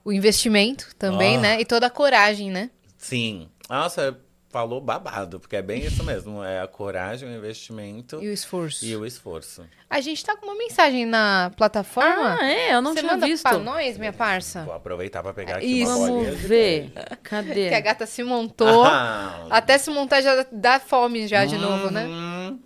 [0.05, 1.41] o investimento também, Ah.
[1.41, 1.61] né?
[1.61, 2.71] E toda a coragem, né?
[2.99, 3.49] Sim.
[3.71, 4.19] Nossa,
[4.51, 6.43] falou babado, porque é bem isso mesmo.
[6.45, 8.85] É a coragem, o investimento E o esforço.
[8.85, 9.65] e o esforço.
[9.89, 12.37] A gente tá com uma mensagem na plataforma.
[12.41, 12.75] Ah, é?
[12.75, 13.43] Eu não Você tinha manda visto.
[13.43, 14.63] pra nós, minha parça?
[14.65, 15.91] Vou aproveitar pra pegar aqui Isso.
[15.91, 16.93] uma bolinha Vamos ver.
[17.23, 17.69] Cadê?
[17.69, 18.85] Que a gata se montou.
[18.85, 19.47] Ah.
[19.51, 22.05] Até se montar já dá fome já de novo, né?
[22.07, 22.61] Uhum.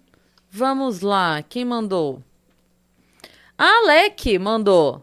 [0.50, 2.22] Vamos lá, quem mandou?
[3.56, 5.02] A Alec mandou.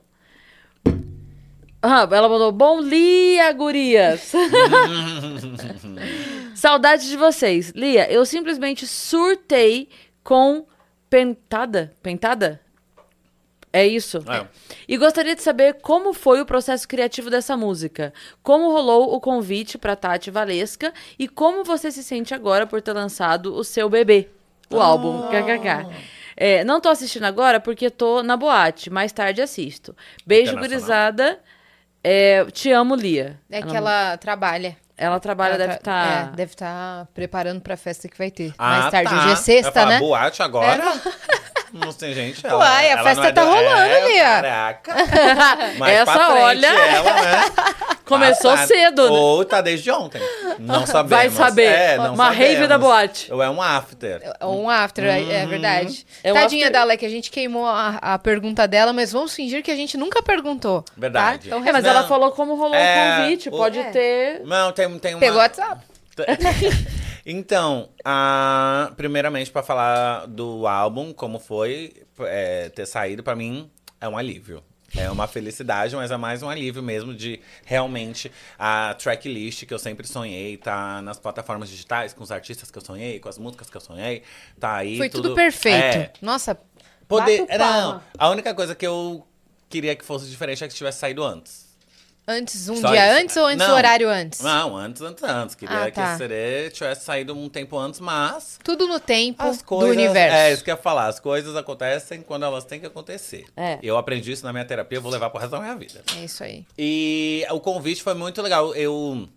[1.83, 4.33] Ah, ela mandou bom dia, gurias.
[6.61, 7.71] Saudades de vocês.
[7.75, 9.89] Lia, eu simplesmente surtei
[10.23, 10.63] com
[11.09, 11.91] pentada.
[12.03, 12.61] Pentada?
[13.73, 14.19] É isso?
[14.29, 14.47] É.
[14.87, 18.13] E gostaria de saber como foi o processo criativo dessa música.
[18.43, 22.93] Como rolou o convite para Tati Valesca e como você se sente agora por ter
[22.93, 24.29] lançado o seu bebê,
[24.69, 25.29] o álbum.
[25.29, 25.89] KKK.
[26.37, 28.91] É, não tô assistindo agora porque tô na boate.
[28.91, 29.95] Mais tarde assisto.
[30.23, 31.39] Beijo, gurizada.
[32.03, 33.39] É, te amo, Lia.
[33.49, 34.77] É que ela trabalha.
[35.03, 36.31] Ela trabalha, Ela deve estar.
[36.31, 38.53] é, deve estar preparando pra festa que vai ter.
[38.57, 39.09] Ah, Mais tarde.
[39.09, 39.17] tá.
[39.17, 39.99] Hoje é Eu sexta, né?
[39.99, 40.83] boate agora?
[41.73, 42.45] Não tem gente.
[42.45, 44.23] Ela, Uai, a ela festa é tá do- rolando, é, Lia.
[44.23, 44.93] Caraca.
[45.79, 46.67] Mais Essa, pra frente, olha.
[46.67, 47.45] Ela, né?
[48.05, 48.67] Começou Passada.
[48.67, 49.17] cedo, né?
[49.17, 50.21] Ou tá desde ontem.
[50.59, 51.09] Não sabemos.
[51.09, 51.63] Vai saber.
[51.63, 52.67] É, não Uma rave sabemos.
[52.67, 53.31] da boate.
[53.33, 54.21] Ou é um after.
[54.39, 56.05] É Um after, é- é verdade.
[56.23, 59.33] É um Tadinha after- da Alec, a gente queimou a, a pergunta dela, mas vamos
[59.33, 60.83] fingir que a gente nunca perguntou.
[60.97, 61.49] Verdade.
[61.49, 61.55] Tá?
[61.57, 61.89] Então, É, mas Não.
[61.91, 63.47] ela falou como rolou É, o convite.
[63.49, 63.83] o- Pode É.
[63.83, 64.41] ter.
[64.43, 65.19] Não, tem, tem uma...
[65.21, 65.81] pegou o WhatsApp.
[67.25, 73.69] Então, a- primeiramente, pra falar do álbum, como foi é, ter saído, pra mim,
[73.99, 74.63] é um alívio.
[74.97, 78.29] É uma felicidade, mas é mais um alívio mesmo de realmente
[78.59, 82.83] a tracklist que eu sempre sonhei, tá nas plataformas digitais, com os artistas que eu
[82.83, 84.23] sonhei, com as músicas que eu sonhei,
[84.59, 84.97] tá aí.
[84.97, 85.77] Foi tudo, perfeito.
[85.97, 86.59] É, Nossa,
[87.07, 87.45] poder.
[87.47, 89.25] bato Não, a única coisa que eu
[89.69, 91.70] queria que fosse diferente é que tivesse saído antes.
[92.27, 93.21] Antes, um Só dia isso.
[93.23, 93.75] antes ou antes do Não.
[93.75, 94.39] horário antes?
[94.41, 95.55] Não, antes, antes, antes.
[95.55, 95.91] Queria Ah, tá.
[95.91, 98.59] que a CD tivesse saído um tempo antes, mas.
[98.63, 99.95] Tudo no tempo As do coisas.
[99.97, 100.35] universo.
[100.37, 101.07] É, isso que eu ia falar.
[101.07, 103.45] As coisas acontecem quando elas têm que acontecer.
[103.57, 103.79] É.
[103.81, 106.03] Eu aprendi isso na minha terapia, eu vou levar pro resto da minha vida.
[106.15, 106.65] É isso aí.
[106.77, 108.73] E o convite foi muito legal.
[108.75, 109.27] Eu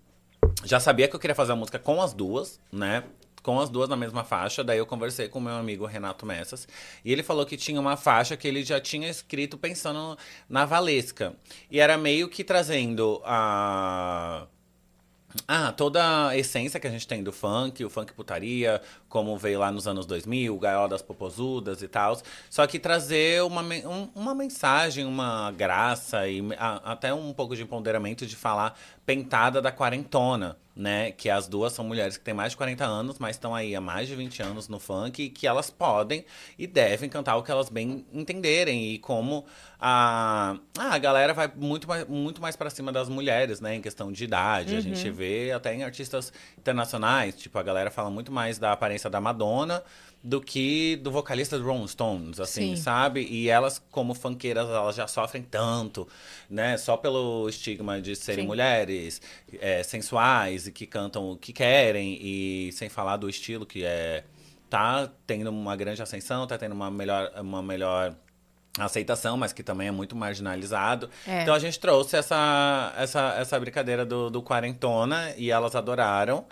[0.64, 3.02] já sabia que eu queria fazer a música com as duas, né?
[3.44, 4.64] Com as duas na mesma faixa.
[4.64, 6.66] Daí eu conversei com o meu amigo Renato Messas.
[7.04, 10.16] E ele falou que tinha uma faixa que ele já tinha escrito pensando
[10.48, 11.34] na Valesca.
[11.70, 14.46] E era meio que trazendo a.
[15.46, 18.80] Ah, toda a essência que a gente tem do funk, o funk putaria,
[19.14, 22.20] como veio lá nos anos 2000, o Gaiola das Popozudas e tal.
[22.50, 27.62] Só que trazer uma, um- uma mensagem, uma graça e a- até um pouco de
[27.62, 28.76] empoderamento de falar
[29.06, 31.12] pentada da quarentona, né?
[31.12, 33.80] Que as duas são mulheres que têm mais de 40 anos, mas estão aí há
[33.80, 36.24] mais de 20 anos no funk e que elas podem
[36.58, 39.44] e devem cantar o que elas bem entenderem e como
[39.78, 43.74] a, ah, a galera vai muito mais, muito mais para cima das mulheres, né?
[43.76, 44.74] Em questão de idade.
[44.74, 49.03] A gente vê até em artistas internacionais, tipo, a galera fala muito mais da aparência
[49.08, 49.82] da Madonna
[50.24, 52.82] do que do vocalista do Rolling Stones, assim, Sim.
[52.82, 53.26] sabe?
[53.30, 56.08] E elas, como funkeiras, elas já sofrem tanto,
[56.48, 56.78] né?
[56.78, 58.48] Só pelo estigma de serem Sim.
[58.48, 59.20] mulheres
[59.60, 64.24] é, sensuais e que cantam o que querem, e sem falar do estilo que é.
[64.70, 67.30] Tá tendo uma grande ascensão, tá tendo uma melhor.
[67.36, 68.16] Uma melhor
[68.76, 71.08] aceitação, mas que também é muito marginalizado.
[71.28, 71.42] É.
[71.42, 76.44] Então a gente trouxe essa, essa, essa brincadeira do, do quarentona e elas adoraram.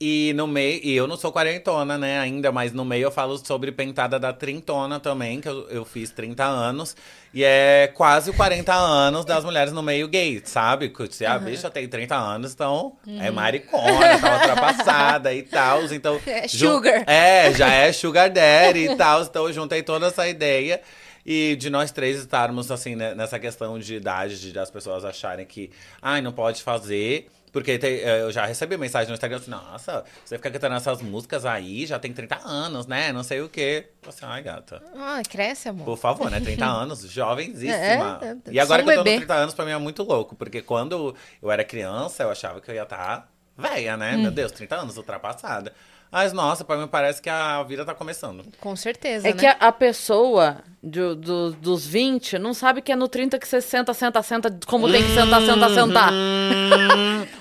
[0.00, 3.36] E no meio, e eu não sou quarentona, né, ainda, mas no meio eu falo
[3.36, 6.94] sobre pentada da trintona também, que eu, eu fiz 30 anos.
[7.34, 10.92] E é quase 40 anos das mulheres no meio gay, sabe?
[11.10, 15.82] Se a bicha tem 30 anos, então é maricona, tá ultrapassada e tal.
[15.92, 17.02] Então, É sugar.
[17.06, 19.22] É, já é sugar daddy e tal.
[19.22, 20.80] Então eu juntei toda essa ideia.
[21.26, 25.44] E de nós três estarmos, assim, né, nessa questão de idade, de as pessoas acharem
[25.44, 25.70] que,
[26.00, 27.28] ai, não pode fazer.
[27.52, 31.00] Porque tem- eh, eu já recebi mensagem no Instagram assim, nossa, você fica cantando essas
[31.02, 33.12] músicas aí, já tem 30 anos, né?
[33.12, 33.88] Não sei o quê.
[34.02, 34.82] Eu assim, ai, gata.
[34.96, 35.84] Ah, cresce, amor.
[35.84, 36.40] Por favor, né?
[36.40, 38.18] 30 anos, jovenzíssima.
[38.22, 39.16] É, é, e agora só um que eu tô bebê.
[39.16, 40.36] nos 30 anos, pra mim é muito louco.
[40.36, 44.14] Porque quando eu era criança, eu achava que eu ia estar velha, né?
[44.16, 44.22] Hum.
[44.22, 45.72] Meu Deus, 30 anos, ultrapassada.
[46.10, 48.42] Mas, nossa, pra mim parece que a vida tá começando.
[48.60, 49.38] Com certeza, É né?
[49.38, 53.46] que a, a pessoa do- do- dos 20 não sabe que é no 30 que
[53.46, 56.10] você senta, senta, senta, como tem que sentar, senta, sentar.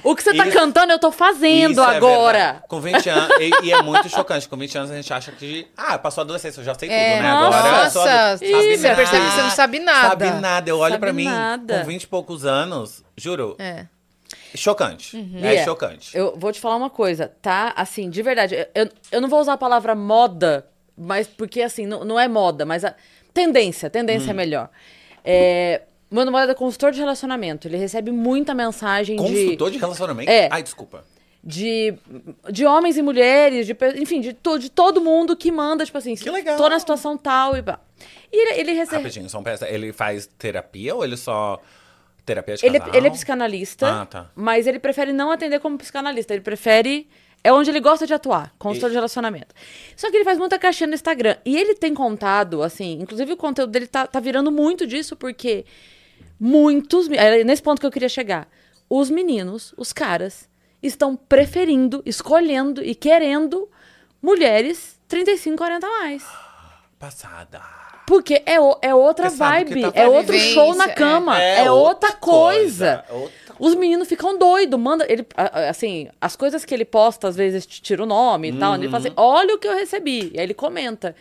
[0.04, 0.50] O que você tá Uhum.
[0.50, 2.38] Isso- cantando, eu tô fazendo Isso é agora.
[2.40, 2.64] verdade.
[2.68, 4.48] com 20 anos, e, e é muito chocante.
[4.50, 7.12] Com 20 anos a gente acha que, ah, passou a adolescência, eu já sei É.
[7.14, 7.30] tudo, né?
[7.32, 10.08] Agora eu Nossa, sou sabe você percebe que você não sabe nada.
[10.10, 10.70] Sabe nada.
[10.70, 11.80] Eu olho Sabe pra mim, nada.
[11.80, 13.86] com 20 e poucos anos, juro, É.
[14.56, 15.18] chocante.
[15.18, 16.16] É Lia, chocante.
[16.18, 17.74] Eu vou te falar uma coisa, tá?
[17.76, 20.68] Assim, de verdade, eu, eu não vou usar a palavra moda,
[20.98, 22.96] mas porque assim, não, não é moda, mas a
[23.34, 24.38] tendência, tendência é Hum.
[24.38, 24.70] melhor.
[25.24, 30.32] É, meu namorado é consultor de relacionamento, ele recebe muita mensagem de, Consultor de relacionamento?
[30.32, 30.48] É.
[30.52, 31.04] Ai, desculpa.
[31.44, 31.94] de,
[32.52, 36.16] de homens e mulheres, de, enfim, de, to, de todo mundo que manda, tipo assim,
[36.16, 36.58] Que legal.
[36.58, 37.80] tô na situação tal e pá.
[38.32, 38.98] E ele, ele recebe...
[39.04, 39.68] Rapidinho, só um peça.
[39.70, 41.60] Ele faz terapia ou ele só.
[42.28, 42.96] Terapia de Ele, casal?
[42.96, 44.32] ele é psicanalista, Ah, tá.
[44.36, 46.34] mas ele prefere não atender como psicanalista.
[46.34, 47.10] Ele prefere.
[47.44, 49.56] É onde ele gosta de atuar, consultor E- de relacionamento.
[49.96, 51.38] Só que ele faz muita caixinha no Instagram.
[51.46, 55.64] E ele tem contado, assim, inclusive o conteúdo dele tá, tá virando muito disso, porque
[56.40, 57.10] muitos.
[57.12, 58.48] É nesse ponto que eu queria chegar.
[58.90, 60.50] Os meninos, os caras,
[60.84, 63.70] estão preferindo, escolhendo e querendo
[64.22, 66.26] mulheres 35, 40 a mais.
[67.00, 67.62] Passada.
[68.08, 70.94] Porque é, o- é outra Porque vibe, tá é outro vivência, show na é.
[70.94, 73.04] cama, É é, outra outra coisa.
[73.10, 75.28] coisa, outra Os meninos ficam doidos, manda ele,
[75.70, 78.86] assim, as coisas que ele posta às vezes te tira o nome e tal, ele
[78.88, 81.14] fala assim, olha o que eu recebi, e aí ele comenta.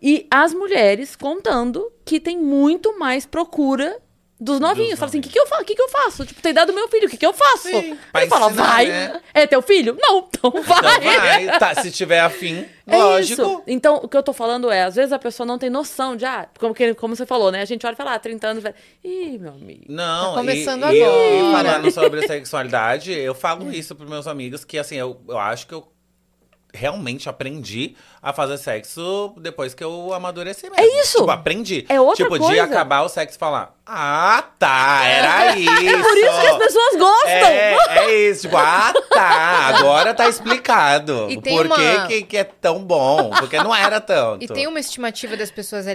[0.00, 3.98] E as mulheres contando que tem muito mais procura
[4.38, 4.98] dos novinhos.
[4.98, 5.64] Fala assim, o que, que eu faço?
[5.64, 6.26] que, que eu faço?
[6.26, 7.68] Tipo, tem dado meu filho, o que, que eu faço?
[7.68, 8.86] Sim, ele fala, ensinar, vai.
[8.86, 9.20] né?
[9.34, 9.96] É teu filho?
[10.00, 10.96] Não, então vai.
[10.96, 13.42] Então vai, tá, se tiver afim, É lógico.
[13.42, 13.62] isso.
[13.66, 16.24] Então, o que eu tô falando é, às vezes a pessoa não tem noção de,
[16.24, 17.62] ah, como, que, como você falou, né?
[17.62, 18.74] A gente olha e fala, ah, 30 anos, vai.
[19.02, 19.84] Ih, meu amigo.
[19.88, 21.34] Não, Tá começando e, e eu- agora.
[21.36, 25.66] E falando sobre sexualidade, eu falo isso pros meus amigos, que assim, eu, eu acho
[25.66, 25.86] que eu
[26.76, 30.76] realmente aprendi a fazer sexo depois que eu amadureci mesmo.
[30.84, 31.18] É isso.
[31.18, 31.86] Tipo, aprendi.
[31.88, 32.62] É outra tipo, de coisa.
[32.64, 35.70] acabar o sexo e falar, ah, tá, era isso.
[35.86, 37.30] É por isso que as pessoas gostam.
[37.30, 39.30] É, é isso, tipo, ah, tá,
[39.76, 41.26] agora tá explicado.
[41.30, 43.30] E tem Por que, uma- que, que é tão bom?
[43.30, 44.44] Porque não era tanto.
[44.44, 45.86] E tem uma estimativa das pessoas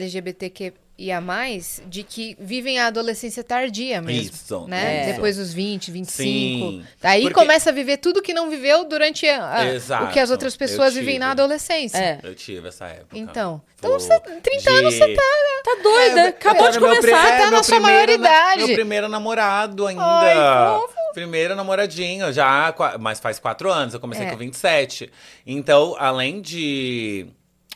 [1.10, 4.32] LGBTQIA+, de que vivem a adolescência tardia mesmo.
[4.34, 5.10] Isso, Né?
[5.10, 5.14] é.
[5.14, 6.22] Depois dos 20, 25.
[6.24, 6.84] Sim.
[7.02, 10.06] Aí Porque- começa a viver tudo que não viveu durante a- a- Exato.
[10.06, 11.98] o que as outras pessoas vivem na adolescência.
[11.98, 12.20] É.
[12.24, 13.18] Eu tive essa época.
[13.18, 13.62] Então.
[13.80, 15.22] Pô, Então, você, 30 anos de- você tá.
[15.64, 17.02] Tá doida, É, acabou de começar.
[17.02, 18.66] pri- é, tá na sua primeiro na- maioridade.
[18.66, 20.04] Meu primeiro namorado ainda.
[20.04, 20.94] Ai, fofo.
[21.14, 24.30] Primeiro namoradinho, já, mas faz quatro anos, eu comecei É.
[24.32, 25.12] com 27.
[25.46, 27.28] Então, além de.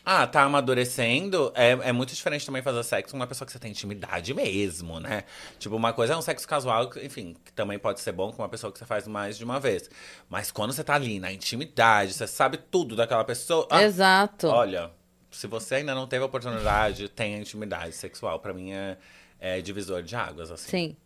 [0.06, 3.58] Ah, tá amadurecendo, é, é muito diferente também fazer sexo com uma pessoa que você
[3.58, 5.24] tem intimidade mesmo, né?
[5.58, 8.48] Tipo, uma coisa é um sexo casual, enfim, que também pode ser bom com uma
[8.50, 9.90] pessoa que você faz mais de uma vez.
[10.30, 13.68] Mas quando você tá ali na intimidade, você sabe tudo daquela pessoa.
[13.72, 14.48] ah, Exato.
[14.48, 14.92] Olha,
[15.32, 18.40] se você ainda não teve a oportunidade, tenha intimidade sexual.
[18.40, 18.98] Pra mim é,
[19.40, 20.70] é divisor de águas, assim.
[20.70, 20.98] Sim.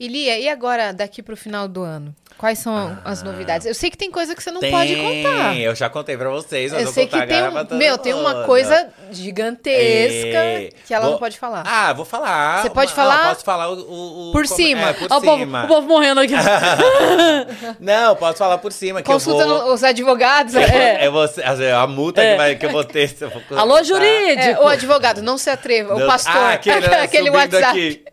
[0.00, 2.14] E Lia, e agora, daqui pro final do ano?
[2.36, 3.66] Quais são as novidades?
[3.66, 4.60] Eu sei que tem coisa que você não Ah.
[4.60, 5.56] Tem, pode contar.
[5.56, 8.44] Eu já contei pra vocês, mas Eu vou sei que tem, um, meu, tem uma
[8.44, 11.64] coisa gigantesca É, que ela vou- não pode falar.
[11.66, 12.62] Ah, vou falar.
[12.62, 13.74] Você pode Ah, falar posso falar o...
[13.74, 14.90] o- o- por como- cima.
[14.90, 15.64] É, por Ó, o, povo, cima.
[15.64, 16.34] o povo morrendo aqui.
[17.80, 19.02] Não, posso falar por cima.
[19.02, 19.72] Consulta eu vou...
[19.74, 20.54] os advogados.
[20.54, 21.06] Eu É.
[21.06, 22.30] é você- a multa É.
[22.30, 23.16] que, vai, que eu vou ter.
[23.20, 24.40] eu vou Alô, jurídico!
[24.48, 25.96] É, o advogado, não se atreva.
[25.96, 26.36] O Não- pastor.
[26.36, 27.64] Ah, aquele, né, aquele WhatsApp.
[27.66, 28.04] aqui.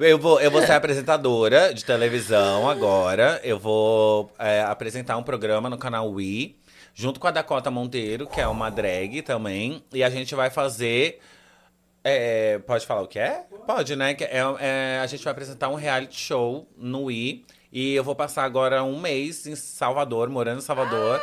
[0.00, 3.40] Eu vou, eu vou ser apresentadora de televisão agora.
[3.44, 6.56] Eu vou é, apresentar um programa no canal Wii,
[6.94, 9.82] junto com a Dakota Monteiro, que é uma drag também.
[9.92, 11.20] E a gente vai fazer.
[12.02, 13.44] é, pode falar o que é?
[13.66, 14.16] Pode, né?
[14.18, 17.44] É, é, a gente vai apresentar um reality show no Wii.
[17.70, 21.20] E eu vou passar agora um mês em Salvador, morando em Salvador.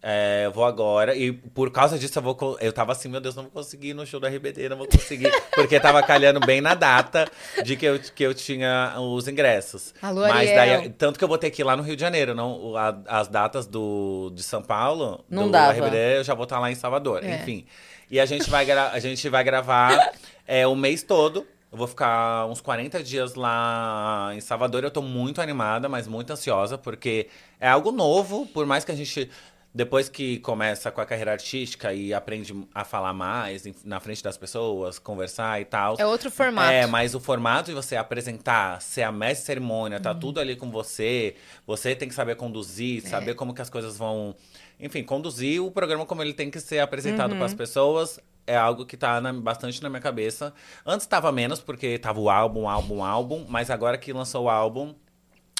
[0.00, 2.56] É, eu vou agora, e por causa disso eu vou.
[2.60, 4.86] Eu tava assim, meu Deus, não vou conseguir ir no show da RBD, não vou
[4.86, 5.28] conseguir.
[5.52, 7.28] porque tava calhando bem na data
[7.64, 9.92] de que eu, que eu tinha os ingressos.
[10.00, 10.80] Alô, Mas Ariel.
[10.82, 12.74] daí, tanto que eu vou ter que ir lá no Rio de Janeiro, não,
[13.08, 15.72] as datas do, de São Paulo, Não do dava.
[15.72, 17.24] RBD, eu já vou estar lá em Salvador.
[17.24, 17.34] É.
[17.34, 17.66] Enfim.
[18.08, 20.12] E a gente vai, a gente vai gravar
[20.46, 21.44] é, o mês todo.
[21.70, 24.84] Eu vou ficar uns 40 dias lá em Salvador.
[24.84, 27.28] Eu tô muito animada, mas muito ansiosa, porque
[27.60, 29.28] é algo novo, por mais que a gente
[29.74, 34.36] depois que começa com a carreira artística e aprende a falar mais na frente das
[34.36, 35.96] pessoas, conversar e tal.
[35.98, 36.70] É outro formato.
[36.72, 40.02] É, mas o formato de você apresentar, ser a mestre cerimônia, Uhum.
[40.02, 41.36] tá tudo ali com você.
[41.66, 43.08] Você tem que saber conduzir, É.
[43.08, 44.34] saber como que as coisas vão.
[44.80, 47.36] Enfim, conduzir o programa como ele tem que ser apresentado Uhum.
[47.38, 48.18] para as pessoas.
[48.46, 50.54] É algo que tá na- bastante na minha cabeça.
[50.86, 53.44] Antes tava menos, porque tava o álbum, álbum, álbum.
[53.46, 54.94] Mas agora que lançou o álbum,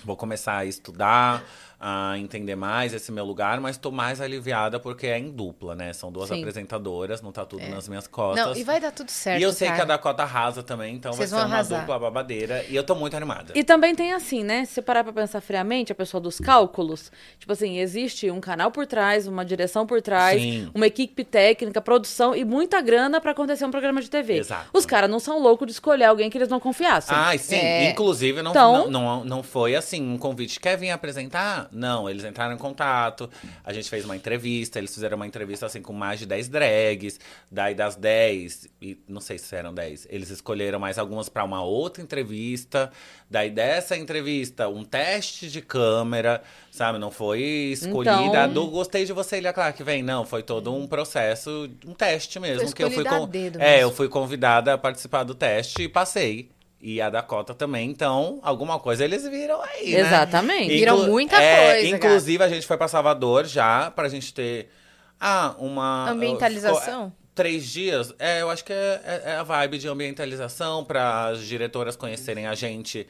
[0.04, 1.42] Vou começar a estudar,
[1.80, 5.92] a entender mais esse meu lugar, mas tô mais aliviada porque é em dupla, né?
[5.92, 6.40] São duas Sim.
[6.40, 8.46] apresentadoras, não tá tudo nas minhas costas.
[8.46, 9.38] Não, e vai dar tudo certo.
[9.40, 9.88] E eu sei que a cara.
[9.88, 11.80] Dakota arrasa também, então Vocês vai ser vão uma arrasar.
[11.80, 12.64] dupla babadeira.
[12.68, 13.52] E eu tô muito animada.
[13.54, 14.64] E também tem assim, né?
[14.64, 18.72] Se você parar pra pensar friamente, a pessoa dos cálculos, tipo assim, existe um canal
[18.72, 20.70] por trás, uma direção por trás, Sim.
[20.74, 24.38] uma equipe técnica, produção e muita grana pra acontecer um programa de TV.
[24.38, 24.68] Exato.
[24.72, 27.16] Os caras não são loucos de escolher alguém que eles não confiassem.
[27.16, 27.54] Ai, sim.
[27.54, 27.90] É.
[27.90, 30.58] Inclusive, não, Então- não, não, não foi assim um convite.
[30.58, 31.67] Quer vir apresentar?
[31.72, 33.28] Não, eles entraram em contato.
[33.64, 34.78] A gente fez uma entrevista.
[34.78, 37.18] Eles fizeram uma entrevista assim com mais de 10 drags.
[37.50, 41.62] Daí das 10, e não sei se eram 10, eles escolheram mais algumas pra uma
[41.62, 42.90] outra entrevista.
[43.30, 46.98] Daí dessa entrevista, um teste de câmera, sabe?
[46.98, 47.40] Não foi
[47.72, 48.22] escolhida.
[48.22, 50.02] Então- do gostei de você, Ilha Clark, vem.
[50.02, 52.64] Não, foi todo um processo, um teste mesmo.
[52.64, 53.26] Foi que eu fui a com...
[53.26, 56.48] dedo É, eu fui convidada a participar do teste e passei.
[56.80, 60.00] E a Dakota também, então, alguma coisa eles viram aí, né?
[60.00, 60.68] Exatamente.
[60.68, 64.70] Viram muita é, coisa, Inclusive, a gente foi pra Salvador já, pra gente ter...
[65.18, 66.08] Ah, uma...
[66.10, 67.10] Ambientalização?
[67.10, 68.14] ficou- Três dias?
[68.18, 72.46] É, eu acho que é, é- é a vibe de ambientalização, para as diretoras conhecerem
[72.46, 73.06] a gente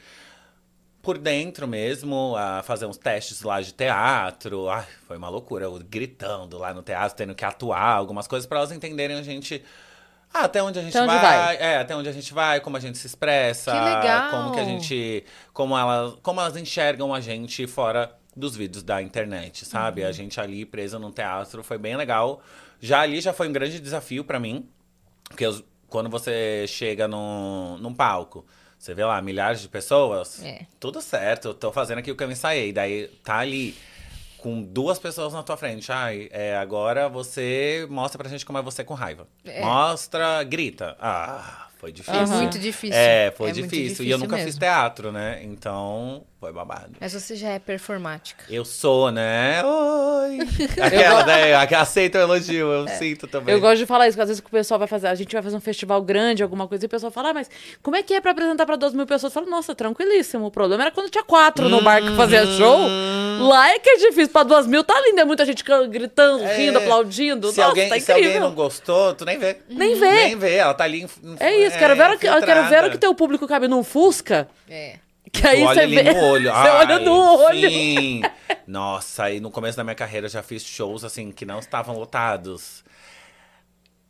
[1.01, 4.67] por dentro mesmo, a fazer uns testes lá de teatro.
[4.69, 8.59] Ai, foi uma loucura, eu gritando lá no teatro, tendo que atuar, algumas coisas para
[8.59, 9.63] elas entenderem a gente.
[10.33, 11.55] Ah, até onde a gente Até vai, vai.
[11.57, 13.71] É, até onde a gente vai, como a gente se expressa.
[13.71, 14.29] Que legal.
[14.31, 15.23] Como que a gente.
[15.53, 20.03] Como elas, como elas enxergam a gente fora dos vídeos da internet, sabe?
[20.03, 20.07] Uhum.
[20.07, 22.41] A gente ali presa num teatro foi bem legal.
[22.79, 24.69] Já ali já foi um grande desafio para mim.
[25.27, 28.45] Porque os- quando você chega num, num palco,
[28.77, 30.61] você vê lá milhares de pessoas, É.
[30.79, 32.71] tudo certo, eu tô fazendo aqui o que eu ensaiei.
[32.71, 33.75] Daí tá ali
[34.41, 35.91] com duas pessoas na tua frente.
[35.91, 39.27] Ai, é, agora você mostra pra gente como é você com raiva.
[39.45, 39.61] É.
[39.61, 40.95] Mostra, grita.
[40.99, 42.21] Ah, foi difícil.
[42.21, 42.97] É muito difícil.
[42.97, 44.05] É, foi É muito difícil.
[44.05, 44.59] E eu nunca fiz mesmo.
[44.59, 45.39] teatro, né?
[45.43, 46.91] Então, foi babado.
[47.01, 48.45] Mas você já é performática.
[48.49, 49.61] Eu sou, né?
[49.63, 50.37] Oi!
[50.81, 51.53] Aquela, né?
[51.75, 53.53] Aceita o elogio, eu sinto também.
[53.53, 55.33] Eu gosto de falar isso, porque às vezes que o pessoal vai fazer, a gente
[55.33, 57.49] vai fazer um festival grande, alguma coisa, e o pessoal fala, ah, mas
[57.83, 59.33] como é que é pra apresentar pra 2 mil pessoas?
[59.35, 60.45] Eu falo, nossa, tranquilíssimo.
[60.45, 62.57] O problema era quando tinha quatro no bar que fazia Hum.
[62.57, 62.79] show.
[63.47, 64.29] Lá é que é difícil.
[64.29, 66.55] Pra 2 mil tá lindo, é muita gente gritando, É.
[66.57, 67.51] rindo, aplaudindo.
[67.51, 68.47] Se, nossa, alguém, tá se alguém incrível.
[68.49, 69.57] não gostou, tu nem vê.
[69.69, 70.09] Nem vê.
[70.11, 71.01] Nem vê, ela tá ali.
[71.03, 74.95] inf- É isso, quero ver, eu quero ver que teu público cabe num Fusca, É.
[75.31, 76.13] que aí olha você ali vê.
[76.13, 76.51] no olho.
[76.53, 77.13] você olha no
[77.45, 77.69] olho.
[77.69, 78.21] Sim.
[78.67, 81.95] Nossa, aí no começo da minha carreira eu já fiz shows assim que não estavam
[81.97, 82.83] lotados.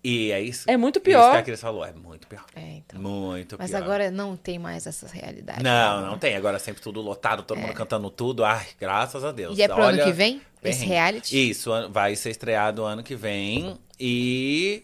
[0.01, 0.63] E é isso.
[0.69, 1.31] É muito Isso pior.
[1.33, 2.45] que a Cris falou, é muito pior.
[2.55, 3.01] É, então.
[3.01, 3.83] Muito Mas pior.
[3.83, 5.61] agora não tem mais essa realidade.
[5.61, 6.37] Não, não tem.
[6.37, 8.45] Agora é sempre tudo lotado, todo mundo cantando tudo.
[8.45, 9.57] Ai, graças a Deus.
[9.59, 9.61] É.
[9.61, 10.41] E é pro ano Olha, que vem?
[10.63, 10.85] Esse perrengue.
[10.85, 11.49] reality?
[11.49, 13.77] Isso, vai ser estreado ano que vem.
[13.99, 14.83] E.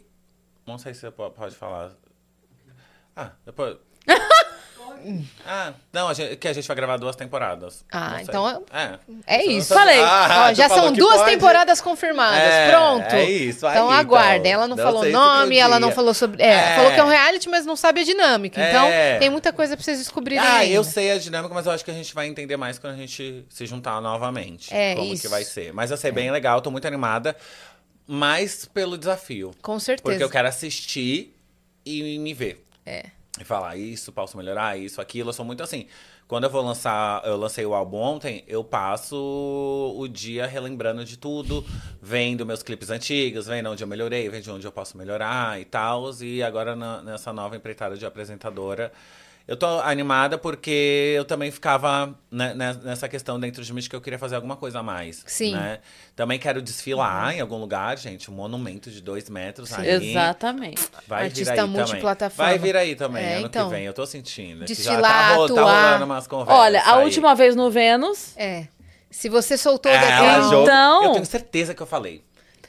[0.68, 1.92] Não sei se você po- pode falar.
[3.16, 3.78] Ah, depois.
[5.46, 7.84] ah, não, a gente, que a gente vai gravar duas temporadas.
[7.92, 8.24] Ah, sei.
[8.24, 9.00] então É.
[9.28, 9.68] É não isso.
[9.70, 10.02] sabe- Falei.
[10.02, 11.32] Ah, Ó, já são duas pode.
[11.32, 12.40] temporadas confirmadas.
[12.40, 13.14] É, Pronto.
[13.16, 13.98] é isso, aí, Então então.
[14.00, 14.52] aguardem.
[14.52, 16.42] Ela não, Não falou sei nome, ela não falou sobre.
[16.42, 16.76] É, É.
[16.76, 18.62] falou que é um reality, mas não sabe a dinâmica.
[18.62, 19.18] Então É.
[19.20, 20.40] tem muita coisa pra vocês descobrirem.
[20.44, 20.74] Ah, ainda.
[20.76, 22.98] eu sei a dinâmica, mas eu acho que a gente vai entender mais quando a
[22.98, 24.74] gente se juntar novamente.
[24.74, 25.22] É, como isso.
[25.24, 25.74] que vai ser.
[25.74, 27.36] Mas vai ser bem legal, tô muito animada.
[28.08, 29.52] Mais pelo desafio.
[29.62, 30.04] Com certeza.
[30.04, 31.36] Porque eu quero assistir
[31.86, 32.64] e me ver.
[32.86, 33.06] É.
[33.40, 35.30] E falar isso, posso melhorar, isso, aquilo.
[35.30, 35.88] Eu sou muito assim.
[36.28, 39.16] Quando eu vou lançar, eu lancei o álbum ontem, eu passo
[39.96, 41.64] o dia relembrando de tudo,
[42.02, 46.10] vendo meus clipes antigos, vendo onde eu melhorei, vendo onde eu posso melhorar e tal.
[46.22, 48.92] E agora na- nessa nova empreitada de apresentadora.
[49.48, 53.88] Eu tô animada porque eu também ficava né, né, nessa questão dentro de mim de
[53.88, 55.24] que eu queria fazer alguma coisa a mais.
[55.28, 55.54] Sim.
[55.54, 55.80] Né?
[56.16, 58.32] Também quero desfilar em algum lugar, gente.
[58.32, 59.82] Um monumento de dois metros Sim.
[59.82, 60.10] aí.
[60.10, 60.82] Exatamente.
[61.08, 61.82] Vai Artista vir aí também.
[61.86, 62.50] multiplataforma.
[62.52, 63.86] Vai vir aí também, É, ano então, que vem.
[63.86, 64.66] Eu tô sentindo.
[64.66, 65.86] desfilar, já tá, tá atuar.
[65.86, 67.04] rolando umas conversas Olha, a aí.
[67.04, 68.68] última vez no Vênus, É.
[69.12, 72.22] Se você soltou É, daqui, Então- Eu tenho certeza que eu falei.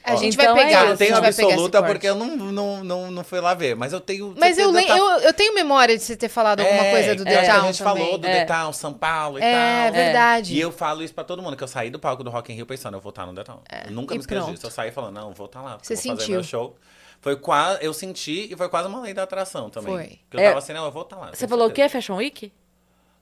[0.07, 0.79] A Ó, gente Então vai é pegar.
[0.79, 0.87] isso.
[0.89, 3.75] Eu a tenho vai absoluta porque eu não, não, não, não fui lá ver.
[3.75, 4.33] Mas eu tenho.
[4.37, 6.91] Mas eu, certeza lem- tá- eu, eu tenho memória de você ter falado alguma É,
[6.91, 8.03] coisa do The a Town gente também.
[8.05, 8.33] falou do É.
[8.39, 9.93] The Town, São Paulo e É, tal.
[9.93, 10.53] verdade.
[10.53, 12.55] E eu falo isso pra todo mundo, que eu saí do palco do Rock in
[12.55, 13.59] Rio pensando, eu vou estar no The Town.
[13.85, 14.51] eu nunca e me pronto.
[14.55, 14.65] disso.
[14.67, 15.77] Eu saí falando, não, eu vou estar lá.
[15.81, 16.33] Você eu vou fazer sentiu.
[16.35, 16.75] meu show.
[17.19, 19.91] Foi quase, eu senti e foi quase uma lei da atração também.
[19.91, 20.19] Foi.
[20.29, 20.47] Porque eu É.
[20.49, 21.31] tava assim, não, eu vou estar lá.
[21.33, 21.89] você falou o certeza.
[21.89, 21.93] quê?
[21.97, 22.51] Fashion Week?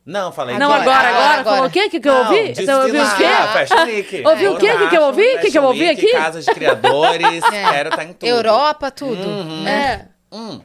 [0.06, 1.40] Não, falei Não, agora, Agora, agora.
[1.40, 1.44] agora.
[1.56, 1.86] Falou o quê?
[1.86, 2.54] O que, que eu Não, ouvi?
[2.56, 3.24] Você ouviu o quê?
[3.54, 4.24] Fashion Week.
[4.28, 4.72] Ouviu o quê?
[4.72, 5.36] O que que eu ouvi?
[5.36, 6.12] O que que eu ouvi aqui?
[6.12, 7.72] Casa de criadores, É.
[7.72, 8.30] quero estar em tudo.
[8.30, 9.28] Europa, tudo.
[9.28, 9.68] Uhum.
[9.68, 10.08] É.
[10.32, 10.62] Hum.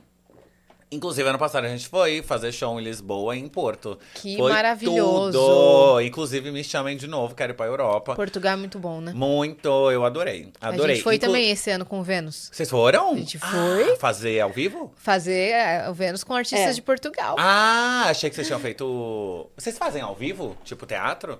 [0.93, 3.97] Inclusive, ano passado a gente foi fazer show em Lisboa e em Porto.
[4.15, 5.39] Que Foi maravilhoso.
[5.39, 6.01] Tudo.
[6.01, 8.17] Inclusive, me chamem de novo, quero ir pra Europa.
[8.17, 9.13] Portugal é muito bom, né?
[9.15, 10.53] Muito, eu adorei.
[10.61, 10.93] Adorei.
[10.93, 12.51] A gente foi Inclu- também esse ano com o Vênus.
[12.53, 13.13] Vocês foram?
[13.13, 13.93] A gente foi.
[13.93, 14.93] Ah, fazer ao vivo?
[14.97, 16.73] Fazer é, o Vênus com artistas É.
[16.73, 17.37] de Portugal.
[17.39, 19.49] Ah, achei que vocês tinham feito.
[19.57, 20.57] Vocês fazem ao vivo?
[20.65, 21.39] Tipo teatro?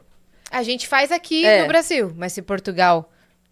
[0.49, 1.63] A gente faz aqui É.
[1.63, 3.11] no Brasil, mas se Portugal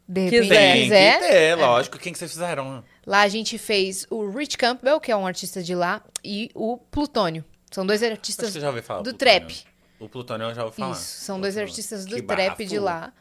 [0.09, 0.73] de repente Quiser.
[0.73, 1.99] Tem quiser, que ter, lógico.
[1.99, 2.83] Quem que vocês fizeram?
[3.07, 6.79] lá a gente fez o Rich Campbell, que é um artista de lá, e o
[6.79, 7.45] Plutônio.
[7.71, 9.01] São dois artistas que eu já ouvi falar.
[9.03, 9.41] do Plutônio.
[9.41, 9.65] trap.
[10.01, 10.93] O Plutônio eu já ouvi falar.
[10.93, 12.85] Isso, são dois artistas do Que trap de bafo.
[12.85, 13.13] lá.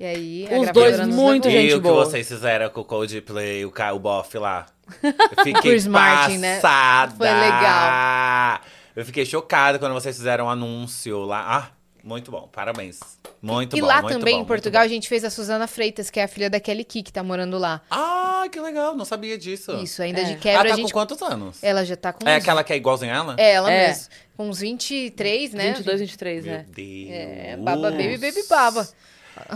[0.00, 1.60] E aí, a Os gravadora dois muito levou.
[1.60, 2.04] E gente o que boa.
[2.04, 4.66] vocês fizeram com o Coldplay, o, o bofe lá?
[5.02, 6.56] Eu fiquei Chris Martin, né?
[6.60, 7.14] passada.
[7.16, 8.60] Foi legal.
[8.96, 11.44] Eu fiquei chocada quando vocês fizeram o anúncio lá.
[11.58, 11.70] Ah,
[12.02, 12.48] muito bom.
[12.52, 13.00] Parabéns.
[13.40, 13.86] Muito e bom.
[13.86, 16.28] lá muito também, bom, em Portugal, a gente fez a Suzana Freitas, que é a
[16.28, 17.80] filha da Kelly Key, que tá morando lá.
[17.90, 18.94] Ah, que legal.
[18.96, 19.72] Não sabia disso.
[19.82, 20.24] Isso, ainda É.
[20.24, 20.86] de Ela quebra tá a gente...
[20.86, 21.62] com quantos anos?
[21.62, 23.34] Ela já tá com É uns- aquela que é igualzinha a ela?
[23.38, 23.88] É, ela É.
[23.88, 24.06] mesmo.
[24.36, 25.72] Com uns 23, né?
[25.72, 26.66] 22, 23, Meu é.
[26.68, 27.08] Deus.
[27.10, 28.88] É, baba baby, baby baba.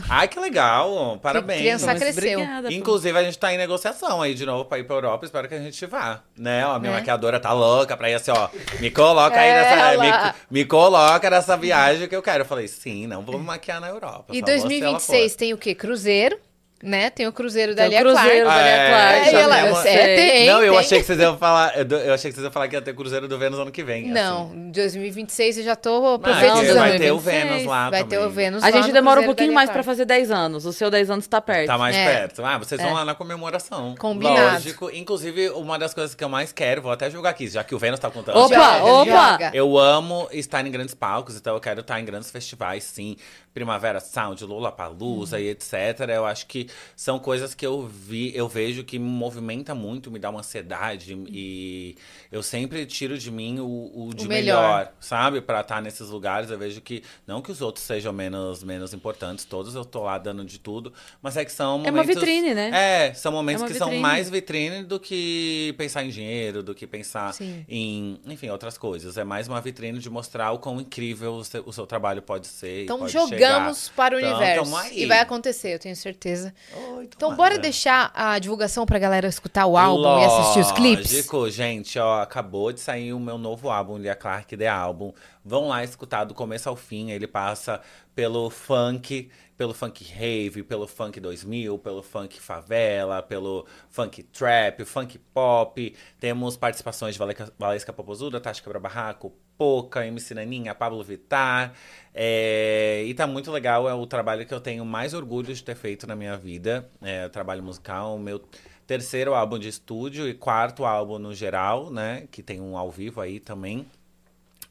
[0.09, 1.19] Ai, que legal.
[1.23, 1.61] Parabéns.
[1.61, 2.39] criança Mas cresceu.
[2.41, 2.73] Obrigada.
[2.73, 5.25] Inclusive, a gente tá em negociação aí de novo pra ir pra Europa.
[5.25, 6.21] Espero que a gente vá.
[6.37, 6.67] Né?
[6.67, 6.97] Ó, a minha É.
[6.97, 8.49] maquiadora tá louca pra ir assim, ó.
[8.81, 10.03] Me coloca aí Ela.
[10.03, 10.35] nessa.
[10.51, 12.43] Me, me coloca nessa viagem que eu quero.
[12.43, 14.27] Eu falei, sim, não vou me maquiar na Europa.
[14.33, 15.39] E só vou se ela 2026 for.
[15.39, 15.75] tem o quê?
[15.75, 16.39] Cruzeiro,
[16.83, 17.11] né?
[17.11, 18.61] Tem o Cruzeiro da Tem o Lia Cruzeiro Clark.
[18.61, 19.31] da Lia É, Clark.
[19.31, 21.73] já E ela- é, tem, Não, eu achei que vocês iam falar.
[21.79, 23.83] Eu, eu achei que vocês iam falar que ia ter Cruzeiro do Vênus ano que
[23.83, 24.09] vem.
[24.09, 24.57] Não, assim.
[24.57, 26.75] em 2026 eu já tô Não, profetizando.
[26.79, 27.25] vai ter o 2026.
[27.51, 28.19] Vênus lá Vai também.
[28.19, 29.87] ter o Vênus A gente demora um Cruzeiro da pouquinho mais pra Clark.
[29.87, 30.67] fazer 10 anos.
[30.67, 31.67] O seu 10 anos tá perto.
[31.67, 32.05] Tá mais É.
[32.05, 32.45] perto.
[32.45, 32.95] Ah, vocês vão É.
[32.95, 33.95] lá na comemoração.
[33.99, 34.53] Combinado.
[34.55, 34.91] Lógico.
[34.93, 37.79] Inclusive, uma das coisas que eu mais quero, vou até jogar aqui, já que o
[37.79, 38.37] Vênus tá contando.
[38.39, 39.31] Opa, Joga, opa!
[39.33, 39.51] joga.
[39.55, 43.17] Eu amo estar em grandes palcos, então eu quero estar em grandes festivais, sim.
[43.55, 46.01] Primavera Sound, Lollapalooza e etc.
[46.15, 50.19] Eu acho que são coisas que eu vi, eu vejo que me movimenta muito, me
[50.19, 51.97] dá uma ansiedade e
[52.31, 54.63] eu sempre tiro de mim o, o de O melhor.
[54.63, 54.93] melhor.
[55.01, 55.41] sabe?
[55.41, 59.45] Pra estar nesses lugares, eu vejo que não que os outros sejam menos menos importantes,
[59.45, 62.55] todos eu tô lá dando de tudo, mas é que são É momentos uma vitrine,
[62.55, 62.71] né?
[63.09, 64.03] É, são momentos É que são vitrine.
[64.03, 67.65] mais vitrine do que pensar em dinheiro, do que pensar Sim.
[67.69, 69.17] em, enfim, outras coisas.
[69.17, 72.47] É mais uma vitrine de mostrar o quão incrível o seu, o seu trabalho pode
[72.47, 72.81] ser.
[72.81, 73.95] e Então jogamos chegar.
[73.97, 74.77] para o Então, universo.
[74.77, 75.03] aí.
[75.03, 76.55] E vai acontecer, eu tenho certeza.
[76.97, 81.13] Oi, Então bora deixar a divulgação pra galera escutar o álbum e assistir os clipes?
[81.13, 85.13] Lógico, gente, ó, acabou de sair o meu novo álbum, Lia Clark The Album.
[85.45, 87.11] Vão lá escutar do começo ao fim.
[87.13, 87.81] Ele passa
[88.15, 95.19] pelo funk, pelo funk rave, pelo funk 2000, pelo funk favela, pelo funk trap, funk
[95.33, 95.95] pop.
[96.19, 101.73] Temos participações de Valeca- Valesca Popozuda, Tati Quebra Barraco, Poca, MC Naninha, Pablo Vittar.
[102.19, 105.77] É, e tá muito legal, é o trabalho que eu tenho mais orgulho de ter
[105.77, 106.89] feito na minha vida.
[107.03, 108.43] É, trabalho musical, meu
[108.87, 112.27] terceiro álbum de estúdio e quarto álbum no geral, né?
[112.31, 113.87] Que tem um ao vivo aí também.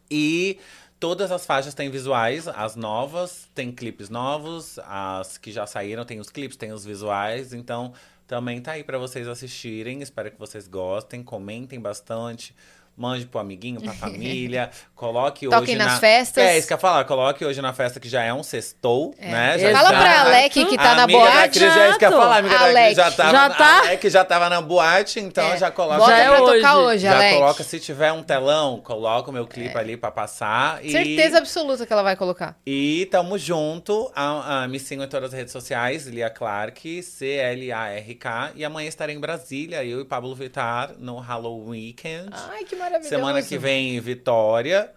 [0.09, 0.57] E
[0.99, 6.19] todas as faixas têm visuais, as novas têm clipes novos, as que já saíram têm
[6.19, 7.93] os clipes, têm os visuais, então
[8.25, 10.01] também tá aí pra vocês assistirem.
[10.01, 12.55] Espero que vocês gostem, comentem bastante.
[12.97, 14.69] Mande pro amiguinho, pra família.
[14.95, 15.99] Coloque Toquem hoje nas na...
[15.99, 16.43] festas.
[16.43, 17.03] É, isso que eu ia falar.
[17.05, 19.59] Coloque hoje na festa que já é um sextou, né?
[19.59, 21.59] Já Fala está- pra Alec que tá a na amiga da boate.
[21.59, 22.37] Cris, é isso que eu ia falar.
[22.37, 22.95] Amiga da Cris Alec.
[22.95, 23.65] já tava, Já tá?
[23.65, 25.57] A Alec já tava na boate, então É.
[25.57, 25.97] já coloca...
[25.97, 26.55] Bota Já é pra hoje.
[26.61, 27.33] tocar hoje, Já Alec.
[27.35, 30.79] coloca, se tiver um telão, coloca o meu clipe ali pra passar.
[30.83, 32.55] E, Certeza absoluta que ela vai colocar.
[32.65, 34.09] E tamo junto.
[34.15, 38.51] A, a, me sigam em todas as redes sociais, Lia Clark, C-L-A-R-K.
[38.55, 42.29] E amanhã estarei em Brasília, eu e Pablo Vittar, no Halloween Weekend.
[42.31, 43.09] Ai, que maravilhoso.
[43.09, 44.91] Semana que vem, em Vitória.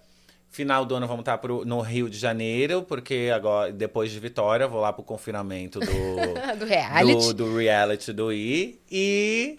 [0.50, 4.66] Final do ano vamos estar pro, no Rio de Janeiro, porque agora, depois de Vitória,
[4.66, 5.86] vou lá pro confinamento do,
[6.58, 7.26] Do reality.
[7.26, 8.80] do, do reality do I.
[8.90, 9.58] E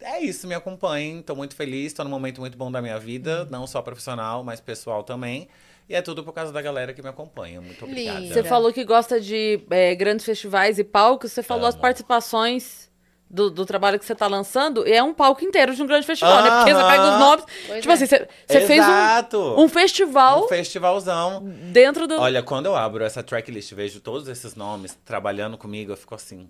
[0.00, 1.22] é isso, me acompanhem.
[1.22, 3.48] Tô muito feliz, tô num momento muito bom da minha vida, Uhum.
[3.50, 5.48] não só profissional, mas pessoal também.
[5.88, 7.60] E é tudo por causa da galera que me acompanha.
[7.60, 8.26] Muito obrigada.
[8.26, 11.32] Você falou que gosta de é, grandes festivais e palcos.
[11.32, 11.82] Você falou as Amo.
[11.82, 12.90] participações
[13.28, 14.86] do, do trabalho que você tá lançando.
[14.86, 16.50] É um palco inteiro de um grande festival, né?
[16.50, 17.44] Porque você pega os nomes.
[17.66, 17.94] Pois tipo é.
[17.94, 21.42] assim, você, você fez um, um festival Um festivalzão.
[21.72, 22.18] dentro do.
[22.18, 26.14] Olha, quando eu abro essa tracklist e vejo todos esses nomes trabalhando comigo, eu fico
[26.14, 26.48] assim.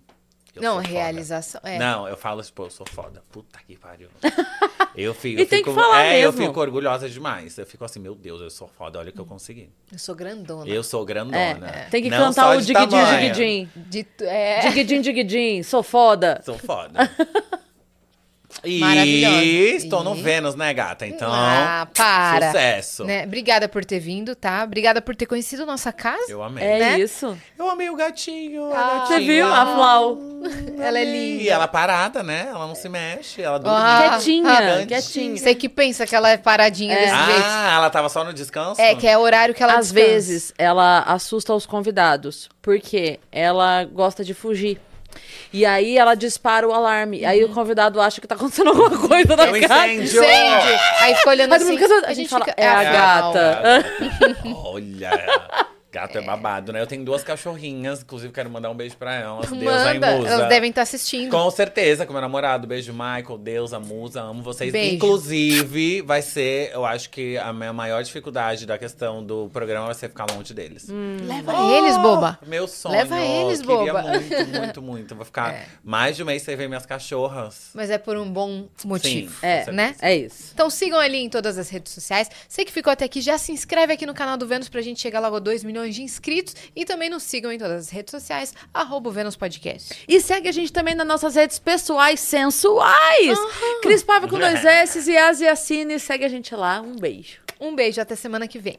[0.57, 1.61] Eu Não, realização.
[1.65, 1.78] É.
[1.78, 3.23] Não, eu falo, tipo, eu sou foda.
[3.31, 4.09] Puta que pariu.
[4.97, 6.47] Eu fico, E eu tem fico, que falar é, eu mesmo.
[6.47, 7.59] fico orgulhosa demais.
[7.59, 9.69] Eu fico assim, meu Deus, eu sou foda, olha o que eu consegui.
[9.93, 10.66] Eu sou grandona.
[10.70, 11.37] Eu sou grandona.
[11.69, 12.87] É, tem que Não cantar o digidin,
[13.20, 13.69] digidin.
[14.23, 16.41] É, Digidin, digidin, sou foda.
[16.43, 17.11] Sou foda.
[18.65, 19.43] Maravilhosa.
[19.45, 21.07] E estou no E- Vênus, né, gata?
[21.07, 22.47] Então, Ah, para.
[22.47, 23.05] sucesso.
[23.05, 23.24] Né?
[23.24, 24.62] Obrigada por ter vindo, tá?
[24.65, 26.24] Obrigada por ter conhecido nossa casa.
[26.31, 26.65] Eu amei.
[26.65, 26.99] É Né?
[27.01, 27.37] isso.
[27.59, 28.73] Eu amei o gatinho.
[28.73, 30.19] Ah, Você viu a Flau?
[30.78, 31.51] Ela é E linda.
[31.51, 32.47] ela parada, né?
[32.51, 33.78] Ela não se mexe, ela dorme.
[33.81, 34.51] Ah, Quietinha,
[34.83, 35.37] ah, quietinha.
[35.37, 37.01] Você que pensa que ela é paradinha É.
[37.01, 37.43] desse jeito.
[37.47, 38.81] Ah, ela tava só no descanso?
[38.81, 40.07] É, que é o horário que ela Às descansa.
[40.07, 44.81] vezes ela assusta os convidados, porque ela gosta de fugir.
[45.52, 47.24] E aí ela dispara o alarme.
[47.24, 49.86] Aí o convidado acha que tá acontecendo alguma coisa na É um casa.
[49.88, 50.22] incêndio.
[50.22, 50.80] Incende.
[51.01, 51.78] Aí fica olhando assim.
[51.78, 53.84] fica- a gente fala, é a ah, gata.
[54.64, 55.66] Olha.
[55.97, 56.82] Gato é babado, né?
[56.82, 59.51] Eu tenho duas cachorrinhas, inclusive quero mandar um beijo pra elas.
[59.51, 60.16] e Manda.
[60.18, 60.28] Musa.
[60.28, 61.31] Elas devem estar assistindo.
[61.31, 62.66] Com certeza, com meu namorado.
[62.66, 64.70] Beijo, Michael, Deusa, Musa, amo vocês.
[64.70, 64.97] Beijo.
[64.97, 69.94] Inclusive, vai ser, eu acho que a minha maior dificuldade da questão do programa vai
[69.94, 70.86] ser ficar longe deles.
[70.89, 72.39] Leva eles, boba.
[72.47, 72.94] Meu sonho.
[72.94, 74.02] Leva eles, Queria boba.
[74.02, 75.14] muito, muito, muito.
[75.14, 75.64] Vou ficar É.
[75.82, 77.70] mais de um mês sem ver minhas cachorras.
[77.74, 79.31] Mas é por um bom motivo.
[79.31, 79.94] Sim, É, né?
[80.02, 80.51] É isso.
[80.52, 82.28] Então sigam ali em todas as redes sociais.
[82.48, 85.01] Você que ficou até aqui, já se inscreve aqui no canal do Vênus pra gente
[85.01, 86.54] chegar logo a 2 milhões de inscritos.
[86.74, 89.94] E também nos sigam em todas as redes sociais, arroba Vênus Podcast.
[90.08, 93.38] E segue a gente também nas nossas redes pessoais sensuais.
[93.82, 95.98] Cris Paiva com dois S e Asiacine.
[95.98, 96.80] Segue a gente lá.
[96.80, 97.40] Um beijo.
[97.60, 98.78] Um beijo, até semana que vem.